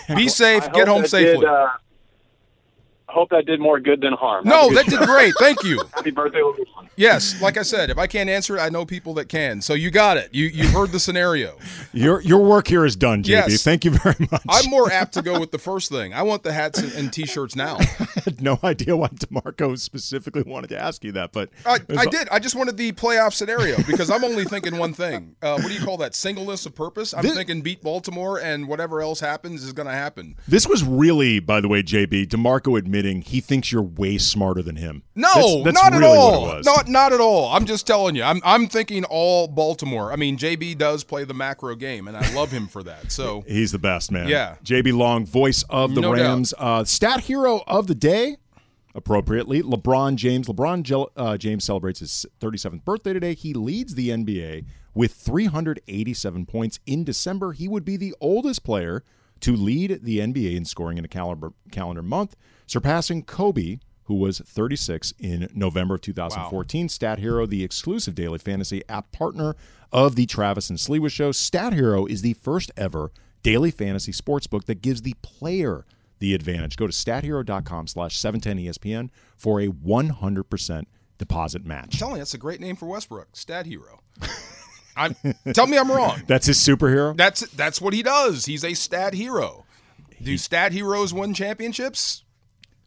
Be 0.16 0.28
safe. 0.28 0.64
I 0.64 0.68
Get 0.70 0.88
home 0.88 1.02
that 1.02 1.10
safely. 1.10 1.40
Did, 1.40 1.48
uh, 1.48 1.68
hope 3.16 3.30
that 3.30 3.46
did 3.46 3.60
more 3.60 3.80
good 3.80 4.00
than 4.00 4.12
harm. 4.12 4.44
No, 4.44 4.72
that 4.74 4.86
good 4.86 5.00
did 5.00 5.08
great. 5.08 5.34
Thank 5.38 5.64
you. 5.64 5.80
Happy 5.94 6.10
birthday, 6.10 6.40
LeBron. 6.40 6.88
Yes, 6.96 7.40
like 7.42 7.56
I 7.56 7.62
said, 7.62 7.90
if 7.90 7.98
I 7.98 8.06
can't 8.06 8.30
answer 8.30 8.56
it, 8.56 8.60
I 8.60 8.68
know 8.68 8.86
people 8.86 9.14
that 9.14 9.28
can. 9.28 9.60
So 9.60 9.74
you 9.74 9.90
got 9.90 10.16
it. 10.16 10.30
You 10.32 10.46
you 10.46 10.68
heard 10.68 10.92
the 10.92 11.00
scenario. 11.00 11.58
Your 11.92 12.20
your 12.20 12.40
work 12.42 12.68
here 12.68 12.84
is 12.84 12.96
done, 12.96 13.22
JB. 13.22 13.28
Yes. 13.28 13.62
Thank 13.62 13.84
you 13.84 13.90
very 13.92 14.28
much. 14.30 14.42
I'm 14.48 14.70
more 14.70 14.90
apt 14.90 15.14
to 15.14 15.22
go 15.22 15.38
with 15.40 15.50
the 15.50 15.58
first 15.58 15.90
thing. 15.90 16.14
I 16.14 16.22
want 16.22 16.42
the 16.42 16.52
hats 16.52 16.78
and, 16.78 16.92
and 16.92 17.12
t-shirts 17.12 17.56
now. 17.56 17.78
had 18.24 18.40
no 18.42 18.58
idea 18.62 18.96
why 18.96 19.08
Demarco 19.08 19.78
specifically 19.78 20.42
wanted 20.42 20.68
to 20.68 20.78
ask 20.78 21.04
you 21.04 21.12
that, 21.12 21.32
but 21.32 21.50
I, 21.64 21.78
I 21.96 22.06
did. 22.06 22.28
I 22.30 22.38
just 22.38 22.54
wanted 22.54 22.76
the 22.76 22.92
playoff 22.92 23.32
scenario 23.32 23.76
because 23.86 24.10
I'm 24.10 24.24
only 24.24 24.44
thinking 24.44 24.76
one 24.78 24.92
thing. 24.92 25.36
Uh, 25.42 25.58
what 25.58 25.68
do 25.68 25.74
you 25.74 25.84
call 25.84 25.96
that? 25.98 26.14
Singleness 26.14 26.66
of 26.66 26.74
purpose. 26.74 27.12
I'm 27.14 27.22
This- 27.22 27.34
thinking 27.34 27.62
beat 27.62 27.82
Baltimore, 27.82 28.38
and 28.40 28.68
whatever 28.68 29.00
else 29.00 29.20
happens 29.20 29.62
is 29.64 29.72
going 29.72 29.86
to 29.86 29.94
happen. 29.94 30.36
This 30.48 30.66
was 30.66 30.82
really, 30.84 31.40
by 31.40 31.60
the 31.60 31.68
way, 31.68 31.82
JB 31.82 32.28
Demarco 32.28 32.78
admitting 33.06 33.22
he 33.22 33.40
thinks 33.40 33.70
you're 33.72 33.82
way 33.82 34.18
smarter 34.18 34.62
than 34.62 34.76
him. 34.76 35.02
No, 35.14 35.28
That's- 35.34 35.64
that's 35.64 35.82
not 35.82 35.92
really 35.92 36.04
at 36.12 36.18
all. 36.18 36.60
Not 36.64 36.88
not 36.88 37.12
at 37.12 37.20
all. 37.20 37.52
I'm 37.52 37.64
just 37.66 37.86
telling 37.86 38.16
you. 38.16 38.22
I'm 38.22 38.40
I'm 38.44 38.66
thinking 38.68 39.04
all 39.04 39.48
Baltimore. 39.48 40.12
I 40.12 40.16
mean, 40.16 40.36
JB 40.36 40.78
does 40.78 41.04
play 41.04 41.24
the 41.24 41.34
macro 41.34 41.74
game, 41.74 42.08
and 42.08 42.16
I 42.16 42.32
love 42.34 42.50
him 42.50 42.66
for 42.68 42.82
that. 42.82 43.12
So 43.12 43.44
He's 43.46 43.72
the 43.72 43.78
best, 43.78 44.10
man. 44.10 44.28
Yeah. 44.28 44.56
JB 44.64 44.96
Long, 44.96 45.24
voice 45.26 45.64
of 45.70 45.94
the 45.94 46.00
No. 46.00 46.12
Rams. 46.12 46.52
Uh, 46.58 46.84
stat 46.84 47.20
hero 47.20 47.62
of 47.66 47.86
the 47.86 47.94
day, 47.94 48.36
appropriately, 48.94 49.62
LeBron 49.62 50.16
James. 50.16 50.48
LeBron 50.48 51.08
uh, 51.16 51.36
James 51.36 51.64
celebrates 51.64 52.00
his 52.00 52.26
37th 52.40 52.84
birthday 52.84 53.12
today. 53.12 53.34
He 53.34 53.54
leads 53.54 53.94
the 53.94 54.10
NBA 54.10 54.64
with 54.94 55.12
387 55.12 56.46
points. 56.46 56.80
In 56.86 57.04
December, 57.04 57.52
he 57.52 57.68
would 57.68 57.84
be 57.84 57.96
the 57.96 58.14
oldest 58.20 58.64
player 58.64 59.02
to 59.40 59.54
lead 59.54 60.00
the 60.02 60.18
NBA 60.18 60.56
in 60.56 60.64
scoring 60.64 60.98
in 60.98 61.04
a 61.04 61.08
calendar, 61.08 61.52
calendar 61.70 62.02
month, 62.02 62.36
surpassing 62.66 63.22
Kobe, 63.22 63.78
who 64.04 64.14
was 64.14 64.38
36 64.38 65.12
in 65.18 65.48
November 65.54 65.96
of 65.96 66.00
2014. 66.00 66.88
Stat 66.88 67.18
Hero, 67.18 67.46
the 67.46 67.64
exclusive 67.64 68.14
daily 68.14 68.38
fantasy 68.38 68.82
app 68.88 69.10
partner 69.12 69.56
of 69.92 70.14
the 70.16 70.26
Travis 70.26 70.70
and 70.70 70.78
Sliwa 70.78 71.10
Show. 71.10 71.32
Stat 71.32 71.72
Hero 71.72 72.06
is 72.06 72.22
the 72.22 72.34
first 72.34 72.70
ever 72.76 73.10
daily 73.42 73.70
fantasy 73.70 74.12
sports 74.12 74.46
book 74.46 74.66
that 74.66 74.82
gives 74.82 75.02
the 75.02 75.14
player 75.22 75.86
the 76.18 76.34
advantage. 76.34 76.76
Go 76.76 76.86
to 76.86 76.92
stathero.com 76.92 77.86
slash 77.86 78.18
710ESPN 78.18 79.10
for 79.36 79.60
a 79.60 79.68
100% 79.68 80.82
deposit 81.18 81.64
match. 81.64 81.98
tell 81.98 82.12
me 82.12 82.18
that's 82.18 82.34
a 82.34 82.38
great 82.38 82.60
name 82.60 82.76
for 82.76 82.86
Westbrook, 82.86 83.36
Stat 83.36 83.66
Hero. 83.66 84.00
I'm 84.96 85.14
tell 85.52 85.66
me 85.66 85.76
I'm 85.76 85.90
wrong. 85.90 86.22
That's 86.26 86.46
his 86.46 86.58
superhero? 86.58 87.16
That's 87.16 87.42
that's 87.50 87.80
what 87.80 87.92
he 87.92 88.02
does. 88.02 88.46
He's 88.46 88.64
a 88.64 88.74
stat 88.74 89.14
hero. 89.14 89.64
Do 90.22 90.38
stat 90.38 90.72
heroes 90.72 91.12
win 91.12 91.34
championships? 91.34 92.22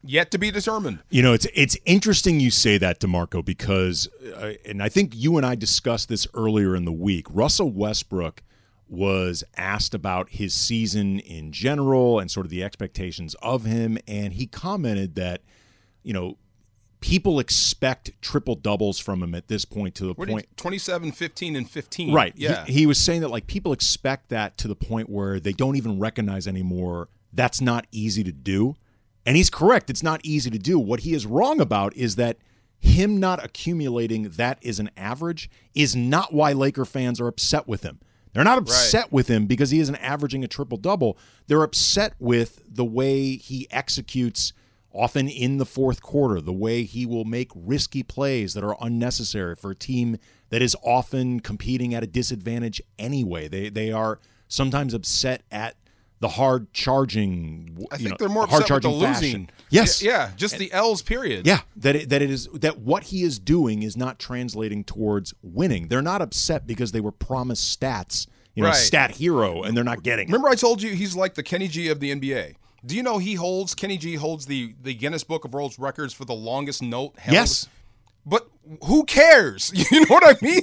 Yet 0.01 0.31
to 0.31 0.37
be 0.37 0.49
determined. 0.49 0.99
You 1.09 1.21
know, 1.21 1.33
it's 1.33 1.45
it's 1.53 1.77
interesting 1.85 2.39
you 2.39 2.51
say 2.51 2.77
that, 2.77 3.01
Demarco, 3.01 3.43
because, 3.43 4.07
uh, 4.35 4.53
and 4.65 4.81
I 4.81 4.87
think 4.87 5.13
you 5.13 5.35
and 5.35 5.45
I 5.45 5.55
discussed 5.55 6.07
this 6.07 6.25
earlier 6.33 6.75
in 6.75 6.85
the 6.85 6.91
week. 6.91 7.27
Russell 7.29 7.69
Westbrook 7.69 8.41
was 8.87 9.43
asked 9.57 9.93
about 9.93 10.29
his 10.29 10.53
season 10.53 11.19
in 11.19 11.51
general 11.51 12.17
and 12.17 12.31
sort 12.31 12.45
of 12.45 12.49
the 12.49 12.63
expectations 12.63 13.35
of 13.41 13.65
him, 13.65 13.97
and 14.07 14.33
he 14.33 14.47
commented 14.47 15.15
that, 15.15 15.41
you 16.01 16.13
know, 16.13 16.37
people 17.01 17.39
expect 17.39 18.11
triple 18.21 18.55
doubles 18.55 18.99
from 18.99 19.23
him 19.23 19.33
at 19.33 19.47
this 19.47 19.65
point 19.65 19.95
to 19.95 20.03
the 20.05 20.13
What 20.13 20.27
point. 20.29 20.47
did 20.49 20.57
27, 20.57 21.11
15, 21.11 21.55
and 21.55 21.69
15. 21.69 22.13
Right. 22.13 22.33
Yeah. 22.35 22.65
He, 22.65 22.73
he 22.73 22.85
was 22.85 22.97
saying 22.97 23.21
that 23.21 23.29
like 23.29 23.47
people 23.47 23.71
expect 23.71 24.29
that 24.29 24.57
to 24.57 24.67
the 24.67 24.75
point 24.75 25.09
where 25.09 25.39
they 25.39 25.53
don't 25.53 25.75
even 25.75 25.99
recognize 25.99 26.47
anymore 26.47 27.09
that's 27.33 27.61
not 27.61 27.85
easy 27.91 28.23
to 28.23 28.31
do. 28.31 28.75
And 29.25 29.37
he's 29.37 29.49
correct. 29.49 29.89
It's 29.89 30.03
not 30.03 30.21
easy 30.23 30.49
to 30.49 30.57
do. 30.57 30.79
What 30.79 31.01
he 31.01 31.13
is 31.13 31.25
wrong 31.25 31.61
about 31.61 31.95
is 31.95 32.15
that 32.15 32.37
him 32.79 33.19
not 33.19 33.43
accumulating 33.43 34.23
that 34.29 34.57
is 34.61 34.79
an 34.79 34.89
average 34.97 35.49
is 35.75 35.95
not 35.95 36.33
why 36.33 36.53
Laker 36.53 36.85
fans 36.85 37.19
are 37.19 37.27
upset 37.27 37.67
with 37.67 37.83
him. 37.83 37.99
They're 38.33 38.43
not 38.43 38.57
upset 38.57 39.11
with 39.11 39.27
him 39.27 39.47
because 39.47 39.71
he 39.71 39.79
isn't 39.79 39.95
averaging 39.95 40.43
a 40.43 40.47
triple 40.47 40.77
double. 40.77 41.17
They're 41.47 41.63
upset 41.63 42.13
with 42.19 42.61
the 42.67 42.85
way 42.85 43.35
he 43.35 43.67
executes 43.71 44.53
often 44.93 45.27
in 45.27 45.57
the 45.57 45.65
fourth 45.65 46.01
quarter, 46.01 46.41
the 46.41 46.53
way 46.53 46.83
he 46.83 47.05
will 47.05 47.25
make 47.25 47.51
risky 47.55 48.03
plays 48.03 48.53
that 48.53 48.63
are 48.63 48.75
unnecessary 48.81 49.55
for 49.55 49.71
a 49.71 49.75
team 49.75 50.17
that 50.49 50.61
is 50.61 50.75
often 50.83 51.39
competing 51.39 51.93
at 51.93 52.03
a 52.03 52.07
disadvantage 52.07 52.81
anyway. 52.97 53.47
They 53.47 53.69
they 53.69 53.91
are 53.91 54.19
sometimes 54.47 54.93
upset 54.93 55.43
at 55.51 55.75
the 56.21 56.27
hard 56.29 56.73
charging. 56.73 57.77
I 57.91 57.97
think 57.97 58.09
know, 58.09 58.15
they're 58.19 58.27
more 58.29 58.47
hard 58.47 58.63
upset 58.63 58.75
with 58.75 58.83
the 58.83 58.89
charging 58.89 59.07
losing. 59.07 59.31
fashion. 59.47 59.49
Yes. 59.69 60.01
Yeah, 60.01 60.11
yeah, 60.11 60.31
just 60.35 60.57
the 60.57 60.71
L's 60.73 61.01
period. 61.01 61.45
Yeah, 61.45 61.59
that 61.77 61.95
it, 61.95 62.09
that 62.09 62.21
it 62.21 62.29
is 62.29 62.47
that 62.53 62.79
what 62.79 63.03
he 63.03 63.23
is 63.23 63.39
doing 63.39 63.83
is 63.83 63.95
not 63.95 64.19
translating 64.19 64.83
towards 64.83 65.33
winning. 65.41 65.87
They're 65.87 66.01
not 66.01 66.21
upset 66.21 66.65
because 66.67 66.91
they 66.91 66.99
were 66.99 67.11
promised 67.11 67.79
stats, 67.79 68.27
you 68.55 68.63
know, 68.63 68.69
Right. 68.69 68.75
stat 68.75 69.11
hero, 69.11 69.61
and 69.63 69.77
they're 69.77 69.83
not 69.83 70.03
getting. 70.03 70.27
it. 70.27 70.31
Remember 70.31 70.49
I 70.49 70.55
told 70.55 70.81
you 70.81 70.93
he's 70.95 71.15
like 71.15 71.35
the 71.35 71.43
Kenny 71.43 71.67
G 71.67 71.87
of 71.89 71.99
the 71.99 72.11
NBA. 72.11 72.55
Do 72.85 72.95
you 72.95 73.03
know 73.03 73.17
he 73.17 73.35
holds 73.35 73.75
Kenny 73.75 73.97
G 73.97 74.15
holds 74.15 74.45
the 74.45 74.73
the 74.81 74.93
Guinness 74.93 75.23
Book 75.23 75.45
of 75.45 75.53
World 75.53 75.75
Records 75.77 76.13
for 76.13 76.25
the 76.25 76.33
longest 76.33 76.81
note 76.81 77.17
held? 77.17 77.33
Yes. 77.33 77.67
But 78.25 78.47
who 78.83 79.03
cares? 79.05 79.71
You 79.91 80.01
know 80.01 80.07
what 80.09 80.23
I 80.23 80.45
mean? 80.45 80.61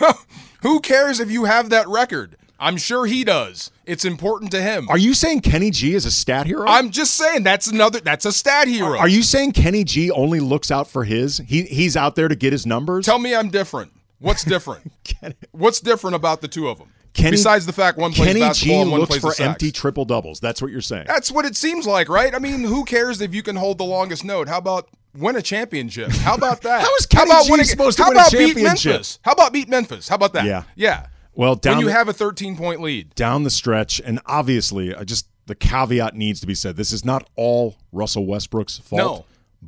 who 0.62 0.80
cares 0.80 1.20
if 1.20 1.30
you 1.30 1.44
have 1.44 1.70
that 1.70 1.88
record? 1.88 2.36
I'm 2.58 2.78
sure 2.78 3.04
he 3.04 3.22
does. 3.22 3.70
It's 3.84 4.04
important 4.04 4.50
to 4.52 4.62
him. 4.62 4.88
Are 4.88 4.96
you 4.96 5.12
saying 5.12 5.40
Kenny 5.40 5.70
G 5.70 5.94
is 5.94 6.06
a 6.06 6.10
stat 6.10 6.46
hero? 6.46 6.66
I'm 6.66 6.90
just 6.90 7.14
saying 7.14 7.42
that's 7.42 7.66
another 7.66 8.00
that's 8.00 8.24
a 8.24 8.32
stat 8.32 8.68
hero. 8.68 8.98
Are 8.98 9.08
you 9.08 9.22
saying 9.22 9.52
Kenny 9.52 9.84
G 9.84 10.10
only 10.10 10.40
looks 10.40 10.70
out 10.70 10.88
for 10.88 11.04
his? 11.04 11.38
He 11.38 11.62
he's 11.64 11.96
out 11.96 12.16
there 12.16 12.28
to 12.28 12.36
get 12.36 12.52
his 12.52 12.66
numbers. 12.66 13.04
Tell 13.04 13.18
me 13.18 13.34
I'm 13.34 13.50
different. 13.50 13.92
What's 14.18 14.44
different? 14.44 14.90
What's 15.52 15.80
different 15.80 16.16
about 16.16 16.40
the 16.40 16.48
two 16.48 16.68
of 16.68 16.78
them? 16.78 16.88
Kenny- 17.16 17.32
Besides 17.32 17.66
the 17.66 17.72
fact 17.72 17.98
one 17.98 18.12
plays 18.12 18.28
Kenny 18.28 18.40
basketball 18.40 18.76
G 18.76 18.80
and 18.82 18.90
one 18.90 19.00
looks 19.00 19.18
plays 19.18 19.36
for 19.36 19.42
empty 19.42 19.72
triple 19.72 20.04
doubles. 20.04 20.38
That's 20.40 20.60
what 20.60 20.70
you're 20.70 20.80
saying. 20.82 21.04
That's 21.06 21.30
what 21.32 21.44
it 21.44 21.56
seems 21.56 21.86
like, 21.86 22.08
right? 22.08 22.34
I 22.34 22.38
mean, 22.38 22.60
who 22.64 22.84
cares 22.84 23.20
if 23.20 23.34
you 23.34 23.42
can 23.42 23.56
hold 23.56 23.78
the 23.78 23.84
longest 23.84 24.24
note? 24.24 24.48
How 24.48 24.58
about 24.58 24.88
win 25.16 25.34
a 25.36 25.42
championship? 25.42 26.10
How 26.12 26.34
about 26.34 26.60
that? 26.62 26.80
How 26.86 26.94
is 26.96 27.06
Kenny 27.06 27.30
about 27.30 27.46
G 27.46 27.50
winning- 27.52 27.66
supposed 27.66 27.96
to 27.98 28.04
how 28.04 28.10
win 28.10 28.18
a 28.18 28.20
about 28.20 28.32
beat 28.32 28.38
championship? 28.48 28.92
Memphis? 28.92 29.18
How 29.22 29.32
about 29.32 29.52
beat 29.52 29.68
Memphis? 29.68 30.08
How 30.08 30.16
about 30.16 30.32
that? 30.34 30.44
Yeah. 30.44 30.64
yeah. 30.74 31.06
Well, 31.34 31.54
down 31.54 31.76
when 31.76 31.80
you 31.80 31.86
the- 31.86 31.92
have 31.92 32.08
a 32.08 32.12
13 32.12 32.56
point 32.56 32.80
lead, 32.80 33.14
down 33.14 33.42
the 33.42 33.50
stretch, 33.50 34.00
and 34.04 34.20
obviously, 34.26 34.94
I 34.94 35.04
just 35.04 35.26
the 35.46 35.54
caveat 35.54 36.14
needs 36.14 36.40
to 36.40 36.46
be 36.46 36.54
said. 36.54 36.76
This 36.76 36.92
is 36.92 37.04
not 37.04 37.28
all 37.36 37.76
Russell 37.92 38.26
Westbrook's 38.26 38.78
fault. 38.78 38.98
No. 39.00 39.24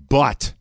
But 0.08 0.54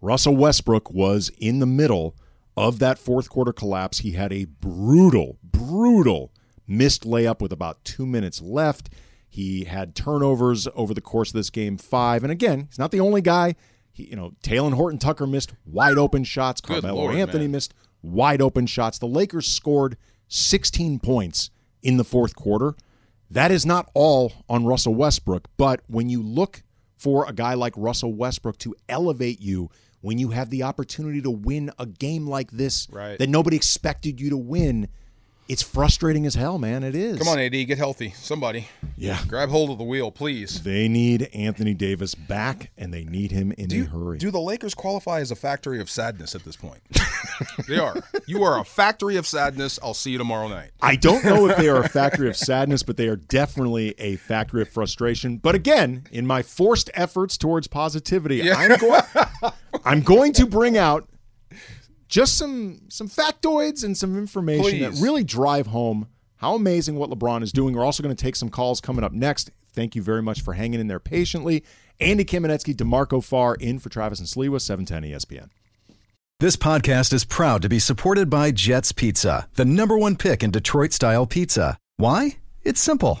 Russell 0.00 0.36
Westbrook 0.36 0.90
was 0.90 1.30
in 1.38 1.58
the 1.58 1.66
middle 1.66 2.14
of 2.56 2.78
that 2.78 2.98
fourth 2.98 3.28
quarter 3.28 3.52
collapse. 3.52 3.98
He 3.98 4.12
had 4.12 4.32
a 4.32 4.44
brutal, 4.44 5.38
brutal 5.42 6.32
missed 6.66 7.04
layup 7.04 7.40
with 7.40 7.52
about 7.52 7.84
two 7.84 8.06
minutes 8.06 8.40
left. 8.40 8.90
He 9.28 9.64
had 9.64 9.94
turnovers 9.94 10.68
over 10.74 10.92
the 10.92 11.00
course 11.00 11.30
of 11.30 11.34
this 11.34 11.50
game, 11.50 11.78
five. 11.78 12.22
And 12.22 12.30
again, 12.30 12.66
he's 12.68 12.78
not 12.78 12.90
the 12.90 13.00
only 13.00 13.22
guy. 13.22 13.54
He, 13.90 14.04
you 14.04 14.16
know, 14.16 14.32
Talen 14.42 14.74
Horton 14.74 14.98
Tucker 14.98 15.26
missed 15.26 15.52
wide 15.64 15.98
open 15.98 16.24
shots. 16.24 16.60
Good 16.60 16.82
Carmelo 16.82 17.02
Lord, 17.02 17.14
Anthony 17.16 17.44
man. 17.44 17.52
missed 17.52 17.74
wide 18.02 18.42
open 18.42 18.66
shots. 18.66 18.98
The 18.98 19.06
Lakers 19.06 19.46
scored 19.48 19.96
16 20.28 20.98
points 20.98 21.50
in 21.82 21.96
the 21.96 22.04
fourth 22.04 22.36
quarter. 22.36 22.74
That 23.30 23.50
is 23.50 23.64
not 23.64 23.90
all 23.94 24.32
on 24.48 24.66
Russell 24.66 24.94
Westbrook, 24.94 25.48
but 25.56 25.80
when 25.86 26.10
you 26.10 26.22
look 26.22 26.62
for 26.96 27.26
a 27.26 27.32
guy 27.32 27.54
like 27.54 27.72
Russell 27.76 28.12
Westbrook 28.12 28.58
to 28.58 28.74
elevate 28.88 29.40
you 29.40 29.70
when 30.02 30.18
you 30.18 30.28
have 30.30 30.50
the 30.50 30.62
opportunity 30.64 31.22
to 31.22 31.30
win 31.30 31.70
a 31.78 31.86
game 31.86 32.26
like 32.26 32.50
this 32.50 32.86
Right. 32.90 33.18
that 33.18 33.28
nobody 33.28 33.56
expected 33.56 34.20
you 34.20 34.30
to 34.30 34.36
win, 34.36 34.88
it's 35.48 35.62
frustrating 35.62 36.24
as 36.24 36.34
hell, 36.36 36.56
man. 36.58 36.82
It 36.84 36.94
is. 36.94 37.18
come 37.18 37.28
on, 37.28 37.38
AD, 37.38 37.64
get 37.64 37.76
healthy. 37.76 38.14
Somebody 38.16 38.68
Yeah. 38.96 39.20
grab 39.26 39.48
hold 39.50 39.70
of 39.70 39.78
the 39.78 39.84
wheel, 39.84 40.10
please. 40.10 40.62
They 40.62 40.88
need 40.88 41.28
Anthony 41.34 41.74
Davis 41.74 42.14
back, 42.14 42.70
and 42.78 42.92
they 42.94 43.04
need 43.04 43.32
him 43.32 43.52
in 43.58 43.68
Do, 43.68 43.82
a 43.82 43.86
hurry. 43.86 44.18
do 44.18 44.30
the 44.30 44.40
Lakers 44.40 44.74
qualify 44.74 45.20
as 45.20 45.30
a 45.30 45.36
factory 45.36 45.80
of 45.80 45.90
sadness 45.90 46.34
at 46.34 46.44
this 46.44 46.56
point? 46.56 46.80
they 47.68 47.76
are. 47.78 47.96
You 48.26 48.44
are 48.44 48.60
a 48.60 48.64
factory 48.64 49.16
of 49.16 49.26
sadness. 49.26 49.78
I'll 49.82 49.94
see 49.94 50.12
you 50.12 50.18
tomorrow 50.18 50.48
night. 50.48 50.70
I 50.80 50.96
don't 50.96 51.24
know 51.24 51.48
if 51.48 51.56
they 51.56 51.68
are 51.68 51.82
a 51.82 51.88
factory 52.00 52.28
of 52.28 52.36
sadness, 52.36 52.82
but 52.84 52.96
they 52.96 53.08
are 53.08 53.16
definitely 53.16 53.94
a 53.98 54.16
factory 54.16 54.62
of 54.62 54.68
frustration. 54.68 55.38
But 55.38 55.54
again, 55.56 56.04
in 56.12 56.26
my 56.26 56.42
forced 56.42 56.88
efforts 56.94 57.36
towards 57.36 57.66
positivity, 57.66 58.50
I'm, 58.50 58.78
go- 58.78 59.00
I'm 59.84 60.00
going 60.02 60.32
to 60.34 60.46
bring 60.46 60.76
out 60.76 61.08
just 62.08 62.36
some 62.36 62.82
some 62.88 63.08
factoids 63.08 63.84
and 63.84 63.96
some 63.96 64.16
information 64.18 64.80
that 64.80 65.00
really 65.00 65.24
drive 65.24 65.68
home 65.68 66.08
how 66.42 66.56
amazing 66.56 66.96
what 66.96 67.08
LeBron 67.08 67.42
is 67.44 67.52
doing. 67.52 67.74
We're 67.74 67.84
also 67.84 68.02
going 68.02 68.14
to 68.14 68.20
take 68.20 68.34
some 68.34 68.48
calls 68.50 68.80
coming 68.80 69.04
up 69.04 69.12
next. 69.12 69.52
Thank 69.74 69.94
you 69.94 70.02
very 70.02 70.22
much 70.22 70.40
for 70.42 70.54
hanging 70.54 70.80
in 70.80 70.88
there 70.88 70.98
patiently. 70.98 71.62
Andy 72.00 72.24
Kamenetsky, 72.24 72.74
DeMarco 72.74 73.22
Farr 73.22 73.54
in 73.54 73.78
for 73.78 73.88
Travis 73.88 74.18
and 74.18 74.28
Sliwa, 74.28 74.56
E 74.56 74.58
710 74.58 75.12
ESPN. 75.12 75.50
This 76.40 76.56
podcast 76.56 77.12
is 77.12 77.24
proud 77.24 77.62
to 77.62 77.68
be 77.68 77.78
supported 77.78 78.28
by 78.28 78.50
Jets 78.50 78.90
Pizza, 78.90 79.48
the 79.54 79.64
number 79.64 79.96
one 79.96 80.16
pick 80.16 80.42
in 80.42 80.50
Detroit 80.50 80.92
style 80.92 81.26
pizza. 81.26 81.78
Why? 81.96 82.38
It's 82.64 82.80
simple. 82.80 83.20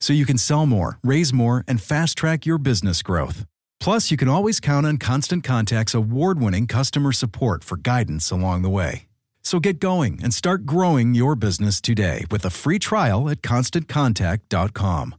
So 0.00 0.12
you 0.12 0.26
can 0.26 0.38
sell 0.38 0.66
more, 0.66 0.98
raise 1.02 1.32
more, 1.32 1.64
and 1.68 1.80
fast 1.80 2.18
track 2.18 2.46
your 2.46 2.58
business 2.58 3.02
growth. 3.02 3.44
Plus, 3.80 4.10
you 4.10 4.16
can 4.16 4.28
always 4.28 4.60
count 4.60 4.86
on 4.86 4.98
Constant 4.98 5.42
Contact's 5.44 5.94
award 5.94 6.40
winning 6.40 6.66
customer 6.66 7.12
support 7.12 7.64
for 7.64 7.76
guidance 7.76 8.30
along 8.30 8.62
the 8.62 8.70
way. 8.70 9.06
So 9.42 9.58
get 9.58 9.80
going 9.80 10.20
and 10.22 10.34
start 10.34 10.66
growing 10.66 11.14
your 11.14 11.34
business 11.34 11.80
today 11.80 12.24
with 12.30 12.44
a 12.44 12.50
free 12.50 12.78
trial 12.78 13.28
at 13.30 13.40
constantcontact.com. 13.40 15.14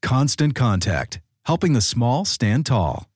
Constant 0.00 0.54
Contact, 0.54 1.20
helping 1.44 1.74
the 1.74 1.80
small 1.80 2.24
stand 2.24 2.64
tall. 2.66 3.06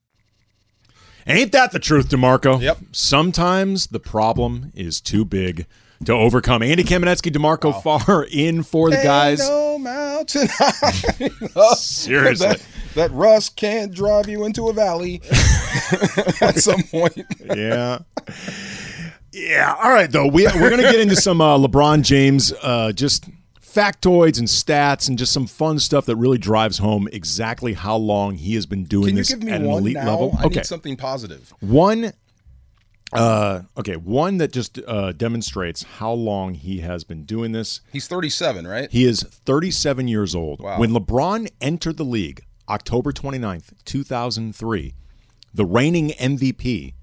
Ain't 1.27 1.53
that 1.53 1.73
the 1.73 1.79
truth, 1.79 2.09
DeMarco? 2.09 2.61
Yep. 2.61 2.79
Sometimes 2.93 3.87
the 3.89 4.01
problem 4.01 4.71
is 4.75 5.01
too 5.01 5.25
big 5.25 5.67
to 6.05 6.13
overcome. 6.13 6.63
Andy 6.63 6.85
Kamenetsky, 6.85 7.31
DeMarco 7.31 7.83
Farr 7.83 8.25
in 8.31 8.63
for 8.63 8.91
the 8.91 8.97
guys. 8.97 9.41
No 9.41 9.79
mountain. 9.79 10.49
Seriously. 11.77 12.47
that, 12.47 12.67
that 12.95 13.11
rust 13.13 13.57
can't 13.57 13.93
drive 13.93 14.29
you 14.29 14.45
into 14.45 14.69
a 14.69 14.73
valley 14.73 15.21
at 16.41 16.55
some 16.57 16.83
point. 16.85 17.27
yeah. 17.55 17.99
Yeah. 19.33 19.77
All 19.81 19.91
right, 19.91 20.11
though. 20.11 20.27
We, 20.27 20.47
we're 20.47 20.71
going 20.71 20.83
to 20.83 20.91
get 20.91 21.01
into 21.01 21.17
some 21.17 21.41
uh, 21.41 21.59
LeBron 21.59 22.03
James, 22.03 22.53
uh, 22.63 22.93
just 22.93 23.29
factoids 23.63 24.39
and 24.39 24.49
stats 24.49 25.09
and 25.09 25.17
just 25.17 25.33
some 25.33 25.47
fun 25.47 25.79
stuff 25.79 26.07
that 26.07 26.17
really 26.17 26.39
drives 26.39 26.79
home 26.79 27.09
exactly 27.13 27.75
how 27.75 27.97
long 27.97 28.35
he 28.35 28.55
has 28.55 28.67
been 28.67 28.85
doing 28.85 29.09
Can 29.09 29.17
you 29.17 29.21
this 29.21 29.29
give 29.29 29.43
me 29.45 29.53
at 29.53 29.61
an 29.61 29.69
elite 29.69 29.95
now? 29.95 30.11
level. 30.11 30.37
I 30.39 30.47
okay. 30.47 30.63
something 30.63 30.97
positive. 30.97 31.55
One 31.61 32.13
uh 33.13 33.63
okay, 33.77 33.97
one 33.97 34.39
that 34.39 34.53
just 34.53 34.79
uh 34.87 35.13
demonstrates 35.13 35.83
how 35.83 36.13
long 36.13 36.55
he 36.55 36.81
has 36.81 37.03
been 37.05 37.25
doing 37.25 37.53
this. 37.53 37.81
He's 37.93 38.07
37, 38.07 38.67
right? 38.67 38.91
He 38.91 39.05
is 39.05 39.23
37 39.23 40.07
years 40.09 40.35
old. 40.35 40.61
Wow. 40.61 40.79
When 40.79 40.91
LeBron 40.91 41.49
entered 41.61 41.97
the 41.97 42.05
league 42.05 42.45
October 42.69 43.13
29th, 43.13 43.73
2003, 43.85 44.95
the 45.53 45.65
reigning 45.65 46.11
MVP 46.11 46.95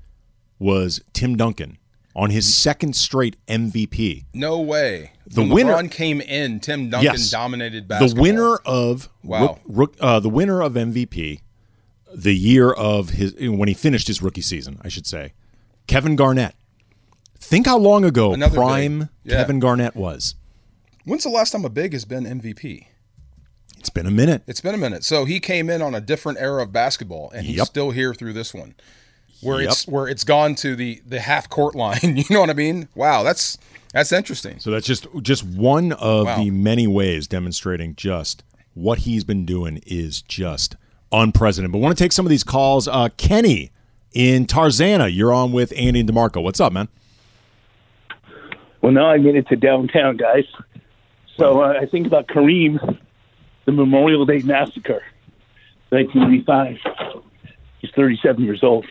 was 0.60 1.02
Tim 1.14 1.36
Duncan 1.36 1.78
on 2.16 2.30
his 2.32 2.52
second 2.56 2.96
straight 2.96 3.36
MVP. 3.48 4.26
No 4.34 4.60
way. 4.60 5.12
The 5.28 5.42
when 5.42 5.50
winner- 5.52 5.74
LeBron 5.74 5.92
came 5.92 6.22
in, 6.22 6.60
Tim 6.62 6.90
Duncan 6.90 7.04
Yes. 7.14 7.30
dominated 7.30 7.88
basketball. 7.88 8.16
The 8.16 8.22
winner 8.22 8.56
of 8.66 9.10
Wow. 9.24 9.60
rook- 9.66 9.96
uh, 10.00 10.20
the 10.20 10.30
winner 10.30 10.62
of 10.62 10.74
MVP, 10.78 11.42
the 12.16 12.34
year 12.36 12.72
of 12.72 13.10
his 13.12 13.36
when 13.40 13.68
he 13.68 13.74
finished 13.76 14.08
his 14.08 14.22
rookie 14.22 14.42
season, 14.42 14.80
I 14.82 14.88
should 14.88 15.06
say, 15.06 15.34
Kevin 15.88 16.16
Garnett. 16.16 16.54
Think 17.40 17.66
how 17.66 17.78
long 17.78 18.04
ago 18.04 18.34
Another 18.34 18.56
prime 18.56 19.10
Yeah. 19.24 19.36
Kevin 19.38 19.60
Garnett 19.60 19.96
was. 19.96 20.36
When's 21.06 21.24
the 21.24 21.30
last 21.30 21.52
time 21.52 21.64
a 21.64 21.70
big 21.70 21.94
has 21.94 22.04
been 22.06 22.26
MVP? 22.26 22.88
It's 23.80 23.90
been 23.90 24.06
a 24.06 24.12
minute. 24.12 24.44
It's 24.48 24.60
been 24.60 24.76
a 24.76 24.78
minute. 24.78 25.04
So 25.04 25.24
he 25.26 25.40
came 25.40 25.70
in 25.70 25.82
on 25.82 25.96
a 25.96 26.02
different 26.02 26.40
era 26.40 26.64
of 26.64 26.74
basketball, 26.74 27.30
and 27.32 27.46
he's 27.46 27.58
Yep. 27.58 27.68
still 27.68 27.92
here 27.92 28.14
through 28.14 28.34
this 28.34 28.54
one, 28.54 28.76
where 29.42 29.62
Yep. 29.62 29.72
it's 29.72 29.88
where 29.88 30.08
it's 30.08 30.24
gone 30.24 30.56
to 30.56 30.76
the 30.76 31.02
the 31.08 31.20
half 31.22 31.50
court 31.50 31.76
line. 31.76 32.00
You 32.18 32.26
know 32.32 32.42
what 32.42 32.50
I 32.50 32.54
mean? 32.54 32.90
Wow, 32.96 33.24
that's 33.24 33.58
that's 33.94 34.12
interesting. 34.12 34.60
So 34.60 34.72
that's 34.72 34.86
just 34.86 35.08
just 35.22 35.44
one 35.44 35.94
of 35.94 36.26
Wow. 36.26 36.38
the 36.44 36.50
many 36.52 36.88
ways 36.88 37.28
demonstrating 37.28 37.96
just 37.96 38.44
what 38.74 39.00
he's 39.00 39.24
been 39.24 39.46
doing 39.46 39.80
is 39.86 40.22
just 40.24 40.76
unprecedented. 41.12 41.72
But 41.72 41.78
want 41.80 41.98
to 41.98 42.04
take 42.04 42.12
some 42.12 42.26
of 42.26 42.30
these 42.30 42.44
calls. 42.44 42.88
Uh, 42.88 43.10
Kenny 43.16 43.72
in 44.18 44.48
Tarzana, 44.48 45.14
you're 45.14 45.32
on 45.32 45.52
with 45.52 45.72
Andy 45.78 46.00
and 46.00 46.10
Demarco. 46.10 46.42
What's 46.42 46.60
up, 46.60 46.74
man? 46.74 46.88
Well, 48.82 48.92
now 48.92 49.12
I 49.12 49.20
made 49.20 49.36
it 49.36 49.48
to 49.50 49.56
downtown, 49.56 50.18
guys. 50.18 50.46
So 51.36 51.62
uh, 51.62 51.78
I 51.80 51.86
think 51.86 52.08
about 52.08 52.26
Kareem, 52.26 52.98
the 53.66 53.72
Memorial 53.72 54.26
Day 54.26 54.40
Massacre, 54.40 55.04
1985. 55.90 56.78
He's 57.78 57.92
37 57.92 58.44
years 58.44 58.64
old. 58.64 58.88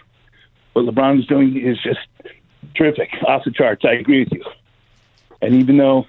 What 0.74 0.86
is 1.18 1.26
doing 1.26 1.60
is 1.60 1.76
just 1.82 1.98
terrific, 2.76 3.08
off 3.26 3.42
the 3.44 3.50
charts. 3.50 3.84
I 3.84 3.94
agree 3.94 4.20
with 4.20 4.32
you. 4.32 4.44
And 5.42 5.56
even 5.56 5.76
though 5.76 6.06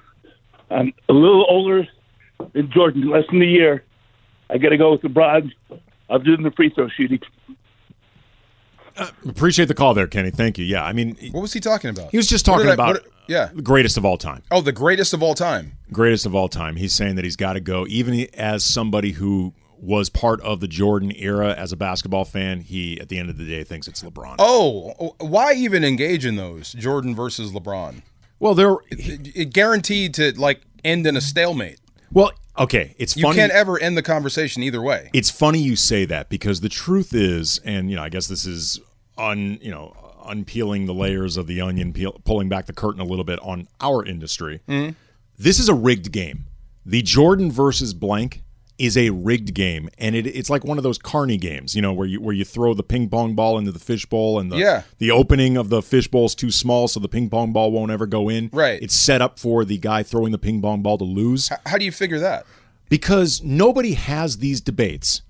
I'm 0.70 0.94
a 1.10 1.14
little 1.14 1.48
older 1.50 1.88
than 2.54 2.70
Jordan, 2.70 3.10
less 3.10 3.26
than 3.32 3.42
a 3.42 3.46
year, 3.46 3.84
I 4.52 4.60
got 4.60 4.70
to 4.70 4.78
go 4.78 4.92
with 4.92 5.02
LeBron. 5.02 5.52
I'll 6.08 6.20
do 6.20 6.38
the 6.38 6.52
free 6.52 6.70
throw 6.70 6.88
shooting. 6.90 7.22
Uh, 8.98 9.10
appreciate 9.28 9.68
the 9.68 9.74
call 9.74 9.94
there, 9.94 10.08
Kenny. 10.08 10.32
Thank 10.32 10.58
you. 10.58 10.66
Yeah, 10.66 10.84
I 10.84 10.94
mean, 10.94 11.16
What 11.32 11.42
was 11.42 11.54
he 11.54 11.60
talking 11.60 11.90
about? 11.90 12.12
he 12.12 12.18
was 12.18 12.28
just 12.28 12.46
talking 12.46 12.68
I- 12.68 12.74
about 12.74 12.88
what- 12.96 13.06
yeah. 13.28 13.50
the 13.54 13.62
greatest 13.62 13.98
of 13.98 14.06
all 14.06 14.18
time. 14.18 14.42
Oh, 14.52 14.62
the 14.62 14.72
greatest 14.72 15.14
of 15.14 15.22
all 15.22 15.36
time. 15.36 15.74
Greatest 15.92 16.26
of 16.26 16.34
all 16.34 16.50
time. 16.50 16.76
He's 16.78 16.94
saying 16.94 17.16
that 17.16 17.24
he's 17.26 17.36
got 17.36 17.54
to 17.54 17.60
go, 17.60 17.86
even 17.88 18.28
as 18.34 18.64
somebody 18.64 19.12
who 19.12 19.54
was 19.80 20.10
part 20.10 20.42
of 20.42 20.60
the 20.60 20.68
Jordan 20.68 21.12
era 21.16 21.54
as 21.54 21.72
a 21.72 21.76
basketball 21.78 22.26
fan. 22.26 22.62
He, 22.62 23.00
at 23.00 23.10
the 23.10 23.20
end 23.20 23.30
of 23.30 23.38
the 23.38 23.46
day, 23.46 23.64
thinks 23.64 23.88
it's 23.88 24.02
LeBron. 24.02 24.36
Oh, 24.40 25.14
why 25.20 25.54
even 25.54 25.84
engage 25.84 26.26
in 26.26 26.36
those 26.36 26.74
Jordan 26.74 27.14
versus 27.16 27.52
LeBron? 27.52 28.02
well, 28.40 28.56
there. 28.56 28.76
It, 28.90 29.36
it 29.36 29.54
guaranteed 29.54 30.14
to 30.16 30.32
like 30.40 30.62
end 30.84 31.06
in 31.06 31.16
a 31.16 31.22
stalemate. 31.22 31.80
Well, 32.12 32.32
okay. 32.58 32.96
It's 32.98 33.14
funny. 33.14 33.28
You 33.28 33.34
can't 33.42 33.52
ever 33.52 33.78
end 33.80 33.96
the 33.98 34.02
conversation 34.02 34.64
either 34.64 34.82
way. 34.82 35.10
it's 35.14 35.30
funny 35.30 35.60
you 35.60 35.76
say 35.76 36.06
that 36.06 36.30
because 36.30 36.62
the 36.62 36.70
truth 36.70 37.14
is, 37.14 37.60
and 37.66 37.90
you 37.92 37.98
know, 37.98 38.04
I 38.04 38.10
guess 38.10 38.26
this 38.28 38.46
is 38.48 38.80
un, 39.18 39.60
you 39.62 39.72
know, 39.72 39.96
unpeeling 40.26 40.86
the 40.86 40.94
layers 40.94 41.38
of 41.38 41.48
the 41.48 41.62
onion, 41.62 41.94
peel, 41.94 42.14
pulling 42.26 42.50
back 42.50 42.66
the 42.66 42.74
curtain 42.74 43.02
a 43.02 43.06
little 43.06 43.24
bit 43.26 43.40
on 43.42 43.68
our 43.82 44.06
industry. 44.06 44.62
Mm-hmm. 44.68 44.92
This 45.38 45.60
is 45.60 45.70
a 45.70 45.74
rigged 45.74 46.12
game. 46.12 46.46
The 46.86 47.02
Jordan 47.02 47.52
versus 47.52 47.94
blank 47.94 48.42
is 48.78 48.96
a 48.96 49.10
rigged 49.10 49.54
game, 49.56 49.90
and 49.98 50.16
it, 50.16 50.28
it's 50.28 50.50
like 50.52 50.64
one 50.64 50.78
of 50.78 50.84
those 50.84 50.98
carny 51.00 51.38
games, 51.38 51.76
you 51.76 51.82
know, 51.82 51.92
where 51.94 52.08
you 52.08 52.22
where 52.22 52.34
you 52.36 52.46
throw 52.46 52.74
the 52.76 52.84
ping 52.84 53.10
pong 53.10 53.34
ball 53.34 53.58
into 53.58 53.72
the 53.72 53.80
fishbowl, 53.80 54.40
and 54.40 54.52
the 54.52 54.58
Yeah. 54.58 54.84
the 55.00 55.10
opening 55.12 55.58
of 55.58 55.70
the 55.70 55.82
fishbowl 55.82 56.26
is 56.26 56.36
too 56.36 56.52
small, 56.52 56.88
so 56.88 57.00
the 57.00 57.08
ping 57.10 57.30
pong 57.30 57.54
ball 57.54 57.72
won't 57.72 57.92
ever 57.92 58.06
go 58.06 58.30
in. 58.30 58.50
Right. 58.54 58.80
It's 58.82 58.94
set 58.94 59.22
up 59.22 59.40
for 59.40 59.66
the 59.66 59.78
guy 59.80 60.04
throwing 60.04 60.32
the 60.32 60.38
ping 60.38 60.62
pong 60.62 60.82
ball 60.84 60.98
to 61.00 61.04
lose 61.04 61.50
How 61.66 61.78
do 61.78 61.86
you 61.86 61.92
figure 61.92 62.20
that? 62.20 62.46
because 62.90 63.42
nobody 63.44 63.94
has 63.94 64.38
these 64.38 64.62
debates 64.62 65.22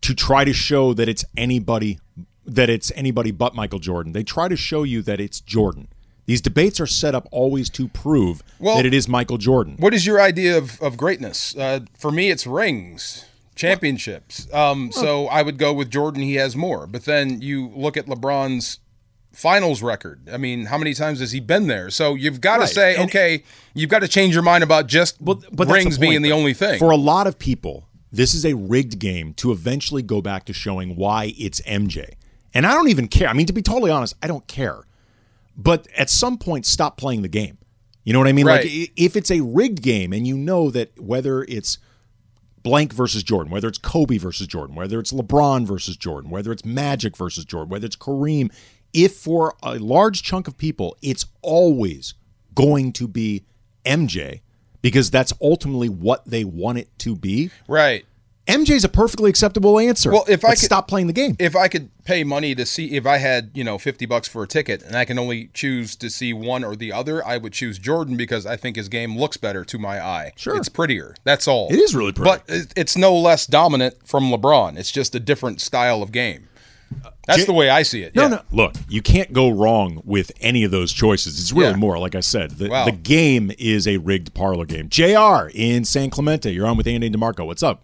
to 0.00 0.14
try 0.14 0.44
to 0.44 0.52
show 0.52 0.92
that 0.94 1.08
it's 1.08 1.24
anybody 1.36 1.98
that 2.46 2.70
it's 2.70 2.92
anybody 2.94 3.30
but 3.30 3.54
Michael 3.54 3.78
Jordan. 3.78 4.12
They 4.12 4.22
try 4.22 4.48
to 4.48 4.56
show 4.56 4.82
you 4.82 5.02
that 5.02 5.20
it's 5.20 5.40
Jordan. 5.40 5.88
These 6.26 6.40
debates 6.40 6.80
are 6.80 6.86
set 6.86 7.14
up 7.14 7.28
always 7.30 7.70
to 7.70 7.88
prove 7.88 8.42
Well- 8.58 8.76
that 8.76 8.86
it 8.86 8.94
is 8.94 9.08
Michael 9.08 9.38
Jordan. 9.38 9.76
What 9.78 9.94
is 9.94 10.06
your 10.06 10.20
idea 10.20 10.56
of, 10.58 10.80
of 10.82 10.96
greatness? 10.96 11.54
Uh, 11.56 11.80
for 11.98 12.10
me, 12.10 12.30
it's 12.30 12.46
rings, 12.46 13.24
championships. 13.54 14.48
Um, 14.52 14.90
so 14.92 15.26
I 15.28 15.42
would 15.42 15.58
go 15.58 15.72
with 15.72 15.90
Jordan. 15.90 16.22
He 16.22 16.34
has 16.34 16.56
more. 16.56 16.86
But 16.86 17.04
then 17.04 17.40
you 17.42 17.70
look 17.74 17.96
at 17.96 18.06
LeBron's 18.06 18.80
finals 19.32 19.82
record. 19.82 20.28
I 20.32 20.36
mean, 20.36 20.66
how 20.66 20.78
many 20.78 20.94
times 20.94 21.20
has 21.20 21.32
he 21.32 21.40
been 21.40 21.66
there? 21.66 21.90
So 21.90 22.14
you've 22.14 22.40
got 22.40 22.58
to 22.58 22.66
say, 22.66 22.96
And- 22.96 23.04
okay, 23.04 23.42
you've 23.74 23.90
got 23.90 24.00
to 24.00 24.08
change 24.08 24.34
your 24.34 24.42
mind 24.42 24.64
about 24.64 24.86
just 24.86 25.22
but 25.24 25.42
that's 25.52 25.70
rings 25.70 25.96
the 25.98 26.00
being 26.00 26.22
the 26.22 26.32
only 26.32 26.54
thing. 26.54 26.78
For 26.78 26.90
a 26.90 26.96
lot 26.96 27.26
of 27.26 27.38
people, 27.38 27.86
this 28.10 28.34
is 28.34 28.44
a 28.46 28.54
rigged 28.54 28.98
game 28.98 29.34
to 29.34 29.52
eventually 29.52 30.02
go 30.02 30.20
back 30.20 30.44
to 30.46 30.52
showing 30.52 30.96
why 30.96 31.34
it's 31.38 31.60
MJ. 31.62 32.14
And 32.56 32.66
I 32.66 32.72
don't 32.72 32.88
even 32.88 33.06
care. 33.06 33.28
I 33.28 33.34
mean, 33.34 33.44
to 33.48 33.52
be 33.52 33.60
totally 33.60 33.90
honest, 33.90 34.14
I 34.22 34.26
don't 34.26 34.46
care. 34.46 34.84
But 35.58 35.86
at 35.94 36.08
some 36.08 36.38
point, 36.38 36.64
stop 36.64 36.96
playing 36.96 37.20
the 37.20 37.28
game. 37.28 37.58
You 38.02 38.14
know 38.14 38.18
what 38.18 38.28
I 38.28 38.32
mean? 38.32 38.46
Right. 38.46 38.64
Like, 38.64 38.92
if 38.96 39.14
it's 39.14 39.30
a 39.30 39.42
rigged 39.42 39.82
game 39.82 40.14
and 40.14 40.26
you 40.26 40.38
know 40.38 40.70
that 40.70 40.98
whether 40.98 41.42
it's 41.42 41.76
blank 42.62 42.94
versus 42.94 43.22
Jordan, 43.22 43.52
whether 43.52 43.68
it's 43.68 43.76
Kobe 43.76 44.16
versus 44.16 44.46
Jordan, 44.46 44.74
whether 44.74 44.98
it's 44.98 45.12
LeBron 45.12 45.66
versus 45.66 45.98
Jordan, 45.98 46.30
whether 46.30 46.50
it's 46.50 46.64
Magic 46.64 47.14
versus 47.14 47.44
Jordan, 47.44 47.68
whether 47.68 47.84
it's 47.84 47.94
Kareem, 47.94 48.50
if 48.94 49.12
for 49.12 49.54
a 49.62 49.78
large 49.78 50.22
chunk 50.22 50.48
of 50.48 50.56
people, 50.56 50.96
it's 51.02 51.26
always 51.42 52.14
going 52.54 52.90
to 52.94 53.06
be 53.06 53.44
MJ 53.84 54.40
because 54.80 55.10
that's 55.10 55.34
ultimately 55.42 55.90
what 55.90 56.24
they 56.24 56.44
want 56.44 56.78
it 56.78 56.98
to 57.00 57.16
be. 57.16 57.50
Right. 57.68 58.06
MJ's 58.46 58.84
a 58.84 58.88
perfectly 58.88 59.28
acceptable 59.28 59.78
answer. 59.78 60.10
Well, 60.12 60.24
if 60.28 60.44
I 60.44 60.50
could- 60.50 60.58
stop 60.58 60.86
playing 60.88 61.08
the 61.08 61.12
game, 61.12 61.36
If 61.38 61.56
I 61.56 61.66
could 61.68 61.88
pay 62.04 62.22
money 62.22 62.54
to 62.54 62.64
see, 62.64 62.92
if 62.92 63.04
I 63.06 63.16
had, 63.18 63.50
you 63.54 63.64
know, 63.64 63.76
50 63.78 64.06
bucks 64.06 64.28
for 64.28 64.42
a 64.42 64.46
ticket 64.46 64.82
and 64.82 64.96
I 64.96 65.04
can 65.04 65.18
only 65.18 65.50
choose 65.52 65.96
to 65.96 66.08
see 66.08 66.32
one 66.32 66.62
or 66.62 66.76
the 66.76 66.92
other, 66.92 67.26
I 67.26 67.38
would 67.38 67.52
choose 67.52 67.78
Jordan 67.78 68.16
because 68.16 68.46
I 68.46 68.56
think 68.56 68.76
his 68.76 68.88
game 68.88 69.18
looks 69.18 69.36
better 69.36 69.64
to 69.64 69.78
my 69.78 70.00
eye. 70.04 70.32
Sure. 70.36 70.56
It's 70.56 70.68
prettier. 70.68 71.16
That's 71.24 71.48
all. 71.48 71.68
It 71.72 71.76
is 71.80 71.94
really 71.94 72.12
pretty. 72.12 72.30
But 72.46 72.68
it's 72.76 72.96
no 72.96 73.14
less 73.16 73.46
dominant 73.46 73.96
from 74.04 74.30
LeBron. 74.30 74.76
It's 74.78 74.92
just 74.92 75.14
a 75.16 75.20
different 75.20 75.60
style 75.60 76.00
of 76.02 76.12
game. 76.12 76.48
That's 77.26 77.40
J- 77.40 77.46
the 77.46 77.52
way 77.52 77.68
I 77.68 77.82
see 77.82 78.02
it. 78.02 78.14
No, 78.14 78.22
yeah. 78.22 78.28
no. 78.28 78.40
Look, 78.52 78.74
you 78.88 79.02
can't 79.02 79.32
go 79.32 79.50
wrong 79.50 80.00
with 80.04 80.30
any 80.40 80.62
of 80.62 80.70
those 80.70 80.92
choices. 80.92 81.40
It's 81.40 81.50
really 81.50 81.70
Yeah. 81.70 81.76
more, 81.76 81.98
like 81.98 82.14
I 82.14 82.20
said, 82.20 82.52
the, 82.52 82.68
Wow. 82.68 82.84
the 82.84 82.92
game 82.92 83.50
is 83.58 83.88
a 83.88 83.96
rigged 83.96 84.32
parlor 84.34 84.64
game. 84.66 84.88
JR 84.88 85.50
in 85.52 85.84
San 85.84 86.10
Clemente, 86.10 86.52
you're 86.52 86.68
on 86.68 86.76
with 86.76 86.86
Andy 86.86 87.10
DeMarco. 87.10 87.44
What's 87.44 87.64
up? 87.64 87.82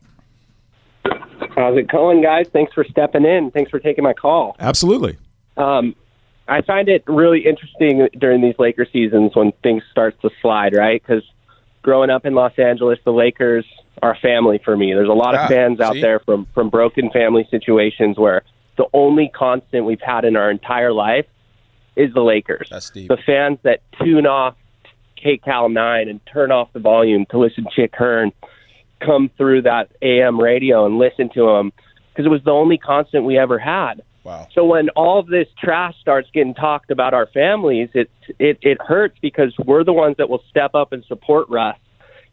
How's 1.55 1.77
it 1.77 1.89
going, 1.89 2.23
guys? 2.23 2.47
Thanks 2.53 2.73
for 2.73 2.85
stepping 2.85 3.25
in. 3.25 3.51
Thanks 3.51 3.71
for 3.71 3.79
taking 3.79 4.05
my 4.05 4.13
call. 4.15 4.57
Absolutely. 4.59 5.19
Um, 5.57 5.95
I 6.49 6.63
find 6.63 6.89
it 6.89 7.05
really 7.07 7.47
interesting 7.47 8.09
during 8.19 8.41
these 8.41 8.55
Laker 8.59 8.87
seasons 8.93 9.33
when 9.35 9.53
things 9.63 9.83
start 9.91 10.21
to 10.23 10.31
slide, 10.41 10.75
right? 10.75 11.01
Because 11.01 11.23
growing 11.83 12.11
up 12.11 12.27
in 12.27 12.35
Los 12.35 12.59
Angeles, 12.59 12.99
the 13.05 13.13
Lakers 13.13 13.65
are 14.03 14.17
family 14.21 14.61
for 14.65 14.77
me. 14.77 14.93
There's 14.95 15.09
a 15.09 15.13
lot 15.13 15.35
Ah, 15.35 15.45
of 15.45 15.49
fans 15.49 15.81
out 15.81 15.95
there 16.01 16.19
from 16.21 16.47
from 16.55 16.71
broken 16.71 17.11
family 17.11 17.47
situations 17.51 18.19
where 18.19 18.43
the 18.77 18.87
only 18.93 19.31
constant 19.35 19.85
we've 19.85 20.01
had 20.01 20.25
in 20.25 20.35
our 20.37 20.51
entire 20.51 20.93
life 20.93 21.27
is 21.95 22.13
the 22.15 22.23
Lakers. 22.23 22.69
That's 22.71 22.91
deep. 22.91 23.09
The 23.09 23.19
fans 23.19 23.59
that 23.63 23.81
tune 24.03 24.27
off 24.27 24.57
KCAL 25.23 25.73
9 25.73 26.09
and 26.09 26.21
turn 26.27 26.51
off 26.51 26.73
the 26.73 26.81
volume 26.81 27.27
to 27.31 27.39
listen 27.39 27.65
to 27.65 27.71
Chick 27.71 27.95
Hearn 27.95 28.33
come 29.05 29.31
through 29.37 29.63
that 29.63 29.91
AM 30.03 30.41
radio 30.41 30.87
and 30.87 30.99
listen 30.99 31.31
to 31.35 31.49
him 31.51 31.73
because 32.11 32.27
it 32.27 32.31
was 32.31 32.43
the 32.45 32.51
only 32.51 32.79
constant 32.79 33.25
we 33.25 33.39
ever 33.39 33.59
had. 33.59 34.03
Wow. 34.25 34.47
So 34.55 34.65
when 34.65 34.89
all 34.91 35.19
of 35.19 35.27
this 35.27 35.49
trash 35.59 35.95
starts 36.01 36.29
getting 36.33 36.55
talked 36.55 36.91
about 36.91 37.13
our 37.13 37.27
families, 37.27 37.89
it 37.95 38.11
it 38.39 38.59
it 38.63 38.79
hurts 38.81 39.17
because 39.21 39.53
we're 39.65 39.85
the 39.85 39.93
ones 39.93 40.17
that 40.19 40.29
will 40.29 40.43
step 40.49 40.75
up 40.75 40.93
and 40.93 41.05
support 41.07 41.49
Russ 41.49 41.77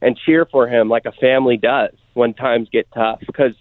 and 0.01 0.17
cheer 0.17 0.45
for 0.45 0.67
him 0.67 0.87
like 0.87 1.05
a 1.05 1.11
family 1.13 1.57
does 1.57 1.93
when 2.13 2.33
times 2.33 2.69
get 2.71 2.87
tough 2.93 3.19
because 3.25 3.53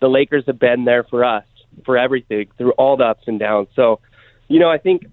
the 0.00 0.08
Lakers 0.08 0.44
have 0.46 0.58
been 0.58 0.84
there 0.84 1.04
for 1.04 1.24
us 1.24 1.44
for 1.84 1.98
everything 1.98 2.48
through 2.56 2.72
all 2.72 2.96
the 2.96 3.04
ups 3.04 3.24
and 3.26 3.38
downs. 3.38 3.68
So, 3.76 4.00
you 4.48 4.58
know, 4.58 4.70
I 4.70 4.78
think 4.78 5.06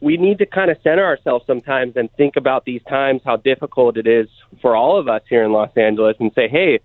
we 0.00 0.16
need 0.16 0.38
to 0.38 0.46
kind 0.46 0.70
of 0.70 0.76
center 0.82 1.04
ourselves 1.04 1.44
sometimes 1.46 1.96
and 1.96 2.10
think 2.12 2.36
about 2.36 2.64
these 2.64 2.82
times 2.88 3.22
how 3.24 3.36
difficult 3.36 3.96
it 3.96 4.06
is 4.06 4.28
for 4.60 4.76
all 4.76 4.98
of 4.98 5.08
us 5.08 5.22
here 5.28 5.44
in 5.44 5.52
Los 5.52 5.70
Angeles 5.76 6.16
and 6.20 6.32
say, 6.34 6.48
"Hey, 6.48 6.80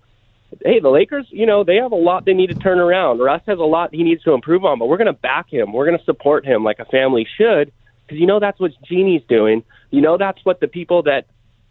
hey, 0.64 0.80
the 0.80 0.88
Lakers, 0.88 1.26
you 1.30 1.46
know, 1.46 1.64
they 1.64 1.76
have 1.76 1.92
a 1.92 1.96
lot 1.96 2.24
they 2.24 2.34
need 2.34 2.48
to 2.48 2.54
turn 2.54 2.78
around. 2.78 3.18
Russ 3.18 3.42
has 3.46 3.58
a 3.58 3.62
lot 3.62 3.94
he 3.94 4.02
needs 4.02 4.22
to 4.24 4.32
improve 4.32 4.64
on, 4.64 4.78
but 4.78 4.86
we're 4.86 4.96
going 4.96 5.06
to 5.06 5.12
back 5.12 5.52
him. 5.52 5.72
We're 5.72 5.86
going 5.86 5.98
to 5.98 6.04
support 6.04 6.44
him 6.44 6.64
like 6.64 6.78
a 6.78 6.84
family 6.84 7.26
should 7.38 7.72
because 8.06 8.20
you 8.20 8.26
know 8.26 8.40
that's 8.40 8.60
what 8.60 8.72
Jeanie's 8.88 9.22
doing. 9.28 9.62
You 9.90 10.00
know 10.00 10.18
that's 10.18 10.44
what 10.44 10.60
the 10.60 10.68
people 10.68 11.04
that 11.04 11.26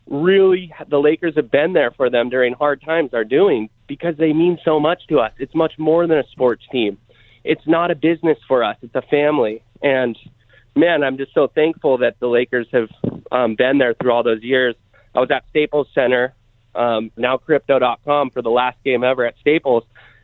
really 0.07 0.73
the 0.87 0.99
Lakers 0.99 1.35
have 1.35 1.51
been 1.51 1.73
there 1.73 1.91
for 1.91 2.09
them 2.09 2.29
during 2.29 2.53
hard 2.53 2.81
times 2.81 3.13
are 3.13 3.23
doing 3.23 3.69
because 3.87 4.15
they 4.17 4.33
mean 4.33 4.57
so 4.65 4.79
much 4.79 5.07
to 5.07 5.19
us. 5.19 5.31
It's 5.37 5.55
much 5.55 5.73
more 5.77 6.07
than 6.07 6.17
a 6.17 6.27
sports 6.31 6.63
team. 6.71 6.97
It's 7.43 7.65
not 7.67 7.91
a 7.91 7.95
business 7.95 8.37
for 8.47 8.63
us. 8.63 8.77
It's 8.81 8.95
a 8.95 9.01
family. 9.01 9.63
And 9.81 10.17
man, 10.75 11.03
I'm 11.03 11.17
just 11.17 11.33
so 11.33 11.47
thankful 11.47 11.99
that 11.99 12.19
the 12.19 12.27
Lakers 12.27 12.67
have 12.71 12.89
um, 13.31 13.55
been 13.55 13.77
there 13.77 13.93
through 13.93 14.11
all 14.11 14.23
those 14.23 14.41
years. 14.41 14.75
I 15.15 15.19
was 15.19 15.29
at 15.31 15.43
Staples 15.49 15.87
Center, 15.93 16.33
um, 16.75 17.11
now 17.17 17.37
Crypto.com, 17.37 18.31
for 18.31 18.41
the 18.41 18.49
last 18.49 18.77
game 18.83 19.03
ever 19.03 19.25
at 19.25 19.35
Staples, 19.39 19.83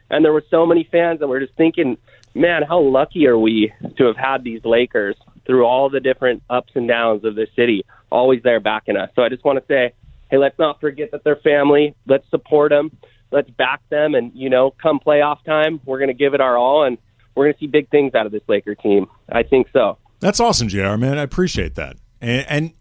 and 0.10 0.26
there 0.26 0.34
were 0.34 0.44
so 0.50 0.66
many 0.66 0.88
fans 0.92 1.20
that 1.20 1.28
were 1.28 1.40
just 1.40 1.56
thinking, 1.56 1.98
man, 2.34 2.64
how 2.64 2.80
lucky 2.80 3.28
are 3.28 3.38
we 3.38 3.72
to 3.98 4.06
have 4.06 4.18
had 4.18 4.44
these 4.44 4.64
Lakers 4.64 5.16
through 5.46 5.66
all 5.66 5.90
the 5.90 6.00
different 6.00 6.44
ups 6.50 6.72
and 6.76 6.88
downs 6.88 7.24
of 7.24 7.36
this 7.36 7.50
city, 7.56 7.84
always 8.12 8.42
there 8.44 8.60
backing 8.60 8.98
us. 8.98 9.10
So 9.16 9.24
I 9.24 9.30
just 9.30 9.44
want 9.44 9.60
to 9.60 9.66
say, 9.68 9.94
hey, 10.30 10.38
let's 10.38 10.58
not 10.60 10.80
forget 10.80 11.12
that 11.12 11.24
they're 11.24 11.38
family. 11.38 11.96
Let's 12.08 12.30
support 12.30 12.72
them. 12.72 12.98
Let's 13.32 13.50
back 13.52 13.82
them, 13.90 14.16
and 14.16 14.32
you 14.34 14.50
know, 14.50 14.72
come 14.82 15.00
playoff 15.00 15.44
time, 15.44 15.80
we're 15.86 16.00
going 16.00 16.10
to 16.10 16.16
give 16.16 16.34
it 16.34 16.42
our 16.42 16.58
all, 16.58 16.84
and 16.84 16.98
we're 17.36 17.46
going 17.46 17.54
to 17.54 17.60
see 17.60 17.68
big 17.68 17.90
things 17.90 18.16
out 18.16 18.26
of 18.26 18.32
this 18.32 18.42
Laker 18.48 18.74
team. 18.74 19.06
I 19.32 19.44
think 19.44 19.68
so. 19.72 20.00
That's 20.20 20.40
awesome, 20.40 20.68
JR, 20.68 20.98
man. 20.98 21.20
I 21.20 21.22
appreciate 21.22 21.76
that. 21.76 21.98
And, 22.22 22.46
and 22.50 22.74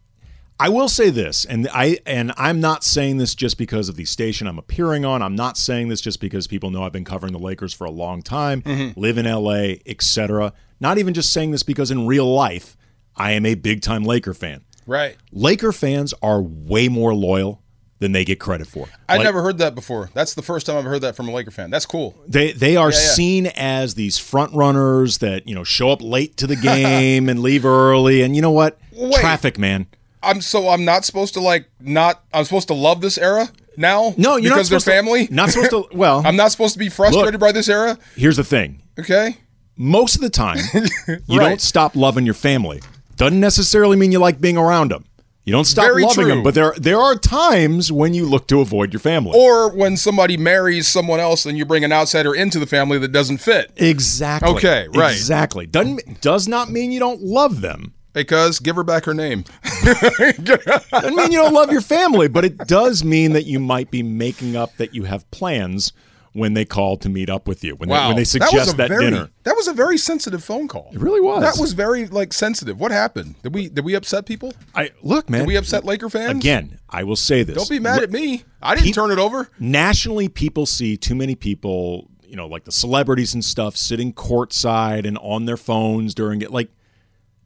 I 0.60 0.68
will 0.70 0.88
say 0.88 1.10
this, 1.10 1.44
and 1.44 1.68
I 1.72 1.98
and 2.04 2.32
I'm 2.36 2.60
not 2.60 2.82
saying 2.82 3.18
this 3.18 3.34
just 3.34 3.58
because 3.58 3.88
of 3.88 3.96
the 3.96 4.04
station 4.04 4.46
I'm 4.48 4.58
appearing 4.58 5.04
on. 5.04 5.22
I'm 5.22 5.36
not 5.36 5.56
saying 5.56 5.88
this 5.88 6.00
just 6.00 6.20
because 6.20 6.48
people 6.48 6.70
know 6.70 6.82
I've 6.82 6.92
been 6.92 7.04
covering 7.04 7.32
the 7.32 7.38
Lakers 7.38 7.72
for 7.72 7.84
a 7.84 7.90
long 7.90 8.22
time, 8.22 8.62
mm-hmm. 8.62 8.98
live 8.98 9.18
in 9.18 9.26
LA, 9.26 9.74
etc. 9.86 10.52
Not 10.80 10.98
even 10.98 11.14
just 11.14 11.32
saying 11.32 11.52
this 11.52 11.62
because 11.62 11.90
in 11.90 12.06
real 12.06 12.26
life 12.32 12.76
I 13.18 13.32
am 13.32 13.44
a 13.46 13.54
big 13.54 13.82
time 13.82 14.04
Laker 14.04 14.34
fan. 14.34 14.64
Right. 14.86 15.16
Laker 15.32 15.72
fans 15.72 16.14
are 16.22 16.40
way 16.40 16.88
more 16.88 17.14
loyal 17.14 17.62
than 17.98 18.12
they 18.12 18.24
get 18.24 18.38
credit 18.38 18.68
for. 18.68 18.88
I 19.08 19.16
Like, 19.16 19.24
never 19.24 19.42
heard 19.42 19.58
that 19.58 19.74
before. 19.74 20.08
That's 20.14 20.34
the 20.34 20.42
first 20.42 20.66
time 20.66 20.76
I've 20.76 20.84
heard 20.84 21.02
that 21.02 21.16
from 21.16 21.28
a 21.28 21.32
Laker 21.32 21.50
fan. 21.50 21.70
That's 21.70 21.84
cool. 21.84 22.14
They 22.26 22.52
they 22.52 22.76
are 22.76 22.90
Yeah, 22.90 22.96
yeah. 22.96 23.06
seen 23.06 23.46
as 23.48 23.94
these 23.94 24.18
front 24.18 24.54
runners 24.54 25.18
that 25.18 25.46
you 25.48 25.54
know 25.54 25.64
show 25.64 25.90
up 25.90 26.00
late 26.00 26.36
to 26.38 26.46
the 26.46 26.56
game 26.56 27.28
and 27.28 27.40
leave 27.40 27.64
early, 27.64 28.22
and 28.22 28.36
you 28.36 28.42
know 28.42 28.52
what? 28.52 28.78
Wait. 28.92 29.14
Traffic, 29.14 29.58
man. 29.58 29.86
I'm 30.22 30.40
so 30.40 30.68
I'm 30.68 30.84
not 30.84 31.04
supposed 31.04 31.34
to 31.34 31.40
like 31.40 31.68
not 31.80 32.22
I'm 32.32 32.44
supposed 32.44 32.68
to 32.68 32.74
love 32.74 33.00
this 33.00 33.18
era 33.18 33.48
now. 33.76 34.14
No, 34.16 34.36
you're 34.36 34.50
because 34.54 34.70
not 34.70 34.70
they're 34.70 34.80
supposed 34.80 34.84
to- 34.86 34.90
family. 34.90 35.28
not 35.30 35.50
supposed 35.50 35.70
to- 35.70 35.88
well- 35.96 36.22
I'm 36.26 36.36
not 36.36 36.50
supposed 36.52 36.72
to 36.74 36.78
be 36.78 36.88
frustrated 36.88 37.34
Look. 37.34 37.40
by 37.40 37.52
this 37.52 37.68
era. 37.68 37.98
Here's 38.16 38.36
the 38.36 38.44
thing: 38.44 38.82
Okay. 38.98 39.36
most 39.76 40.16
of 40.16 40.20
the 40.22 40.30
time, 40.30 40.58
you 41.26 41.38
don't 41.38 41.60
stop 41.60 41.94
loving 41.96 42.24
your 42.24 42.34
family. 42.34 42.80
Doesn't 43.16 43.40
necessarily 43.40 43.96
mean 43.96 44.12
you 44.12 44.18
like 44.20 44.40
being 44.40 44.56
around 44.56 44.90
them. 44.92 45.04
You 45.44 45.52
don't 45.52 45.64
stop 45.64 45.86
Very 45.86 46.02
loving 46.02 46.14
true. 46.26 46.28
them, 46.34 46.42
but 46.42 46.54
there 46.54 46.74
there 46.76 46.98
are 47.00 47.14
times 47.16 47.90
when 47.90 48.12
you 48.12 48.26
look 48.26 48.46
to 48.48 48.60
avoid 48.60 48.92
your 48.92 49.00
family. 49.00 49.32
Or 49.34 49.74
when 49.74 49.96
somebody 49.96 50.36
marries 50.36 50.86
someone 50.86 51.20
else 51.20 51.46
and 51.46 51.56
you 51.56 51.64
bring 51.64 51.84
an 51.84 51.90
outsider 51.92 52.34
into 52.34 52.58
the 52.58 52.66
family 52.66 52.98
that 52.98 53.12
doesn't 53.12 53.38
fit. 53.38 53.72
exactly. 53.76 54.50
Okay, 54.50 54.88
right. 54.94 55.10
Exactly. 55.12 55.66
Doesn't 55.66 56.20
does 56.20 56.48
not 56.48 56.70
mean 56.70 56.92
you 56.92 56.98
don't 57.00 57.22
love 57.22 57.62
them. 57.62 57.94
Because 58.18 58.58
give 58.58 58.76
her 58.76 58.84
back 58.84 59.04
her 59.04 59.14
name. 59.14 59.44
Doesn't 59.84 61.14
mean 61.14 61.32
you 61.32 61.38
don't 61.38 61.54
love 61.54 61.70
your 61.70 61.80
family, 61.80 62.28
but 62.28 62.44
it 62.44 62.58
does 62.66 63.04
mean 63.04 63.32
that 63.32 63.44
you 63.44 63.58
might 63.58 63.90
be 63.90 64.02
making 64.02 64.56
up 64.56 64.76
that 64.76 64.94
you 64.94 65.04
have 65.04 65.30
plans 65.30 65.92
when 66.32 66.54
they 66.54 66.64
call 66.64 66.96
to 66.96 67.08
meet 67.08 67.30
up 67.30 67.48
with 67.48 67.64
you. 67.64 67.74
When 67.76 67.88
they, 67.88 67.94
when 67.94 68.16
they 68.16 68.24
suggest 68.24 68.76
that, 68.76 68.88
very, 68.88 69.04
dinner. 69.04 69.30
That 69.44 69.56
was 69.56 69.68
a 69.68 69.72
very 69.72 69.98
sensitive 69.98 70.42
phone 70.42 70.68
call. 70.68 70.90
It 70.92 71.00
really 71.00 71.20
was. 71.20 71.42
That 71.42 71.60
was 71.60 71.72
very 71.72 72.06
like 72.06 72.32
sensitive. 72.32 72.78
What 72.80 72.90
happened? 72.90 73.40
Did 73.42 73.54
we 73.54 73.68
did 73.68 73.84
we 73.84 73.94
upset 73.94 74.26
people? 74.26 74.52
I 74.74 74.90
look, 75.02 75.30
man. 75.30 75.40
Did 75.42 75.48
we 75.48 75.56
upset 75.56 75.84
Laker 75.84 76.08
fans? 76.10 76.38
Again, 76.38 76.78
I 76.90 77.04
will 77.04 77.16
say 77.16 77.44
this. 77.44 77.56
Don't 77.56 77.70
be 77.70 77.78
mad 77.80 78.02
at 78.02 78.10
me. 78.10 78.44
I 78.60 78.74
didn't 78.74 78.86
Pe- 78.86 78.92
turn 78.92 79.10
it 79.10 79.18
over. 79.18 79.48
nationally 79.58 80.28
people 80.28 80.66
see 80.66 80.96
too 80.96 81.14
many 81.14 81.34
people 81.36 82.08
you 82.26 82.36
know 82.36 82.46
like 82.46 82.64
the 82.64 82.72
celebrities 82.72 83.32
and 83.32 83.44
stuff 83.44 83.76
sitting 83.76 84.12
courtside 84.12 85.06
and 85.06 85.16
on 85.18 85.46
their 85.46 85.56
phones 85.56 86.14
during 86.14 86.42
it 86.42 86.50
like 86.50 86.68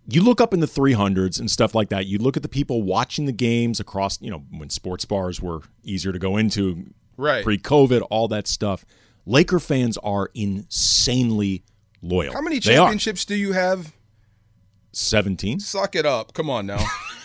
you 0.09 0.23
look 0.23 0.41
up 0.41 0.53
in 0.53 0.61
the 0.61 0.67
300s 0.67 1.39
and 1.39 1.51
stuff 1.51 1.75
like 1.75 1.89
that 1.91 2.07
you 2.07 2.19
look 2.19 2.37
at 2.37 2.43
the 2.43 2.49
people 2.49 2.83
watching 2.83 3.25
the 3.27 3.33
games 3.33 3.79
across 3.81 4.21
you 4.21 4.31
know 4.31 4.43
when 4.51 4.69
sports 4.71 5.05
bars 5.05 5.41
were 5.41 5.61
easier 5.85 6.13
to 6.13 6.19
go 6.19 6.37
into 6.37 6.93
Right. 7.17 7.45
pre-covid 7.45 8.05
all 8.11 8.27
that 8.29 8.49
stuff 8.49 8.85
laker 9.27 9.61
fans 9.61 9.97
are 9.99 10.31
insanely 10.35 11.63
loyal 12.03 12.33
How 12.33 12.41
many 12.41 12.59
championships 12.59 13.25
do 13.25 13.37
you 13.37 13.53
have? 13.53 13.93
17 14.93 15.61
Suck 15.61 15.95
it 15.97 16.05
up. 16.05 16.35
Come 16.35 16.51
on 16.51 16.67
now. 16.67 16.85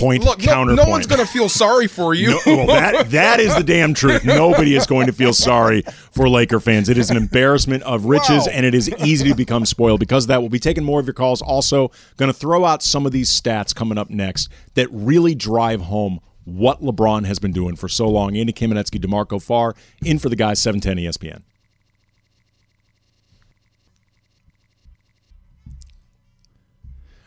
point 0.00 0.24
Look, 0.24 0.38
no, 0.40 0.44
counterpoint 0.44 0.86
no 0.86 0.90
one's 0.90 1.06
going 1.06 1.20
to 1.20 1.26
feel 1.26 1.48
sorry 1.48 1.86
for 1.86 2.14
you. 2.14 2.30
No, 2.30 2.38
well, 2.46 2.66
that 2.66 3.10
that 3.10 3.40
is 3.40 3.54
the 3.54 3.62
damn 3.62 3.94
truth. 3.94 4.24
Nobody 4.24 4.74
is 4.74 4.86
going 4.86 5.06
to 5.06 5.12
feel 5.12 5.32
sorry 5.32 5.82
for 6.12 6.28
Laker 6.28 6.58
fans. 6.60 6.88
It 6.88 6.98
is 6.98 7.10
an 7.10 7.16
embarrassment 7.16 7.82
of 7.84 8.06
riches, 8.06 8.46
Wow. 8.46 8.52
and 8.52 8.66
it 8.66 8.74
is 8.74 8.88
easy 9.04 9.28
to 9.28 9.34
become 9.34 9.66
spoiled. 9.66 10.00
Because 10.00 10.24
of 10.24 10.28
that, 10.28 10.40
we'll 10.40 10.48
be 10.50 10.58
taking 10.58 10.84
more 10.84 10.98
of 11.00 11.06
your 11.06 11.14
calls. 11.14 11.42
Also, 11.42 11.90
going 12.16 12.32
to 12.32 12.38
throw 12.38 12.64
out 12.64 12.82
some 12.82 13.06
of 13.06 13.12
these 13.12 13.28
stats 13.30 13.74
coming 13.74 13.98
up 13.98 14.10
next 14.10 14.48
that 14.74 14.88
really 14.90 15.34
drive 15.34 15.82
home 15.82 16.20
what 16.44 16.80
LeBron 16.82 17.26
has 17.26 17.38
been 17.38 17.52
doing 17.52 17.76
for 17.76 17.88
so 17.88 18.08
long. 18.08 18.36
Andy 18.36 18.52
Kamenetsky, 18.52 18.98
DeMarco 19.00 19.40
Farr, 19.42 19.74
in 20.04 20.18
for 20.18 20.28
the 20.28 20.36
guys, 20.36 20.58
E 20.58 20.62
710 20.62 20.96
ESPN. 21.04 21.42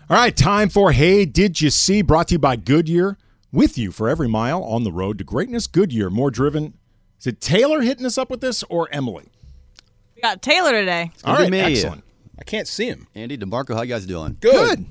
All 0.10 0.18
right, 0.18 0.36
time 0.36 0.70
for 0.70 0.91
Hey, 0.91 1.26
Did 1.26 1.62
You 1.62 1.70
See? 1.70 2.01
Brought 2.01 2.28
to 2.30 2.36
you 2.36 2.39
by 2.39 2.56
Goodyear. 2.56 3.18
With 3.51 3.78
you 3.78 3.91
for 3.91 4.10
every 4.10 4.28
mile 4.28 4.64
on 4.64 4.84
the 4.84 4.91
road 4.91 5.18
to 5.20 5.24
greatness. 5.24 5.68
Goodyear, 5.68 6.10
more 6.10 6.32
driven, 6.32 6.74
Is 7.20 7.28
it 7.28 7.39
Taylor 7.39 7.82
hitting 7.82 8.06
us 8.06 8.18
up 8.18 8.30
with 8.32 8.41
this 8.41 8.64
or 8.64 8.89
Emily? 8.91 9.30
We 10.16 10.22
got 10.22 10.41
Taylor 10.41 10.72
today. 10.72 11.12
All 11.24 11.36
right, 11.36 11.43
Good 11.43 11.51
me. 11.51 11.60
excellent. 11.60 12.04
I 12.39 12.43
can't 12.43 12.68
see 12.68 12.88
him. 12.88 13.08
Andy 13.14 13.38
DeMarco, 13.38 13.76
how 13.76 13.84
you 13.84 13.89
guys 13.89 14.06
doing? 14.08 14.38
Good. 14.41 14.86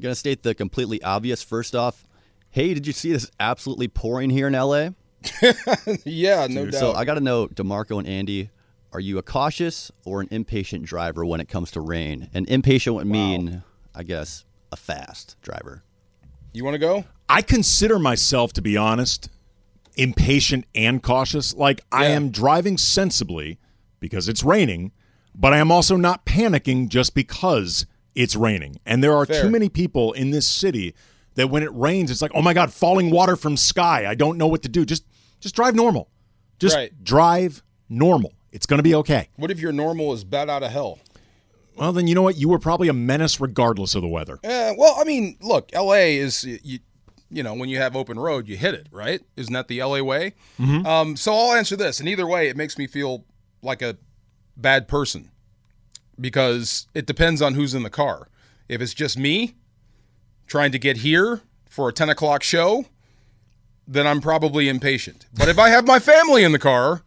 Gonna 0.00 0.14
state 0.14 0.42
the 0.44 0.54
completely 0.54 1.02
obvious 1.02 1.42
first 1.42 1.74
off. 1.74 2.06
Hey, 2.50 2.72
did 2.74 2.86
you 2.86 2.92
see 2.92 3.12
this 3.12 3.30
absolutely 3.40 3.88
pouring 3.88 4.30
here 4.30 4.46
in 4.46 4.54
LA? 4.54 4.90
Yeah, 6.04 6.46
no 6.48 6.64
doubt. 6.66 6.80
So 6.80 6.92
I 6.92 7.04
got 7.04 7.14
to 7.14 7.20
know, 7.20 7.46
DeMarco 7.48 7.98
and 7.98 8.06
Andy, 8.08 8.50
are 8.92 9.00
you 9.00 9.18
a 9.18 9.22
cautious 9.22 9.90
or 10.04 10.20
an 10.22 10.28
impatient 10.30 10.84
driver 10.84 11.24
when 11.26 11.40
it 11.40 11.48
comes 11.48 11.72
to 11.72 11.80
rain? 11.80 12.30
And 12.32 12.48
impatient 12.48 12.96
would 12.96 13.06
mean, 13.06 13.62
I 13.94 14.02
guess, 14.02 14.44
a 14.72 14.76
fast 14.76 15.36
driver. 15.42 15.82
you 16.52 16.64
want 16.64 16.74
to 16.74 16.78
go? 16.78 17.04
I 17.28 17.42
consider 17.42 17.98
myself, 17.98 18.52
to 18.54 18.62
be 18.62 18.76
honest, 18.76 19.28
impatient 19.96 20.64
and 20.74 21.02
cautious. 21.02 21.54
Like 21.54 21.82
I 21.92 22.06
am 22.06 22.30
driving 22.30 22.76
sensibly 22.78 23.58
because 24.00 24.28
it's 24.28 24.42
raining, 24.42 24.92
but 25.34 25.52
I 25.52 25.58
am 25.58 25.70
also 25.70 25.96
not 25.96 26.24
panicking 26.26 26.88
just 26.88 27.14
because 27.14 27.86
it's 28.14 28.34
raining. 28.34 28.80
And 28.86 29.02
there 29.02 29.14
are 29.14 29.26
Fair. 29.26 29.42
too 29.42 29.50
many 29.50 29.68
people 29.68 30.12
in 30.12 30.30
this 30.30 30.46
city 30.46 30.94
that 31.34 31.48
when 31.50 31.62
it 31.62 31.72
rains, 31.72 32.10
it's 32.10 32.22
like, 32.22 32.32
oh 32.34 32.42
my 32.42 32.54
God, 32.54 32.72
falling 32.72 33.10
water 33.10 33.36
from 33.36 33.56
sky. 33.56 34.06
I 34.08 34.14
don't 34.14 34.36
know 34.38 34.48
what 34.48 34.62
to 34.62 34.68
do. 34.68 34.84
Just 34.84 35.04
just 35.40 35.54
drive 35.54 35.74
normal. 35.74 36.08
Just 36.58 36.76
Right. 36.76 36.92
drive 37.04 37.62
normal. 37.88 38.32
It's 38.52 38.66
gonna 38.66 38.82
be 38.82 38.94
okay. 38.96 39.28
What 39.36 39.50
if 39.50 39.60
your 39.60 39.72
normal 39.72 40.12
is 40.12 40.24
bad 40.24 40.50
out 40.50 40.62
of 40.62 40.70
hell? 40.72 40.98
Well, 41.80 41.92
then 41.92 42.06
you 42.06 42.14
know 42.14 42.22
what? 42.22 42.36
You 42.36 42.48
were 42.48 42.58
probably 42.58 42.88
a 42.88 42.92
menace 42.92 43.40
regardless 43.40 43.94
of 43.94 44.02
the 44.02 44.08
weather. 44.08 44.38
Eh, 44.44 44.74
well, 44.76 44.94
I 44.98 45.04
mean, 45.04 45.36
look, 45.40 45.70
L.A. 45.72 46.18
is 46.18 46.44
you, 46.44 46.78
you 47.30 47.42
know, 47.42 47.54
when 47.54 47.68
you 47.70 47.78
have 47.78 47.96
open 47.96 48.18
road, 48.18 48.46
you 48.46 48.56
hit 48.56 48.74
it, 48.74 48.86
right? 48.92 49.22
Isn't 49.36 49.54
that 49.54 49.68
the 49.68 49.80
L.A. 49.80 50.04
way? 50.04 50.34
Um, 50.58 51.16
so 51.16 51.32
I'll 51.34 51.52
answer 51.54 51.76
this, 51.76 51.98
and 51.98 52.08
either 52.08 52.26
way, 52.26 52.48
it 52.48 52.56
makes 52.56 52.76
me 52.76 52.86
feel 52.86 53.24
like 53.62 53.80
a 53.82 53.96
bad 54.56 54.88
person 54.88 55.30
because 56.20 56.86
it 56.94 57.06
depends 57.06 57.40
on 57.40 57.54
who's 57.54 57.74
in 57.74 57.82
the 57.82 57.90
car. 57.90 58.28
If 58.68 58.80
it's 58.80 58.94
just 58.94 59.16
me 59.18 59.54
trying 60.46 60.72
to 60.72 60.78
get 60.78 60.98
here 60.98 61.40
for 61.68 61.88
a 61.88 61.92
ten 61.92 62.10
o'clock 62.10 62.42
show, 62.42 62.84
then 63.86 64.06
I'm 64.06 64.20
probably 64.20 64.68
impatient. 64.68 65.26
But 65.32 65.48
if 65.48 65.58
I 65.58 65.70
have 65.70 65.86
my 65.86 65.98
family 65.98 66.44
in 66.44 66.52
the 66.52 66.58
car, 66.58 67.02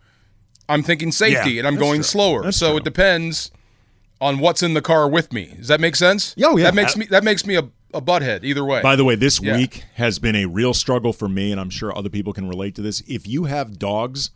I'm 0.68 0.82
thinking 0.84 1.12
safety 1.12 1.52
Yeah, 1.52 1.60
and 1.60 1.68
I'm 1.68 1.76
going 1.76 2.00
true. 2.00 2.04
slower. 2.04 2.44
That's 2.44 2.58
so 2.58 2.70
true. 2.72 2.78
it 2.78 2.84
depends 2.84 3.52
on 4.24 4.40
what's 4.40 4.64
in 4.64 4.74
the 4.74 4.82
car 4.82 5.08
with 5.10 5.32
me. 5.34 5.54
Does 5.58 5.68
that 5.68 5.80
make 5.80 5.96
sense? 5.96 6.34
Oh, 6.44 6.58
yeah. 6.58 6.66
That 6.66 6.76
makes 6.76 6.96
me 6.98 7.06
that 7.08 7.24
makes 7.24 7.46
me 7.46 7.56
a, 7.56 7.70
a 7.94 8.02
butthead 8.02 8.44
either 8.44 8.64
way. 8.66 8.82
By 8.82 8.96
the 8.96 9.04
way, 9.04 9.16
this 9.16 9.42
Yeah. 9.42 9.58
week 9.58 9.84
has 9.96 10.18
been 10.20 10.36
a 10.36 10.46
real 10.46 10.74
struggle 10.74 11.14
for 11.14 11.28
me, 11.30 11.52
and 11.52 11.60
I'm 11.60 11.70
sure 11.70 11.96
other 11.98 12.10
people 12.10 12.34
can 12.34 12.48
relate 12.48 12.76
to 12.76 12.82
this. 12.82 13.02
If 13.08 13.28
you 13.28 13.46
have 13.46 13.78
dogs 13.78 14.32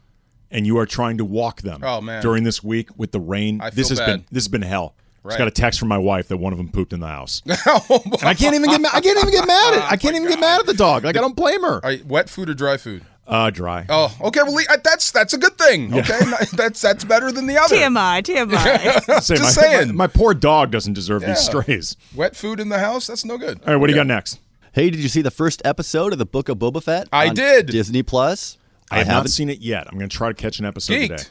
and 0.52 0.66
you 0.68 0.78
are 0.78 0.86
trying 0.86 1.18
to 1.18 1.26
walk 1.26 1.62
them 1.62 1.82
Oh, 1.84 2.00
man. 2.02 2.22
during 2.22 2.44
this 2.44 2.64
week 2.64 2.90
with 2.98 3.12
the 3.12 3.20
rain, 3.20 3.60
this 3.74 3.90
feel 3.90 3.98
has 3.98 4.00
been 4.06 4.26
this 4.32 4.44
has 4.44 4.48
been 4.50 4.62
hell. 4.62 4.96
Right. 5.24 5.32
Just 5.32 5.38
got 5.40 5.48
a 5.50 5.52
text 5.52 5.78
from 5.80 5.90
my 5.90 5.98
wife 5.98 6.30
that 6.30 6.38
one 6.38 6.54
of 6.54 6.58
them 6.58 6.70
pooped 6.70 6.94
in 6.94 7.02
the 7.02 7.08
house, 7.08 7.42
Oh, 7.66 8.02
and 8.06 8.24
I 8.24 8.34
can't 8.34 8.56
even 8.56 8.70
get 8.70 8.80
ma- 8.80 8.90
I 8.94 9.02
can't 9.02 9.18
even 9.18 9.32
get 9.32 9.46
mad 9.46 9.74
at 9.74 9.92
I 9.92 9.98
can't 9.98 10.16
even 10.16 10.28
get 10.30 10.40
mad 10.40 10.62
at 10.62 10.66
the 10.68 10.74
dog. 10.74 11.04
Like 11.04 11.18
I 11.18 11.20
don't 11.22 11.36
blame 11.36 11.64
her. 11.64 11.84
Are 11.84 11.92
you- 11.94 12.06
wet 12.06 12.30
food 12.30 12.50
or 12.50 12.54
dry 12.54 12.78
food? 12.78 13.04
Uh, 13.28 13.50
dry. 13.50 13.86
Oh, 13.90 14.16
okay. 14.22 14.42
Well, 14.42 14.58
that's 14.84 15.12
that's 15.12 15.34
a 15.34 15.38
good 15.38 15.58
thing. 15.58 15.94
Okay, 15.94 16.20
that's 16.54 16.82
that's 16.82 17.04
better 17.04 17.32
than 17.32 17.46
the 17.46 17.58
other. 17.58 17.76
TMI, 17.76 18.24
TMI. 18.24 19.22
Say, 19.22 19.36
just 19.36 19.58
my, 19.58 19.64
saying. 19.64 19.88
My, 19.90 19.94
my 19.94 20.08
poor 20.08 20.34
dog 20.34 20.72
doesn't 20.72 20.94
deserve 20.94 21.26
these 21.26 21.40
strays. 21.40 21.98
Wet 22.16 22.36
food 22.36 22.60
in 22.62 22.70
the 22.70 22.80
house? 22.80 23.08
That's 23.08 23.26
no 23.26 23.38
good. 23.38 23.60
All 23.66 23.74
right, 23.74 23.76
what 23.76 23.88
do 23.88 23.94
you 23.94 24.00
got 24.00 24.08
next? 24.08 24.40
Hey, 24.72 24.90
did 24.90 25.02
you 25.02 25.10
see 25.10 25.22
the 25.22 25.32
first 25.32 25.62
episode 25.66 26.14
of 26.14 26.20
the 26.20 26.26
Book 26.26 26.48
of 26.50 26.58
Boba 26.58 26.82
Fett? 26.82 27.10
I 27.12 27.30
on 27.30 27.36
did. 27.36 27.66
Disney 27.66 28.04
Plus. 28.04 28.58
I, 28.90 29.00
have 29.00 29.08
not 29.08 29.14
haven't. 29.16 29.32
seen 29.32 29.50
it 29.50 29.60
yet. 29.60 29.88
I'm 29.92 29.98
going 29.98 30.10
to 30.10 30.16
try 30.16 30.30
to 30.30 30.34
catch 30.34 30.60
an 30.60 30.66
episode 30.66 30.94
today. 30.94 31.24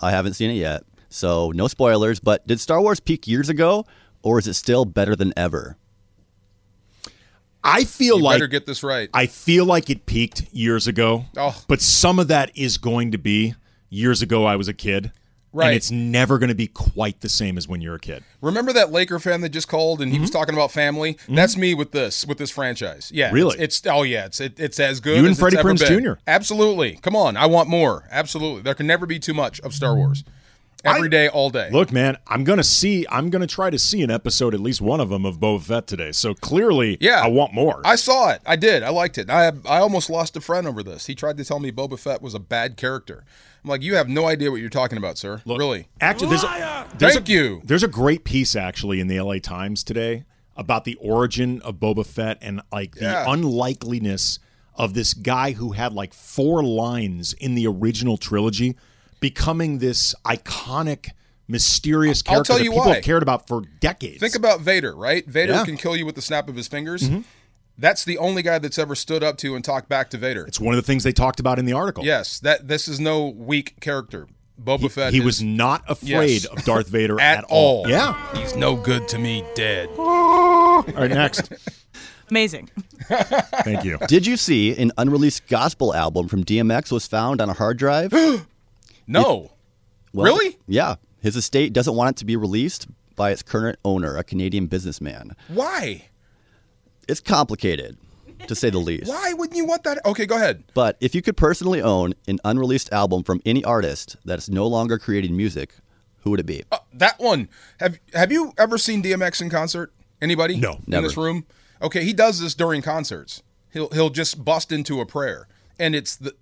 I 0.00 0.10
haven't 0.10 0.34
seen 0.34 0.50
it 0.50 0.54
yet, 0.54 0.82
so 1.08 1.52
no 1.52 1.68
spoilers. 1.68 2.18
But 2.18 2.44
did 2.46 2.58
Star 2.58 2.80
Wars 2.80 2.98
peak 2.98 3.28
years 3.28 3.48
ago, 3.48 3.86
or 4.22 4.38
is 4.38 4.48
it 4.48 4.54
still 4.54 4.84
better 4.84 5.14
than 5.14 5.32
ever? 5.36 5.76
I 7.66 7.84
feel 7.84 8.16
You 8.18 8.22
like 8.22 8.36
better 8.36 8.46
get 8.46 8.66
this 8.66 8.82
right. 8.82 9.10
I 9.12 9.26
feel 9.26 9.64
like 9.64 9.90
it 9.90 10.06
peaked 10.06 10.52
years 10.52 10.86
ago. 10.86 11.24
Oh. 11.36 11.60
But 11.68 11.80
some 11.80 12.18
of 12.18 12.28
that 12.28 12.56
is 12.56 12.78
going 12.78 13.12
to 13.12 13.18
be 13.18 13.54
years 13.90 14.22
ago 14.22 14.44
I 14.44 14.56
was 14.56 14.68
a 14.68 14.74
kid. 14.74 15.12
Right. 15.52 15.68
And 15.68 15.76
it's 15.76 15.90
never 15.90 16.38
going 16.38 16.50
to 16.50 16.54
be 16.54 16.66
quite 16.66 17.22
the 17.22 17.30
same 17.30 17.56
as 17.56 17.66
when 17.66 17.80
you're 17.80 17.94
a 17.94 18.00
kid. 18.00 18.22
Remember 18.42 18.74
that 18.74 18.92
Laker 18.92 19.18
fan 19.18 19.40
that 19.40 19.48
just 19.48 19.68
called 19.68 20.02
and 20.02 20.12
he 20.12 20.18
was 20.18 20.28
talking 20.28 20.54
about 20.54 20.70
family? 20.70 21.16
That's 21.30 21.56
me 21.56 21.72
with 21.72 21.92
this 21.92 22.26
with 22.26 22.36
this 22.36 22.50
franchise. 22.50 23.10
Yeah, 23.14 23.28
Mm-hmm. 23.28 23.34
Really? 23.34 23.58
It's, 23.58 23.78
it's 23.78 23.86
oh 23.86 24.02
yeah, 24.02 24.26
it's 24.26 24.38
it, 24.38 24.60
it's 24.60 24.78
as 24.78 25.00
good. 25.00 25.18
You 25.18 25.26
and 25.26 25.38
Freddie 25.38 25.56
ever 25.56 25.72
Prinze. 25.72 26.02
Jr.. 26.02 26.20
Absolutely. 26.26 26.96
Come 26.96 27.16
on, 27.16 27.38
I 27.38 27.46
want 27.46 27.70
more. 27.70 28.04
Absolutely. 28.10 28.62
There 28.62 28.74
can 28.74 28.86
never 28.86 29.06
be 29.06 29.18
too 29.18 29.32
much 29.32 29.58
of 29.60 29.72
Star 29.72 29.94
Wars. 29.94 30.24
Every 30.86 31.08
day, 31.08 31.28
all 31.28 31.50
day. 31.50 31.68
Look, 31.70 31.92
man, 31.92 32.16
I'm 32.26 32.44
going 32.44 32.58
to 32.58 32.64
see, 32.64 33.06
I'm 33.10 33.30
going 33.30 33.40
to 33.40 33.46
try 33.46 33.70
to 33.70 33.78
see 33.78 34.02
an 34.02 34.10
episode, 34.10 34.54
at 34.54 34.60
least 34.60 34.80
one 34.80 35.00
of 35.00 35.08
them, 35.08 35.24
of 35.24 35.38
Boba 35.40 35.62
Fett 35.62 35.86
today. 35.86 36.12
So 36.12 36.34
clearly, 36.34 36.96
Yeah. 37.00 37.20
I 37.22 37.28
want 37.28 37.52
more. 37.52 37.80
I 37.84 37.96
saw 37.96 38.30
it. 38.30 38.40
I 38.46 38.56
did. 38.56 38.82
I 38.82 38.90
liked 38.90 39.18
it. 39.18 39.28
I 39.30 39.48
I 39.66 39.78
almost 39.78 40.08
lost 40.10 40.36
a 40.36 40.40
friend 40.40 40.66
over 40.66 40.82
this. 40.82 41.06
He 41.06 41.14
tried 41.14 41.36
to 41.38 41.44
tell 41.44 41.60
me 41.60 41.72
Boba 41.72 41.98
Fett 41.98 42.22
was 42.22 42.34
a 42.34 42.38
bad 42.40 42.76
character. 42.76 43.24
I'm 43.64 43.70
like, 43.70 43.82
you 43.82 43.96
have 43.96 44.08
no 44.08 44.26
idea 44.26 44.50
what 44.50 44.60
you're 44.60 44.70
talking 44.70 44.96
about, 44.98 45.18
sir. 45.18 45.42
Look, 45.44 45.58
really? 45.58 45.88
Actually, 46.00 46.28
there's 46.28 46.44
a, 46.44 46.86
there's 46.98 47.14
Thank 47.14 47.28
a, 47.28 47.32
you. 47.32 47.60
There's 47.64 47.82
a 47.82 47.88
great 47.88 48.22
piece 48.24 48.54
actually 48.54 49.00
in 49.00 49.08
the 49.08 49.20
LA 49.20 49.38
Times 49.38 49.82
today 49.82 50.24
about 50.56 50.84
the 50.84 50.94
origin 50.96 51.60
of 51.62 51.74
Boba 51.76 52.06
Fett 52.06 52.38
and 52.40 52.62
like 52.72 52.94
the 52.94 53.02
Yeah. 53.06 53.24
unlikeliness 53.66 54.38
of 54.74 54.94
this 54.94 55.14
guy 55.14 55.52
who 55.52 55.72
had 55.72 55.92
like 55.92 56.12
four 56.14 56.62
lines 56.62 57.32
in 57.34 57.54
the 57.54 57.66
original 57.66 58.16
trilogy 58.16 58.76
becoming 59.20 59.78
this 59.78 60.14
iconic, 60.24 61.10
mysterious 61.48 62.22
I'll 62.26 62.34
character 62.34 62.48
tell 62.48 62.58
that 62.58 62.64
you 62.64 62.70
people 62.70 62.86
why. 62.86 62.94
have 62.96 63.04
cared 63.04 63.22
about 63.22 63.46
for 63.46 63.62
decades. 63.80 64.18
Think 64.20 64.34
about 64.34 64.60
Vader, 64.60 64.94
right? 64.94 65.26
Vader 65.26 65.52
Yeah. 65.54 65.64
can 65.64 65.76
kill 65.76 65.96
you 65.96 66.04
with 66.06 66.14
the 66.14 66.22
snap 66.22 66.48
of 66.48 66.56
his 66.56 66.68
fingers. 66.68 67.02
Mm-hmm. 67.04 67.20
That's 67.78 68.04
the 68.04 68.16
only 68.18 68.42
guy 68.42 68.58
that's 68.58 68.78
ever 68.78 68.94
stood 68.94 69.22
up 69.22 69.36
to 69.38 69.54
and 69.54 69.62
talked 69.64 69.88
back 69.88 70.08
to 70.10 70.18
Vader. 70.18 70.46
it's 70.46 70.58
one 70.58 70.74
of 70.74 70.76
the 70.82 70.86
things 70.86 71.04
they 71.04 71.12
talked 71.12 71.40
about 71.40 71.58
in 71.58 71.66
the 71.66 71.74
article. 71.74 72.04
Yes, 72.04 72.40
that 72.40 72.68
this 72.68 72.88
is 72.88 72.98
no 72.98 73.28
weak 73.28 73.78
character. 73.80 74.26
Boba 74.62 74.80
He, 74.80 74.88
Fett 74.88 75.12
he 75.12 75.18
is 75.18 75.24
was 75.26 75.42
not 75.42 75.82
afraid 75.86 76.44
Yes. 76.44 76.46
of 76.46 76.64
Darth 76.64 76.88
Vader 76.88 77.20
at, 77.20 77.38
at, 77.38 77.44
all. 77.44 77.82
all. 77.84 77.88
Yeah. 77.90 78.16
he's 78.34 78.56
no 78.56 78.74
good 78.76 79.06
to 79.08 79.18
me 79.18 79.44
dead. 79.54 79.90
All 79.98 80.82
right, 80.82 81.10
next. 81.10 81.52
Amazing. 82.30 82.70
Thank 83.08 83.84
you. 83.84 83.98
Did 84.08 84.26
you 84.26 84.38
see 84.38 84.74
an 84.78 84.92
unreleased 84.96 85.46
gospel 85.46 85.94
album 85.94 86.26
from 86.28 86.44
DMX 86.44 86.90
was 86.90 87.06
found 87.06 87.40
on 87.42 87.50
a 87.50 87.52
hard 87.52 87.76
drive? 87.76 88.12
No, 89.06 89.52
Well, 90.12 90.26
Really? 90.26 90.58
Yeah. 90.66 90.96
His 91.20 91.36
estate 91.36 91.72
doesn't 91.72 91.94
want 91.94 92.10
it 92.10 92.16
to 92.20 92.24
be 92.24 92.36
released 92.36 92.86
by 93.16 93.30
its 93.30 93.42
current 93.42 93.78
owner, 93.84 94.16
a 94.16 94.22
Canadian 94.24 94.66
businessman. 94.66 95.34
why? 95.48 96.06
It's 97.08 97.20
complicated, 97.20 97.96
to 98.48 98.54
say 98.54 98.68
the 98.70 98.78
least. 98.78 99.08
Why 99.08 99.32
wouldn't 99.32 99.56
you 99.56 99.64
want 99.64 99.84
that? 99.84 100.04
Okay, 100.04 100.26
go 100.26 100.34
ahead. 100.36 100.64
But 100.74 100.96
if 101.00 101.14
you 101.14 101.22
could 101.22 101.36
personally 101.36 101.80
own 101.80 102.14
an 102.26 102.38
unreleased 102.44 102.92
album 102.92 103.22
from 103.22 103.40
any 103.46 103.62
artist 103.64 104.16
that's 104.24 104.48
no 104.48 104.66
longer 104.66 104.98
creating 104.98 105.36
music, 105.36 105.74
who 106.22 106.30
would 106.32 106.40
it 106.40 106.46
be? 106.46 106.64
Uh, 106.72 106.78
that 106.94 107.18
one. 107.20 107.48
Have 107.78 108.00
Have 108.12 108.32
you 108.32 108.52
ever 108.58 108.76
seen 108.76 109.02
DMX 109.04 109.40
in 109.40 109.50
concert? 109.50 109.92
Anybody? 110.20 110.56
No. 110.58 110.72
In 110.72 110.82
Never. 110.88 111.06
this 111.06 111.16
room. 111.16 111.46
Okay, 111.80 112.02
he 112.04 112.12
does 112.12 112.40
this 112.40 112.54
during 112.54 112.82
concerts. 112.82 113.42
He'll 113.72 113.88
he'll 113.90 114.10
just 114.10 114.44
bust 114.44 114.72
into 114.72 115.00
a 115.00 115.06
prayer, 115.06 115.46
and 115.78 115.94
it's 115.94 116.16
the 116.16 116.34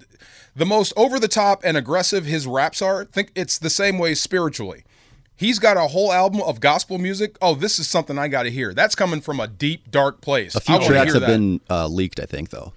the 0.57 0.67
most 0.67 0.93
over 0.97 1.19
the 1.19 1.29
top 1.29 1.61
and 1.65 1.77
aggressive 1.77 2.25
his 2.25 2.47
raps 2.47 2.81
are. 2.81 3.05
Think 3.05 3.33
it's 3.35 3.59
the 3.59 3.71
same 3.71 3.99
way 3.99 4.15
spiritually. 4.15 4.85
He's 5.37 5.59
got 5.59 5.77
a 5.77 5.89
whole 5.89 6.13
album 6.13 6.41
of 6.43 6.61
gospel 6.61 6.99
music. 6.99 7.37
Oh, 7.43 7.55
this 7.55 7.79
is 7.79 7.89
something 7.89 8.19
I 8.19 8.29
got 8.29 8.45
to 8.45 8.51
hear. 8.51 8.73
That's 8.73 8.95
coming 8.95 9.21
from 9.21 9.41
a 9.41 9.49
deep, 9.49 9.91
dark 9.91 10.21
place. 10.21 10.55
A 10.55 10.61
few 10.61 10.77
I 10.77 10.87
tracks 10.87 11.13
hear 11.13 11.15
have 11.15 11.23
that. 11.23 11.27
been 11.27 11.61
uh, 11.69 11.89
leaked, 11.89 12.21
I 12.21 12.27
think, 12.27 12.51
though. 12.51 12.73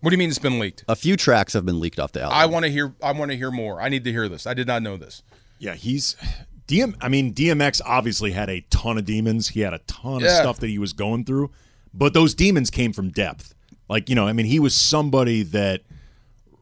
What 0.00 0.10
do 0.10 0.14
you 0.14 0.18
mean 0.18 0.30
it's 0.30 0.38
been 0.38 0.58
leaked? 0.58 0.82
A 0.88 0.96
few 0.96 1.14
tracks 1.16 1.52
have 1.52 1.66
been 1.66 1.78
leaked 1.78 2.00
off 2.00 2.12
the 2.12 2.22
album. 2.22 2.38
I 2.38 2.46
want 2.46 2.64
to 2.64 2.70
hear. 2.70 2.94
I 3.02 3.12
want 3.12 3.30
to 3.32 3.36
hear 3.36 3.50
more. 3.50 3.82
I 3.82 3.90
need 3.90 4.04
to 4.04 4.12
hear 4.12 4.28
this. 4.30 4.46
I 4.46 4.54
did 4.54 4.66
not 4.66 4.82
know 4.82 4.96
this. 4.96 5.22
Yeah, 5.58 5.74
he's 5.74 6.16
DM. 6.66 6.94
I 7.02 7.08
mean, 7.08 7.34
DMX 7.34 7.82
obviously 7.84 8.32
had 8.32 8.48
a 8.48 8.62
ton 8.70 8.96
of 8.96 9.04
demons. 9.04 9.48
He 9.48 9.60
had 9.60 9.74
a 9.74 9.80
ton 9.80 10.24
of 10.24 10.30
stuff 10.30 10.58
that 10.60 10.68
he 10.68 10.78
was 10.78 10.94
going 10.94 11.26
through, 11.26 11.50
but 11.92 12.14
those 12.14 12.34
demons 12.34 12.70
came 12.70 12.94
from 12.94 13.10
depth. 13.10 13.54
Like 13.90 14.08
you 14.08 14.14
know, 14.14 14.26
I 14.26 14.32
mean, 14.32 14.46
he 14.46 14.58
was 14.58 14.74
somebody 14.74 15.42
that 15.42 15.82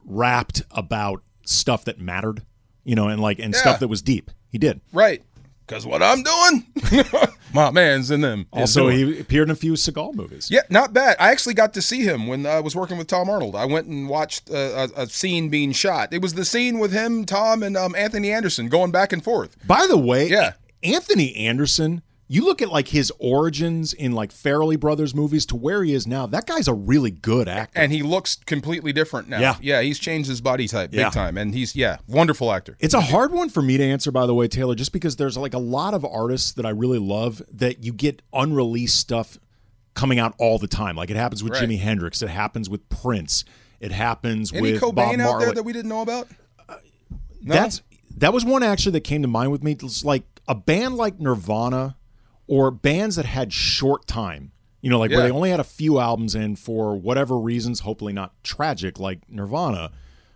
rapped 0.09 0.63
about 0.71 1.23
stuff 1.45 1.85
that 1.85 2.01
mattered. 2.01 2.43
You 2.85 2.95
know, 2.95 3.09
and 3.09 3.21
like 3.21 3.39
and 3.39 3.53
Yeah. 3.55 3.61
stuff 3.61 3.81
that 3.81 3.89
was 3.89 4.03
deep. 4.03 4.31
He 4.51 4.59
did. 4.59 4.81
Right. 4.93 5.23
Because 5.67 5.85
what 5.85 6.03
I'm 6.03 6.23
doing, 6.23 6.67
my 7.53 7.71
man's 7.71 8.11
in 8.11 8.23
them. 8.23 8.47
Also, 8.55 8.85
doing. 8.89 8.97
he 9.15 9.21
appeared 9.21 9.49
in 9.49 9.53
a 9.53 9.55
few 9.55 9.75
Seagal 9.75 10.15
movies. 10.15 10.49
Yeah, 10.51 10.63
not 10.71 10.95
bad. 10.95 11.17
I 11.21 11.31
actually 11.31 11.53
got 11.53 11.75
to 11.75 11.83
see 11.83 12.01
him 12.01 12.27
when 12.27 12.47
I 12.47 12.61
was 12.61 12.75
working 12.75 12.97
with 12.97 13.07
Tom 13.07 13.29
Arnold. 13.29 13.55
I 13.55 13.67
went 13.67 13.87
and 13.87 14.09
watched 14.09 14.49
a, 14.49 14.85
a, 14.97 15.03
a 15.03 15.07
scene 15.09 15.51
being 15.51 15.73
shot. 15.73 16.15
It 16.15 16.23
was 16.23 16.33
the 16.33 16.47
scene 16.47 16.79
with 16.79 16.91
him, 16.93 17.27
Tom, 17.27 17.63
and 17.63 17.77
um, 17.77 17.95
Anthony 17.95 18.33
Anderson 18.33 18.71
going 18.71 18.91
back 18.93 19.13
and 19.13 19.23
forth. 19.23 19.57
By 19.67 19.87
the 19.87 19.99
way, 19.99 20.29
Yeah. 20.29 20.53
Anthony 20.83 21.37
Anderson 21.37 22.01
you 22.31 22.45
look 22.45 22.61
at 22.61 22.69
like 22.69 22.89
his 22.89 23.11
origins 23.19 23.93
in 23.95 24.13
like 24.13 24.31
Farrelly 24.33 24.79
Brothers 24.79 25.15
movies 25.15 25.47
to 25.47 25.57
where 25.57 25.83
he 25.83 25.95
is 25.95 26.07
now. 26.07 26.27
That 26.27 26.47
guy's 26.47 26.69
a 26.69 26.75
really 26.75 27.11
good 27.11 27.49
actor. 27.49 27.81
and 27.81 27.91
he 27.91 28.03
looks 28.03 28.37
completely 28.37 28.93
different 28.93 29.29
now. 29.29 29.41
Yeah. 29.41 29.57
yeah, 29.63 29.81
he's 29.81 29.99
changed 29.99 30.29
his 30.29 30.41
body 30.43 30.69
type 30.69 30.91
big 30.91 31.01
Yeah. 31.01 31.11
time, 31.11 31.39
and 31.39 31.55
he's 31.55 31.75
yeah, 31.75 31.97
wonderful 32.07 32.53
actor. 32.53 32.77
It's 32.81 32.95
a 32.95 33.01
hard 33.01 33.33
one 33.33 33.49
for 33.49 33.63
me 33.63 33.77
to 33.79 33.83
answer, 33.85 34.11
by 34.13 34.27
the 34.27 34.35
way, 34.35 34.47
Taylor, 34.47 34.75
just 34.75 34.93
because 34.93 35.17
there's 35.17 35.37
like 35.39 35.55
a 35.55 35.59
lot 35.59 35.95
of 35.95 36.05
artists 36.05 36.53
that 36.53 36.67
I 36.67 36.71
really 36.71 36.99
love 36.99 37.41
that 37.53 37.83
you 37.83 37.93
get 37.93 38.21
unreleased 38.33 38.99
stuff 39.01 39.39
coming 39.95 40.19
out 40.19 40.35
all 40.39 40.59
the 40.59 40.69
time. 40.69 40.97
Like 40.97 41.11
it 41.11 41.17
happens 41.17 41.43
with 41.43 41.55
Right. 41.55 41.69
Jimi 41.69 41.79
Hendrix, 41.79 42.21
it 42.23 42.29
happens 42.29 42.69
with 42.69 42.87
Prince, 42.91 43.45
it 43.81 43.91
happens 43.91 44.53
Any 44.53 44.73
with 44.73 44.83
Cobain 44.83 44.95
Bob 44.95 45.09
out 45.15 45.19
Marley. 45.19 45.45
there 45.47 45.55
that 45.55 45.63
we 45.63 45.73
didn't 45.73 45.89
know 45.89 46.03
about? 46.03 46.29
No? 47.43 47.55
That's 47.55 47.83
that 48.19 48.33
was 48.33 48.45
one 48.45 48.63
actually 48.63 48.93
that 48.93 49.01
came 49.05 49.23
to 49.23 49.29
mind 49.29 49.53
with 49.53 49.63
me. 49.63 49.73
It's 49.73 50.05
like 50.05 50.25
a 50.49 50.55
band 50.55 50.97
like 50.97 51.21
Nirvana 51.21 51.97
or 52.49 52.71
bands 52.73 53.15
that 53.17 53.27
had 53.27 53.53
short 53.53 54.07
time. 54.09 54.51
You 54.81 54.91
know, 54.91 54.99
like 55.01 55.11
where 55.11 55.23
they 55.23 55.31
only 55.31 55.51
had 55.51 55.59
a 55.61 55.65
few 55.65 55.99
albums 55.99 56.35
in 56.37 56.55
for 56.57 56.97
whatever 56.97 57.37
reasons, 57.39 57.81
hopefully 57.81 58.13
not 58.13 58.33
tragic, 58.45 58.99
like 59.01 59.19
Nirvana. 59.29 59.91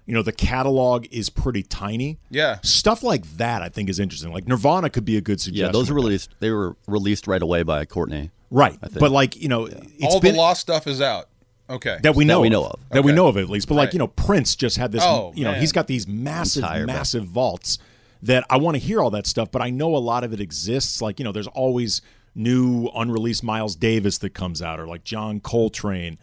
You 0.04 0.14
know, 0.14 0.22
the 0.22 0.32
catalog 0.32 1.06
is 1.12 1.30
pretty 1.30 1.62
tiny. 1.62 2.18
Yeah. 2.28 2.58
Stuff 2.62 3.04
like 3.04 3.24
that 3.36 3.62
I 3.62 3.68
think 3.68 3.88
is 3.88 4.00
interesting. 4.00 4.32
Like 4.32 4.48
Nirvana 4.48 4.90
could 4.90 5.04
be 5.04 5.16
a 5.16 5.20
good 5.20 5.40
suggestion. 5.40 5.66
Yeah, 5.66 5.72
those 5.72 5.88
were 5.90 5.94
released. 5.94 6.34
They 6.40 6.50
were 6.50 6.76
released 6.88 7.28
right 7.28 7.40
away 7.40 7.62
by 7.62 7.84
Courtney. 7.84 8.30
right. 8.50 8.76
I 8.82 8.88
think. 8.88 8.98
But 8.98 9.12
like, 9.12 9.36
you 9.40 9.46
know, 9.48 9.66
it's 9.66 10.04
All 10.04 10.20
been 10.20 10.32
the 10.34 10.40
lost 10.40 10.60
stuff 10.60 10.88
is 10.88 11.00
out. 11.00 11.28
Okay. 11.70 11.98
that 12.02 12.16
we 12.16 12.24
That 12.24 12.28
know 12.28 12.40
we 12.40 12.48
of. 12.48 12.52
know 12.52 12.64
of. 12.64 12.80
That 12.90 13.04
we 13.04 13.12
know 13.12 13.28
of 13.28 13.36
at 13.36 13.48
least. 13.48 13.68
But 13.68 13.76
like, 13.76 13.92
you 13.92 14.00
know, 14.00 14.08
Prince 14.08 14.56
just 14.56 14.76
had 14.76 14.90
this 14.90 15.04
Oh, 15.06 15.32
you 15.36 15.44
know, 15.44 15.52
man. 15.52 15.60
he's 15.60 15.70
got 15.72 15.86
these 15.86 16.08
massive 16.08 16.64
Entire 16.64 16.84
back. 16.86 16.96
massive 16.96 17.24
vaults 17.26 17.78
that 18.22 18.44
I 18.48 18.56
want 18.56 18.76
to 18.76 18.78
hear 18.78 19.00
all 19.00 19.10
that 19.10 19.26
stuff, 19.26 19.50
but 19.50 19.60
I 19.62 19.70
know 19.70 19.94
a 19.96 19.98
lot 19.98 20.24
of 20.24 20.32
it 20.32 20.40
exists. 20.40 21.02
Like, 21.02 21.18
you 21.18 21.24
know, 21.24 21.32
there's 21.32 21.48
always 21.48 22.02
new 22.34 22.88
unreleased 22.94 23.42
Miles 23.44 23.76
Davis 23.76 24.18
that 24.18 24.30
comes 24.30 24.62
out 24.62 24.78
or 24.80 24.86
like 24.86 25.04
John 25.04 25.40
Coltrane. 25.40 26.18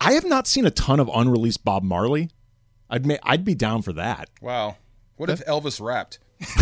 I 0.00 0.12
have 0.14 0.24
not 0.24 0.46
seen 0.46 0.64
a 0.66 0.70
ton 0.70 0.98
of 1.00 1.08
unreleased 1.14 1.64
Bob 1.64 1.82
Marley. 1.82 2.30
I'd 2.90 3.06
ma- 3.06 3.16
I'd 3.22 3.44
be 3.44 3.54
down 3.54 3.82
for 3.82 3.92
that. 3.94 4.28
wow. 4.40 4.76
What 5.16 5.30
if 5.30 5.44
Elvis 5.46 5.80
rapped? 5.80 6.18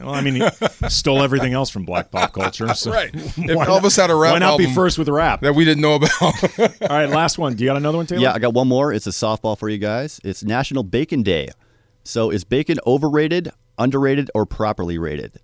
Well, 0.00 0.14
I 0.14 0.20
mean, 0.22 0.34
he 0.36 0.88
stole 0.88 1.22
everything 1.22 1.52
else 1.52 1.70
from 1.70 1.84
black 1.84 2.10
pop 2.10 2.32
culture. 2.32 2.72
So 2.74 2.90
Right. 2.92 3.10
If 3.14 3.36
why 3.36 3.66
Elvis 3.66 3.98
not, 3.98 4.04
had 4.04 4.10
a 4.10 4.14
rap 4.14 4.32
why 4.32 4.38
not 4.38 4.58
be 4.58 4.72
first 4.72 4.98
with 4.98 5.08
a 5.08 5.12
rap? 5.12 5.40
that 5.42 5.54
we 5.54 5.64
didn't 5.64 5.82
know 5.82 5.94
about? 5.94 6.12
All 6.58 6.68
right, 6.88 7.08
last 7.08 7.38
one. 7.38 7.54
Do 7.54 7.64
you 7.64 7.68
got 7.70 7.76
another 7.76 7.98
one, 7.98 8.06
Taylor? 8.06 8.22
Yeah, 8.22 8.32
I 8.32 8.38
got 8.38 8.54
one 8.54 8.68
more. 8.68 8.92
It's 8.92 9.06
a 9.06 9.10
softball 9.10 9.58
for 9.58 9.68
you 9.68 9.78
guys. 9.78 10.20
It's 10.24 10.42
National 10.42 10.82
Bacon 10.82 11.22
Day. 11.22 11.48
So 12.04 12.30
is 12.30 12.44
bacon 12.44 12.78
overrated, 12.86 13.50
underrated, 13.78 14.30
or 14.34 14.46
properly 14.46 14.98
rated? 14.98 15.40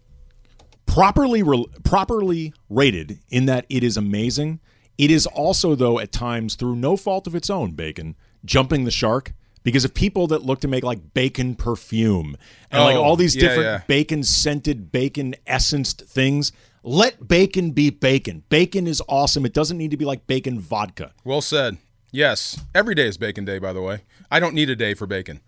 properly 0.87 1.43
re- 1.43 1.67
properly 1.85 2.55
rated 2.71 3.19
in 3.29 3.47
that 3.47 3.67
it 3.69 3.83
is 3.85 3.97
amazing. 3.97 4.61
It 4.97 5.11
is 5.11 5.27
also 5.27 5.75
though 5.75 5.99
at 5.99 6.13
times 6.13 6.55
through 6.55 6.77
no 6.77 6.97
fault 6.97 7.27
of 7.27 7.35
its 7.35 7.51
own 7.51 7.73
bacon 7.73 8.17
jumping 8.45 8.85
the 8.85 8.91
shark 8.91 9.33
because 9.63 9.85
of 9.85 9.93
people 9.93 10.27
that 10.29 10.43
look 10.45 10.61
to 10.61 10.69
make 10.69 10.85
like 10.85 11.13
bacon 11.13 11.55
perfume 11.55 12.37
and 12.71 12.83
like 12.85 12.97
Oh, 12.97 13.03
all 13.03 13.17
these 13.17 13.35
yeah, 13.35 13.41
different 13.43 13.65
yeah. 13.65 13.81
bacon 13.87 14.23
scented 14.23 14.91
bacon 14.93 15.35
essenced 15.47 16.03
things. 16.07 16.53
Let 16.83 17.27
bacon 17.27 17.73
be 17.73 17.91
bacon. 17.91 18.45
Bacon 18.49 18.87
is 18.87 19.03
awesome. 19.09 19.45
It 19.45 19.53
doesn't 19.53 19.77
need 19.77 19.91
to 19.91 19.97
be 19.97 20.05
like 20.05 20.27
bacon 20.27 20.61
vodka. 20.61 21.13
well 21.25 21.41
said. 21.43 21.77
Yes. 22.13 22.59
Every 22.75 22.95
day 22.95 23.09
is 23.09 23.19
bacon 23.19 23.45
day, 23.45 23.59
by 23.59 23.73
the 23.75 23.83
way. 23.83 24.03
I 24.31 24.41
don't 24.41 24.55
need 24.55 24.71
a 24.71 24.77
day 24.77 24.95
for 24.95 25.07
bacon. 25.07 25.41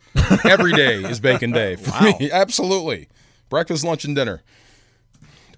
Every 0.45 0.73
day 0.73 1.03
is 1.03 1.21
bacon 1.21 1.53
day 1.53 1.77
for 1.77 2.03
me. 2.03 2.31
Absolutely. 2.33 3.09
Breakfast, 3.49 3.85
lunch, 3.85 4.05
and 4.05 4.15
dinner. 4.15 4.43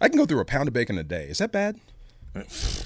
I 0.00 0.08
can 0.08 0.16
go 0.16 0.26
through 0.26 0.40
a 0.40 0.44
pound 0.44 0.68
of 0.68 0.74
bacon 0.74 0.96
a 0.98 1.04
day. 1.04 1.24
Is 1.24 1.38
that 1.38 1.52
bad? 1.52 1.78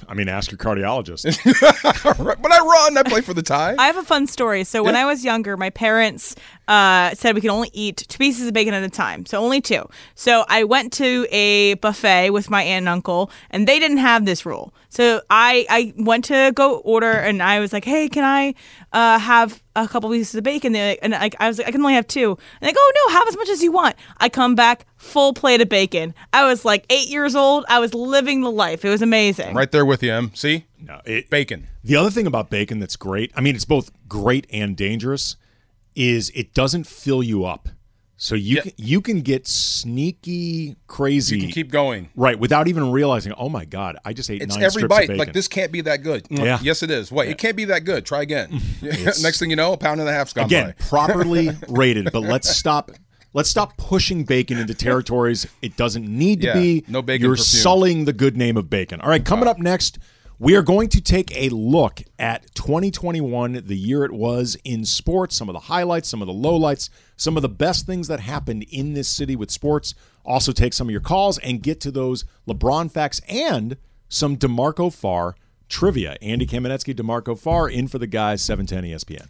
I 0.09 0.15
mean, 0.15 0.29
ask 0.29 0.51
your 0.51 0.59
cardiologist. 0.59 1.25
but 2.43 2.53
I 2.53 2.59
run. 2.61 2.97
I 2.97 3.03
play 3.03 3.21
for 3.21 3.35
the 3.35 3.43
tie. 3.43 3.75
I 3.79 3.87
have 3.87 3.99
a 3.99 4.03
fun 4.03 4.27
story. 4.27 4.65
So 4.65 4.83
when 4.83 4.97
I 4.97 5.05
was 5.05 5.23
younger, 5.23 5.57
my 5.59 5.69
parents 5.69 6.35
uh, 6.69 7.15
said 7.15 7.35
we 7.35 7.41
could 7.41 7.51
only 7.51 7.71
eat 7.73 7.99
two 8.09 8.19
pieces 8.19 8.47
of 8.47 8.55
bacon 8.55 8.75
at 8.75 8.83
a 8.83 8.89
time, 8.89 9.27
so 9.27 9.39
only 9.43 9.61
two. 9.61 9.89
So 10.15 10.45
I 10.49 10.65
went 10.65 10.93
to 10.95 11.27
a 11.31 11.75
buffet 11.75 12.31
with 12.31 12.51
my 12.51 12.63
aunt 12.63 12.85
and 12.85 12.89
uncle, 12.89 13.31
and 13.51 13.67
they 13.69 13.79
didn't 13.79 13.99
have 13.99 14.25
this 14.25 14.45
rule. 14.47 14.73
So 14.89 15.21
I 15.31 15.67
I 15.69 15.93
went 15.97 16.25
to 16.27 16.53
go 16.55 16.79
order, 16.79 17.11
and 17.11 17.43
I 17.43 17.61
was 17.61 17.73
like, 17.73 17.85
"Hey, 17.85 18.09
can 18.09 18.25
I 18.25 18.55
uh, 18.93 19.19
have 19.19 19.63
a 19.77 19.89
couple 19.89 20.09
pieces 20.11 20.35
of 20.37 20.45
bacon?" 20.45 20.73
They're 20.73 20.91
like- 20.93 20.99
And 21.03 21.15
I, 21.15 21.31
I 21.41 21.49
was 21.49 21.59
like, 21.59 21.67
"I 21.69 21.71
can 21.73 21.81
only 21.81 21.95
have 21.95 22.07
two. 22.07 22.31
And 22.61 22.69
they 22.69 22.73
go, 22.73 22.81
"Oh 22.81 22.93
no, 23.09 23.15
have 23.15 23.29
as 23.29 23.37
much 23.37 23.49
as 23.49 23.63
you 23.63 23.73
want." 23.73 23.97
I 24.19 24.29
come 24.29 24.55
back 24.55 24.87
full 24.97 25.35
plate 25.35 25.61
of 25.61 25.69
bacon. 25.69 26.15
I 26.33 26.45
was 26.45 26.65
like 26.65 26.87
eight 26.91 27.09
years 27.09 27.35
old. 27.35 27.65
I 27.69 27.79
was 27.81 27.93
living 27.93 28.41
the 28.43 28.51
life. 28.51 28.85
It 28.85 28.89
was 28.91 29.03
amazing. 29.03 29.55
right 29.55 29.71
there 29.71 29.85
with 29.85 30.03
you, 30.03 30.13
Em. 30.13 30.31
See? 30.35 30.67
No, 30.81 31.01
it, 31.05 31.29
Bacon. 31.31 31.69
The 31.83 31.97
other 31.97 32.11
thing 32.11 32.27
about 32.27 32.51
bacon 32.51 32.79
that's 32.79 32.97
great, 32.97 33.33
I 33.35 33.41
mean, 33.41 33.55
it's 33.55 33.65
both 33.65 33.91
great 34.09 34.47
and 34.53 34.77
dangerous, 34.77 35.37
is 35.95 36.31
it 36.35 36.55
doesn't 36.55 36.85
fill 36.87 37.23
you 37.23 37.45
up. 37.45 37.69
So 38.17 38.35
you 38.37 38.57
Yeah. 38.57 38.63
can, 38.63 38.73
you 38.77 39.01
can 39.01 39.21
get 39.23 39.47
sneaky 39.47 40.77
crazy, 40.87 41.37
You 41.37 41.43
can 41.43 41.51
keep 41.51 41.71
going. 41.71 42.09
right 42.17 42.39
without 42.39 42.69
even 42.69 42.91
realizing. 42.93 43.33
Oh 43.37 43.49
my 43.49 43.65
god, 43.65 43.97
I 44.05 44.13
just 44.13 44.31
ate 44.31 44.43
It's 44.43 44.55
nine 44.55 44.65
every 44.65 44.81
strips 44.81 44.95
bite. 44.95 45.03
of 45.03 45.09
bacon. 45.09 45.19
Like 45.19 45.33
this 45.33 45.49
can't 45.49 45.73
be 45.73 45.81
that 45.83 46.03
good. 46.03 46.27
Yeah. 46.31 46.59
Yes, 46.63 46.83
it 46.83 46.91
is. 46.91 47.11
Wait, 47.13 47.29
it 47.29 47.39
can't 47.39 47.57
be 47.57 47.65
that 47.67 47.85
good. 47.85 48.05
Try 48.07 48.23
again. 48.23 48.61
Next 48.83 49.39
thing 49.39 49.51
you 49.51 49.57
know, 49.57 49.73
a 49.73 49.77
pound 49.77 50.01
and 50.01 50.09
a 50.09 50.13
half's 50.13 50.33
gone 50.33 50.47
Again, 50.47 50.75
by. 50.79 50.87
properly 50.87 51.51
rated. 51.69 52.11
But 52.13 52.21
let's 52.23 52.49
stop. 52.49 52.91
Let's 53.33 53.49
stop 53.49 53.77
pushing 53.77 54.23
bacon 54.25 54.59
into 54.59 54.75
territories 54.75 55.47
it 55.61 55.77
doesn't 55.77 56.07
need 56.07 56.41
to 56.43 56.47
Yeah, 56.49 56.55
be. 56.55 56.85
no 56.87 57.03
bacon 57.03 57.25
You're 57.27 57.33
perfume. 57.37 57.63
sullying 57.63 58.05
the 58.05 58.13
good 58.13 58.37
name 58.37 58.57
of 58.57 58.71
bacon. 58.71 59.01
All 59.01 59.09
right, 59.09 59.25
coming 59.25 59.49
up 59.49 59.59
next, 59.59 59.99
we 60.39 60.57
are 60.57 60.63
going 60.63 60.89
to 60.89 61.01
take 61.01 61.35
a 61.37 61.49
look 61.51 62.03
at 62.19 62.53
2021, 62.55 63.63
the 63.65 63.77
year 63.77 64.05
it 64.05 64.13
was 64.13 64.57
in 64.65 64.85
sports, 64.85 65.37
some 65.37 65.49
of 65.49 65.53
the 65.53 65.61
highlights, 65.61 66.09
some 66.09 66.21
of 66.21 66.27
the 66.27 66.35
lowlights, 66.35 66.91
some 67.17 67.37
of 67.37 67.43
the 67.43 67.49
best 67.49 67.87
things 67.87 68.09
that 68.09 68.21
happened 68.21 68.65
in 68.71 68.95
this 68.95 69.09
city 69.09 69.37
with 69.37 69.51
sports. 69.51 69.95
Also, 70.25 70.53
take 70.53 70.73
some 70.73 70.89
of 70.89 70.93
your 70.93 71.01
calls 71.01 71.39
and 71.39 71.63
get 71.63 71.81
to 71.83 71.91
those 71.91 72.25
LeBron 72.49 72.91
facts 72.91 73.21
and 73.29 73.77
some 74.09 74.37
DeMarco 74.37 74.93
Farr 74.93 75.37
trivia. 75.69 76.17
Andy 76.21 76.47
Kamenetsky, 76.47 76.95
DeMarco 76.95 77.39
Farr, 77.39 77.69
in 77.69 77.89
for 77.89 77.99
the 77.99 78.07
guys, 78.07 78.41
E 78.41 78.45
710 78.45 78.91
ESPN. 78.91 79.29